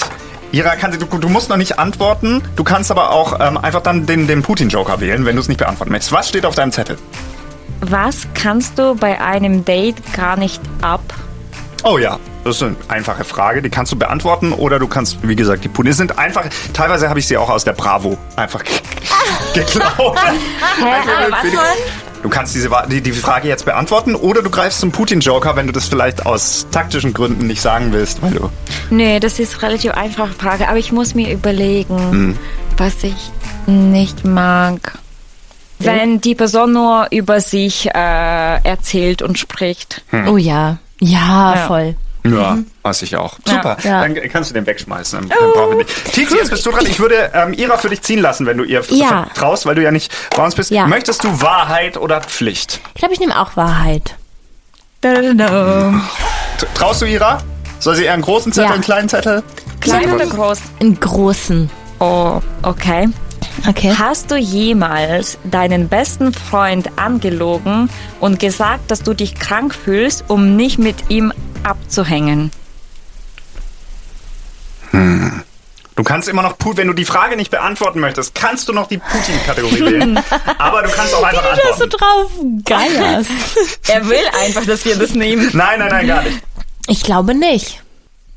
Ira, 0.56 0.74
kann, 0.76 0.90
du, 0.98 1.04
du 1.18 1.28
musst 1.28 1.50
noch 1.50 1.58
nicht 1.58 1.78
antworten. 1.78 2.42
Du 2.56 2.64
kannst 2.64 2.90
aber 2.90 3.10
auch 3.10 3.38
ähm, 3.40 3.58
einfach 3.58 3.82
dann 3.82 4.06
den, 4.06 4.26
den 4.26 4.40
Putin-Joker 4.42 5.00
wählen, 5.00 5.26
wenn 5.26 5.36
du 5.36 5.42
es 5.42 5.48
nicht 5.48 5.58
beantworten 5.58 5.92
möchtest. 5.92 6.12
Was 6.12 6.30
steht 6.30 6.46
auf 6.46 6.54
deinem 6.54 6.72
Zettel? 6.72 6.96
Was 7.80 8.26
kannst 8.32 8.78
du 8.78 8.94
bei 8.94 9.20
einem 9.20 9.66
Date 9.66 9.96
gar 10.14 10.38
nicht 10.38 10.62
ab? 10.80 11.02
Oh 11.84 11.98
ja, 11.98 12.18
das 12.42 12.56
ist 12.56 12.62
eine 12.62 12.76
einfache 12.88 13.22
Frage. 13.24 13.60
Die 13.60 13.68
kannst 13.68 13.92
du 13.92 13.96
beantworten 13.96 14.52
oder 14.54 14.78
du 14.78 14.88
kannst, 14.88 15.18
wie 15.28 15.36
gesagt, 15.36 15.62
die 15.62 15.68
Putin. 15.68 15.90
Die 15.90 15.96
sind 15.96 16.18
einfach, 16.18 16.44
teilweise 16.72 17.10
habe 17.10 17.18
ich 17.18 17.26
sie 17.26 17.36
auch 17.36 17.50
aus 17.50 17.64
der 17.64 17.74
Bravo 17.74 18.16
einfach 18.36 18.64
ge- 18.64 18.74
geklaut. 19.54 20.16
Hä, 20.16 20.84
Also, 20.84 21.10
aber 21.10 21.32
was? 21.32 22.05
Du 22.26 22.30
kannst 22.30 22.56
diese, 22.56 22.68
die, 22.90 23.00
die 23.02 23.12
Frage 23.12 23.46
jetzt 23.46 23.64
beantworten 23.66 24.16
oder 24.16 24.42
du 24.42 24.50
greifst 24.50 24.80
zum 24.80 24.90
Putin-Joker, 24.90 25.54
wenn 25.54 25.68
du 25.68 25.72
das 25.72 25.86
vielleicht 25.86 26.26
aus 26.26 26.66
taktischen 26.72 27.14
Gründen 27.14 27.46
nicht 27.46 27.62
sagen 27.62 27.92
willst, 27.92 28.20
weil 28.20 28.32
du. 28.32 28.50
Nee, 28.90 29.20
das 29.20 29.38
ist 29.38 29.52
eine 29.54 29.62
relativ 29.62 29.92
einfache 29.92 30.32
Frage, 30.32 30.68
aber 30.68 30.76
ich 30.76 30.90
muss 30.90 31.14
mir 31.14 31.32
überlegen, 31.32 31.96
Hm. 32.10 32.38
was 32.78 32.94
ich 33.04 33.30
nicht 33.68 34.24
mag. 34.24 34.98
Wenn 35.78 36.20
die 36.20 36.34
Person 36.34 36.72
nur 36.72 37.06
über 37.12 37.40
sich 37.40 37.86
äh, 37.94 38.60
erzählt 38.64 39.22
und 39.22 39.38
spricht. 39.38 40.02
Oh 40.26 40.36
ja. 40.36 40.78
Ja, 40.98 41.54
Ja. 41.54 41.66
voll. 41.68 41.94
Ja, 42.34 42.58
weiß 42.82 43.02
ich 43.02 43.16
auch. 43.16 43.38
Super, 43.44 43.76
Ja. 43.82 44.00
dann 44.02 44.14
kannst 44.30 44.50
du 44.50 44.54
den 44.54 44.66
wegschmeißen. 44.66 45.20
Dann, 45.20 45.28
dann 45.28 45.50
brauchen 45.52 45.70
wir 45.70 45.76
nicht. 45.78 46.12
Tizi, 46.12 46.36
jetzt 46.36 46.50
bist 46.50 46.64
du 46.66 46.70
dran. 46.70 46.86
Ich 46.86 46.98
würde 47.00 47.30
ähm, 47.34 47.52
Ira 47.52 47.76
für 47.76 47.88
dich 47.88 48.02
ziehen 48.02 48.20
lassen, 48.20 48.46
wenn 48.46 48.58
du 48.58 48.64
ihr 48.64 48.82
Ja. 48.90 49.24
vertraust, 49.26 49.66
weil 49.66 49.74
du 49.74 49.82
ja 49.82 49.90
nicht 49.90 50.12
bei 50.36 50.44
uns 50.44 50.54
bist. 50.54 50.70
Ja. 50.70 50.86
Möchtest 50.86 51.24
du 51.24 51.40
Wahrheit 51.42 51.96
oder 51.96 52.20
Pflicht? 52.20 52.80
Ich 52.94 53.00
glaube, 53.00 53.14
ich 53.14 53.20
nehme 53.20 53.38
auch 53.40 53.56
Wahrheit. 53.56 54.14
Klein 55.02 55.38
Traust 56.74 57.02
du 57.02 57.06
Ira? 57.06 57.38
Soll 57.78 57.94
sie 57.96 58.04
eher 58.04 58.14
einen 58.14 58.22
großen 58.22 58.52
Zettel, 58.52 58.68
Ja. 58.68 58.74
einen 58.74 58.82
kleinen 58.82 59.08
Zettel? 59.08 59.42
oder 59.86 60.26
groß? 60.26 60.58
Einen 60.80 60.98
großen. 60.98 61.70
Oh, 62.00 62.40
okay. 62.62 63.08
Okay. 63.68 63.94
Hast 63.96 64.30
du 64.30 64.36
jemals 64.36 65.38
deinen 65.44 65.88
besten 65.88 66.32
Freund 66.32 66.88
angelogen 66.96 67.88
und 68.20 68.38
gesagt, 68.40 68.90
dass 68.90 69.02
du 69.02 69.14
dich 69.14 69.34
krank 69.34 69.74
fühlst, 69.74 70.24
um 70.28 70.56
nicht 70.56 70.78
mit 70.78 70.96
ihm 71.10 71.32
abzuhängen? 71.66 72.50
Du 74.92 76.02
kannst 76.04 76.28
immer 76.28 76.42
noch, 76.42 76.56
wenn 76.74 76.86
du 76.88 76.92
die 76.92 77.04
Frage 77.06 77.36
nicht 77.36 77.50
beantworten 77.50 78.00
möchtest, 78.00 78.34
kannst 78.34 78.68
du 78.68 78.72
noch 78.74 78.86
die 78.86 78.98
Putin-Kategorie 78.98 79.80
wählen. 79.92 80.20
Aber 80.58 80.82
du 80.82 80.90
kannst 80.90 81.14
auch 81.14 81.22
einfach 81.22 81.42
Da 81.42 81.56
so 81.56 81.84
antworten. 81.84 81.90
drauf 81.90 82.30
geierst. 82.64 83.30
Er 83.88 84.06
will 84.08 84.24
einfach, 84.42 84.64
dass 84.66 84.84
wir 84.84 84.96
das 84.96 85.14
nehmen. 85.14 85.48
Nein, 85.54 85.78
nein, 85.78 85.88
nein, 85.88 86.06
gar 86.06 86.22
nicht. 86.22 86.38
Ich 86.88 87.02
glaube 87.02 87.34
nicht. 87.34 87.82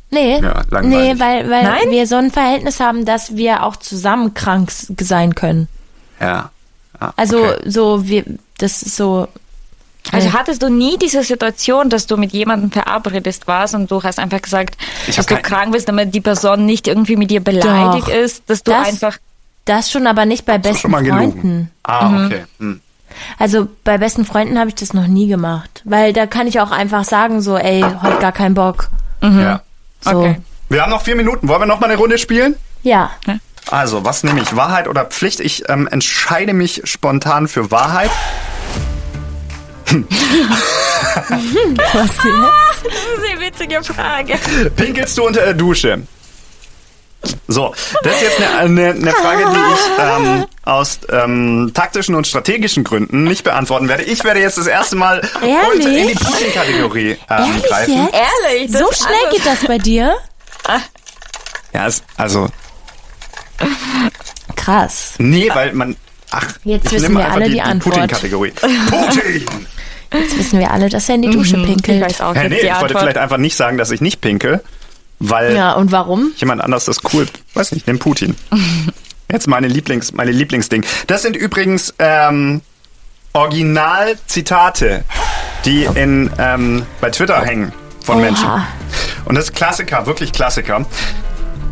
Nee. 0.09 0.39
Ja, 0.39 0.63
langweilig. 0.69 1.13
nee, 1.15 1.19
weil, 1.19 1.49
weil 1.49 1.63
Nein? 1.63 1.91
wir 1.91 2.07
so 2.07 2.15
ein 2.15 2.31
Verhältnis 2.31 2.79
haben, 2.79 3.05
dass 3.05 3.35
wir 3.35 3.63
auch 3.63 3.75
zusammen 3.75 4.33
krank 4.33 4.71
sein 4.99 5.35
können. 5.35 5.67
Ja. 6.19 6.49
Ah, 6.99 7.11
Also 7.15 7.43
okay. 7.45 7.61
so 7.69 8.07
wir 8.07 8.23
das 8.57 8.81
ist 8.81 8.95
so 8.95 9.27
Also 10.11 10.33
hattest 10.33 10.61
du 10.63 10.69
nie 10.69 10.97
diese 10.97 11.23
Situation, 11.23 11.89
dass 11.89 12.07
du 12.07 12.17
mit 12.17 12.31
jemandem 12.31 12.71
verabredet 12.71 13.41
warst 13.45 13.75
und 13.75 13.89
du 13.91 14.01
hast 14.03 14.19
einfach 14.19 14.41
gesagt, 14.41 14.75
Ich 15.07 15.15
dass 15.15 15.25
du 15.25 15.37
krank 15.37 15.71
bist, 15.71 15.87
damit 15.87 16.13
die 16.15 16.21
Person 16.21 16.65
nicht 16.65 16.87
irgendwie 16.87 17.15
mit 17.15 17.29
dir 17.31 17.41
beleidigt 17.43 18.07
Doch. 18.07 18.13
ist, 18.13 18.43
dass 18.49 18.63
du 18.63 18.71
Das- 18.71 18.87
einfach 18.87 19.17
das 19.65 19.91
schon, 19.91 20.07
aber 20.07 20.25
nicht 20.25 20.45
bei 20.45 20.57
besten 20.57 20.79
schon 20.79 20.91
mal 20.91 21.03
gelogen? 21.03 21.31
Freunden. 21.41 21.71
Ah, 21.83 22.25
okay. 22.25 22.45
Hm. 22.59 22.81
Also 23.37 23.67
bei 23.83 23.97
besten 23.97 24.25
Freunden 24.25 24.57
habe 24.57 24.69
ich 24.69 24.75
das 24.75 24.93
noch 24.93 25.07
nie 25.07 25.27
gemacht, 25.27 25.81
weil 25.85 26.13
da 26.13 26.25
kann 26.25 26.47
ich 26.47 26.59
auch 26.59 26.71
einfach 26.71 27.03
sagen 27.03 27.41
so, 27.41 27.57
ey, 27.57 27.81
heute 28.01 28.19
gar 28.19 28.31
keinen 28.31 28.55
Bock. 28.55 28.89
Ja. 29.21 29.61
So. 30.01 30.11
Okay. 30.11 30.39
Wir 30.69 30.81
haben 30.83 30.91
noch 30.91 31.01
vier 31.01 31.15
Minuten. 31.15 31.47
Wollen 31.47 31.61
wir 31.61 31.65
noch 31.65 31.79
mal 31.79 31.87
eine 31.87 31.97
Runde 31.97 32.17
spielen? 32.17 32.55
Ja. 32.83 33.11
Also, 33.69 34.05
was 34.05 34.23
nehme 34.23 34.41
ich? 34.41 34.55
Wahrheit 34.55 34.87
oder 34.87 35.05
Pflicht? 35.05 35.39
Ich 35.39 35.67
ähm, 35.69 35.87
entscheide 35.91 36.53
mich 36.53 36.81
spontan 36.85 37.47
für 37.47 37.69
Wahrheit. 37.71 38.11
Was 41.93 42.09
jetzt? 42.23 42.83
Das 42.83 42.93
ist 42.93 43.31
eine 43.31 43.39
witzige 43.41 43.83
Frage. 43.83 44.39
Pinkelst 44.75 45.17
du 45.17 45.25
unter 45.27 45.41
der 45.41 45.53
Dusche? 45.53 46.03
So, 47.49 47.73
das 48.03 48.15
ist 48.15 48.21
jetzt 48.21 48.39
eine, 48.41 48.57
eine, 48.59 48.89
eine 48.91 49.11
Frage, 49.11 49.43
die 49.51 49.57
ich 49.73 49.79
ähm, 49.99 50.45
aus 50.63 50.99
ähm, 51.11 51.71
taktischen 51.73 52.15
und 52.15 52.25
strategischen 52.27 52.85
Gründen 52.85 53.25
nicht 53.25 53.43
beantworten 53.43 53.89
werde. 53.89 54.03
Ich 54.03 54.23
werde 54.23 54.39
jetzt 54.39 54.57
das 54.57 54.67
erste 54.67 54.95
Mal 54.95 55.21
Ehrlich? 55.41 55.85
unter 55.85 55.89
in 55.89 56.07
die 56.07 56.13
Putin-Kategorie 56.15 57.09
ähm, 57.11 57.17
Ehrlich 57.29 57.63
greifen. 57.63 57.93
jetzt? 58.05 58.13
Ehrlich, 58.13 58.71
So 58.71 58.89
schnell 58.93 59.15
alles- 59.25 59.33
geht 59.35 59.45
das 59.45 59.65
bei 59.67 59.77
dir? 59.79 60.15
Ja, 61.73 61.87
es, 61.87 62.03
also, 62.15 62.47
Krass. 64.55 65.13
nee, 65.17 65.49
weil 65.53 65.73
man. 65.73 65.95
Ach, 66.31 66.45
Jetzt 66.63 66.85
ich 66.85 66.91
wissen 66.93 67.13
nehme 67.13 67.19
wir 67.25 67.31
alle 67.31 67.45
die, 67.45 67.49
die 67.51 67.55
die 67.55 67.61
Antwort. 67.61 67.95
Putin-Kategorie. 67.95 68.51
Putin! 68.51 69.45
Jetzt 70.13 70.37
wissen 70.39 70.59
wir 70.59 70.71
alle, 70.71 70.89
dass 70.89 71.07
er 71.09 71.15
in 71.15 71.21
die 71.23 71.29
Dusche 71.29 71.57
Ich 71.57 71.65
pinkelt. 71.65 72.01
weiß 72.01 72.21
auch 72.21 72.33
jetzt 72.35 72.49
nee, 72.49 72.55
ich 72.57 72.63
wollte 72.63 72.75
Antwort. 72.85 72.99
vielleicht 73.01 73.17
einfach 73.17 73.37
nicht 73.37 73.55
sagen, 73.55 73.77
dass 73.77 73.91
ich 73.91 74.01
nicht 74.01 74.21
pinkel, 74.21 74.61
weil 75.19 75.55
Ja, 75.55 75.73
und 75.73 75.91
warum? 75.91 76.31
jemand 76.37 76.61
anders 76.61 76.85
das 76.85 76.97
cool, 77.13 77.27
weiß 77.53 77.71
nicht, 77.73 77.85
nimm 77.87 77.99
Putin. 77.99 78.35
Jetzt 79.31 79.47
meine 79.47 79.67
Lieblings, 79.67 80.11
meine 80.13 80.31
Lieblingsding. 80.31 80.83
Das 81.05 81.21
sind 81.21 81.35
übrigens 81.35 81.93
ähm, 81.99 82.61
Original-Zitate, 83.33 85.03
die 85.65 85.83
in 85.83 86.29
um, 86.39 86.85
bei 87.01 87.09
Twitter 87.11 87.39
hängen 87.41 87.71
von 88.03 88.15
Oha. 88.17 88.23
Menschen. 88.23 88.49
Und 89.25 89.35
das 89.35 89.45
ist 89.45 89.55
Klassiker, 89.55 90.05
wirklich 90.07 90.31
Klassiker. 90.31 90.85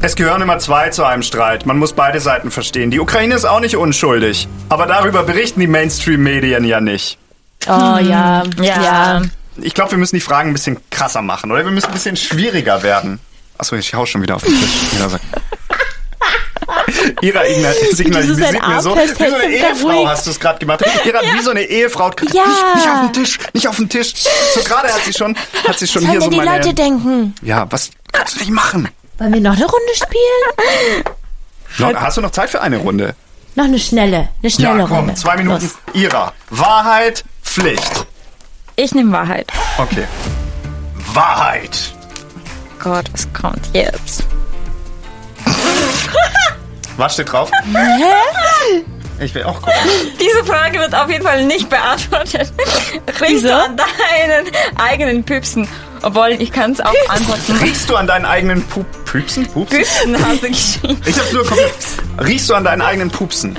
Es 0.01 0.15
gehören 0.15 0.41
immer 0.43 0.59
zwei 0.59 0.89
zu 0.89 1.03
einem 1.03 1.23
Streit. 1.23 1.65
Man 1.65 1.77
muss 1.79 1.93
beide 1.93 2.19
Seiten 2.19 2.51
verstehen. 2.51 2.91
Die 2.91 2.99
Ukraine 2.99 3.33
ist 3.33 3.45
auch 3.45 3.59
nicht 3.59 3.75
unschuldig. 3.77 4.47
Aber 4.69 4.85
darüber 4.85 5.23
berichten 5.23 5.59
die 5.59 5.65
Mainstream-Medien 5.67 6.63
ja 6.65 6.79
nicht. 6.79 7.17
Oh 7.69 7.97
ja, 7.99 8.43
Ja. 8.61 8.81
ja. 8.83 9.21
Ich 9.59 9.73
glaube, 9.73 9.91
wir 9.91 9.97
müssen 9.97 10.15
die 10.15 10.21
Fragen 10.21 10.51
ein 10.51 10.53
bisschen 10.53 10.77
krasser 10.91 11.21
machen, 11.21 11.51
oder? 11.51 11.63
Wir 11.65 11.71
müssen 11.71 11.87
ein 11.87 11.93
bisschen 11.93 12.15
schwieriger 12.15 12.83
werden. 12.83 13.19
Achso, 13.57 13.75
ich 13.75 13.93
hau 13.95 14.05
schon 14.05 14.21
wieder 14.21 14.35
auf 14.35 14.43
den 14.43 14.53
Tisch. 14.53 14.69
Ira 17.21 17.41
Igna- 17.43 17.95
signalisiert 17.95 18.51
mir 18.51 18.63
Arm 18.63 18.81
so, 18.81 18.95
wie 18.95 19.07
so 19.07 19.23
eine 19.35 19.45
Ehefrau 19.45 20.07
hast 20.07 20.25
du 20.27 20.31
es 20.31 20.39
gerade 20.39 20.59
gemacht. 20.59 20.83
Ira, 21.05 21.21
wie 21.21 21.41
so 21.41 21.51
eine 21.51 21.61
Ehefrau. 21.61 22.09
Nicht, 22.21 22.33
Ja. 22.33 22.43
nicht 22.75 22.87
auf 22.87 22.99
den 23.01 23.13
Tisch, 23.13 23.39
nicht 23.53 23.67
auf 23.67 23.75
den 23.77 23.89
Tisch. 23.89 24.13
So 24.53 24.61
gerade 24.61 24.89
hat 24.89 25.01
sie 25.05 25.13
schon, 25.13 25.35
hat 25.67 25.79
sie 25.79 25.87
schon 25.87 26.03
Was 26.03 26.11
hier 26.11 26.21
so 26.21 26.29
die 26.29 26.37
meine... 26.37 26.51
Leute 26.57 26.73
denken? 26.73 27.33
ja, 27.41 27.65
was 27.69 27.91
kannst 28.11 28.35
du 28.35 28.39
nicht 28.39 28.51
machen? 28.51 28.87
Wollen 29.17 29.33
wir 29.33 29.41
noch 29.41 29.53
eine 29.55 29.65
Runde 29.65 29.93
spielen? 29.95 31.03
Noch, 31.79 31.99
hast 32.01 32.17
du 32.17 32.21
noch 32.21 32.31
Zeit 32.31 32.49
für 32.49 32.61
eine 32.61 32.77
Runde? 32.77 33.15
Noch 33.55 33.65
eine 33.65 33.79
schnelle, 33.79 34.29
eine 34.41 34.51
schnelle 34.51 34.79
Ja, 34.81 34.87
komm, 34.87 34.97
Runde. 34.97 35.13
zwei 35.15 35.35
Minuten. 35.37 35.63
Los. 35.63 35.75
Ira, 35.95 36.33
Wahrheit, 36.51 37.23
Pflicht. 37.57 38.05
Ich 38.75 38.93
nehme 38.93 39.11
Wahrheit. 39.11 39.47
Okay. 39.79 40.03
Wahrheit. 41.13 41.91
Gott, 42.77 43.05
was 43.11 43.27
kommt 43.33 43.67
jetzt? 43.73 44.23
Was 46.97 47.13
steht 47.15 47.31
drauf? 47.31 47.49
Ich 49.19 49.33
will 49.33 49.43
auch 49.43 49.59
gucken. 49.59 49.73
Diese 50.19 50.45
Frage 50.45 50.77
wird 50.77 50.93
auf 50.93 51.09
jeden 51.09 51.23
Fall 51.23 51.45
nicht 51.45 51.67
beantwortet. 51.67 52.53
Riechst 53.19 53.45
du 53.45 53.55
an 53.55 53.75
deinen 53.75 54.51
eigenen 54.75 55.23
Püpsen? 55.23 55.67
Obwohl, 56.03 56.35
ich 56.39 56.51
kann 56.51 56.73
es 56.73 56.79
auch 56.81 56.93
antworten. 57.09 57.57
Riechst 57.57 57.89
du 57.89 57.95
an 57.95 58.05
deinen 58.05 58.25
eigenen 58.25 58.63
Pup 58.67 58.85
Püpsen? 59.05 59.47
Pupsen? 59.47 59.79
Püpsen 59.79 60.25
hast 60.25 60.43
du 60.43 60.47
geschrieben. 60.49 61.01
Ich 61.07 61.17
hab's 61.17 61.33
nur 61.33 61.43
komplett. 61.43 61.73
Riechst 62.23 62.49
du 62.51 62.53
an 62.53 62.65
deinen 62.65 62.83
eigenen 62.83 63.09
Pupsen? 63.09 63.57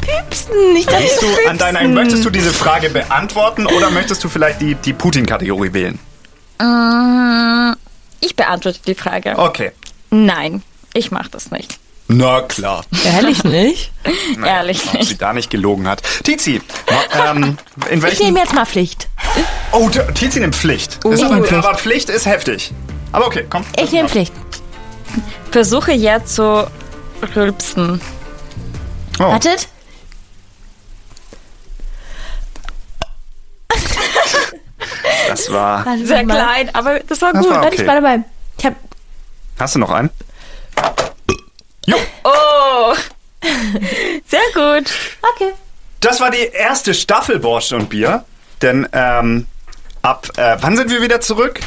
Püpsen, 0.00 0.72
nicht 0.74 0.90
Riechst 0.92 1.22
du 1.22 1.26
an 1.48 1.60
eigenen. 1.60 1.94
Möchtest 1.94 2.24
du 2.24 2.30
diese 2.30 2.52
Frage 2.52 2.90
beantworten 2.90 3.66
oder 3.66 3.90
möchtest 3.90 4.22
du 4.22 4.28
vielleicht 4.28 4.60
die, 4.60 4.74
die 4.74 4.92
Putin-Kategorie 4.92 5.72
wählen? 5.72 5.98
Mm, 6.60 7.72
Ich 8.20 8.36
beantworte 8.36 8.80
die 8.86 8.94
Frage. 8.94 9.34
Okay. 9.38 9.72
Nein, 10.10 10.62
ich 10.92 11.10
mache 11.10 11.30
das 11.30 11.50
nicht. 11.50 11.78
Na 12.06 12.42
klar. 12.42 12.84
Ehrlich 13.06 13.42
nicht? 13.44 13.90
Ehrlich 14.44 14.82
Ob 14.84 14.92
sie 14.92 14.98
nicht. 14.98 15.22
da 15.22 15.32
nicht 15.32 15.48
gelogen 15.50 15.88
hat. 15.88 16.02
Tizi, 16.22 16.60
ähm, 17.26 17.56
in 17.90 17.96
Ich 17.98 18.02
welchen. 18.02 18.26
nehme 18.26 18.40
jetzt 18.40 18.52
mal 18.52 18.66
Pflicht. 18.66 19.08
Oh, 19.72 19.88
Tizi 19.88 20.40
nimmt 20.40 20.54
Pflicht. 20.54 21.02
Ist 21.04 21.20
Ich 21.20 21.24
aber, 21.24 21.38
Pflicht. 21.42 21.64
aber 21.64 21.74
Pflicht 21.78 22.10
ist 22.10 22.26
heftig. 22.26 22.72
Aber 23.12 23.26
okay, 23.26 23.46
komm. 23.48 23.64
Ich 23.82 23.90
nehme 23.92 24.08
Pflicht. 24.08 24.34
Versuche 25.50 25.92
jetzt 25.92 26.34
zu 26.34 26.66
rülpsen. 27.34 28.00
Oh. 29.20 29.24
Wartet. 29.24 29.68
Das 35.28 35.50
war. 35.50 35.84
Warte 35.86 36.06
Sehr 36.06 36.24
mal. 36.24 36.34
klein, 36.36 36.70
aber 36.74 37.00
das 37.00 37.20
war 37.22 37.32
Das 37.32 37.42
gut. 37.42 37.50
war- 37.50 37.62
Warte, 37.62 37.74
ich 37.74 37.80
Okay. 37.80 37.88
war 37.88 37.94
dabei. 38.00 38.24
Ich 38.58 38.66
hab, 38.66 38.74
Hast 39.58 39.74
du 39.74 39.78
noch 39.78 39.90
einen? 39.90 40.10
Oh, 42.24 42.94
sehr 44.26 44.40
gut. 44.54 44.90
okay. 45.34 45.52
Das 46.00 46.20
war 46.20 46.30
die 46.30 46.38
erste 46.52 46.92
Staffel 46.94 47.38
Borscht 47.38 47.72
und 47.72 47.88
Bier. 47.90 48.24
Denn 48.62 48.88
ähm, 48.92 49.46
ab 50.02 50.26
äh, 50.36 50.56
wann 50.60 50.76
sind 50.76 50.90
wir 50.90 51.02
wieder 51.02 51.20
zurück? 51.20 51.60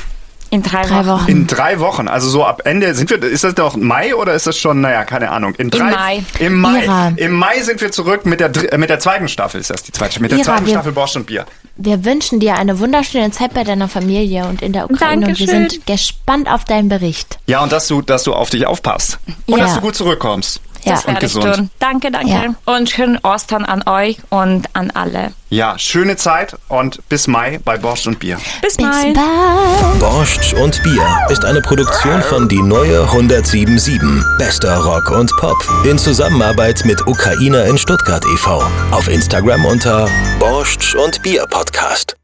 In 0.50 0.64
drei, 0.64 0.84
Drei 0.84 1.06
Wochen. 1.06 1.08
Wochen. 1.08 1.32
In 1.32 1.48
drei 1.48 1.80
Wochen. 1.80 2.08
Also 2.08 2.30
so 2.30 2.46
ab 2.46 2.62
Ende 2.66 2.96
sind 2.96 3.10
wir. 3.10 3.22
Ist 3.22 3.44
das 3.44 3.56
noch 3.58 3.76
Mai 3.76 4.16
oder 4.16 4.34
ist 4.34 4.48
das 4.48 4.58
schon? 4.58 4.80
Naja, 4.82 5.04
keine 5.04 5.30
Ahnung. 5.32 5.54
In 5.56 5.70
drei, 5.70 5.92
Mai. 5.92 6.24
Im 6.40 6.60
Mai. 6.62 6.84
Ira. 6.86 7.12
Im 7.18 7.34
Mai 7.34 7.60
sind 7.62 7.82
wir 7.82 7.92
zurück 7.92 8.26
mit 8.26 8.40
der 8.40 8.52
mit 8.78 8.90
der 8.90 9.00
zweiten 9.00 9.28
Staffel. 9.28 9.60
Ist 9.60 9.70
das 9.70 9.84
die 9.84 9.92
zweite? 9.92 10.22
Mit 10.22 10.32
der 10.32 10.38
Ira, 10.40 10.46
zweiten 10.54 10.66
wir- 10.66 10.74
Staffel 10.74 10.92
Borscht 10.94 11.16
und 11.18 11.26
Bier. 11.26 11.46
Wir 11.76 12.06
wünschen 12.06 12.40
dir 12.40 12.56
eine 12.56 12.80
wunderschöne 12.80 13.30
Zeit 13.32 13.54
bei 13.54 13.64
deiner 13.64 13.88
Familie 13.88 14.46
und 14.46 14.62
in 14.62 14.74
der 14.74 14.90
Ukraine. 14.90 15.28
Und 15.28 15.38
wir 15.38 15.46
Dankeschön. 15.48 15.70
sind 15.70 15.86
gespannt 15.86 16.50
auf 16.50 16.64
deinen 16.64 16.90
Bericht. 16.90 17.38
Ja, 17.46 17.62
und 17.62 17.72
dass 17.72 17.88
du, 17.88 18.02
dass 18.02 18.24
du 18.24 18.34
auf 18.34 18.50
dich 18.50 18.66
aufpasst 18.66 19.20
und 19.48 19.58
Ja. 19.58 19.66
dass 19.66 19.76
du 19.76 19.82
gut 19.82 19.96
zurückkommst. 19.96 20.60
Ja. 20.88 20.96
Das 20.96 21.06
und 21.06 21.14
werde 21.14 21.26
ich 21.26 21.34
gesund. 21.34 21.56
tun. 21.56 21.70
Danke, 21.80 22.12
danke. 22.12 22.32
Ja. 22.32 22.76
Und 22.76 22.90
schönen 22.90 23.18
Ostern 23.24 23.66
an 23.66 23.84
euch 23.88 24.18
und 24.30 24.68
an 24.74 24.92
alle. 24.92 25.32
Ja, 25.50 25.80
schöne 25.80 26.18
Zeit 26.18 26.58
und 26.68 27.00
bis 27.08 27.28
Mai 27.28 27.60
bei 27.64 27.78
Borscht 27.78 28.06
und 28.08 28.20
Bier. 28.20 28.38
Bis, 28.62 28.76
Bis 28.76 28.86
bald. 28.86 29.14
bald. 29.14 30.00
Borscht 30.00 30.54
und 30.54 30.84
Bier 30.84 31.08
ist 31.30 31.46
eine 31.46 31.62
Produktion 31.62 32.22
von 32.22 32.50
Die 32.50 32.62
Neue 32.62 33.02
1077. 33.04 34.02
Bester 34.38 34.78
Rock 34.78 35.10
und 35.12 35.32
Pop. 35.38 35.56
In 35.86 35.98
Zusammenarbeit 35.98 36.84
mit 36.84 37.08
Ukrainer 37.08 37.64
in 37.66 37.78
Stuttgart 37.78 38.26
e.V. 38.26 38.62
Auf 38.92 39.08
Instagram 39.08 39.66
unter 39.66 40.10
Borscht 40.40 40.96
und 40.96 41.22
Bier 41.24 41.46
Podcast. 41.50 42.17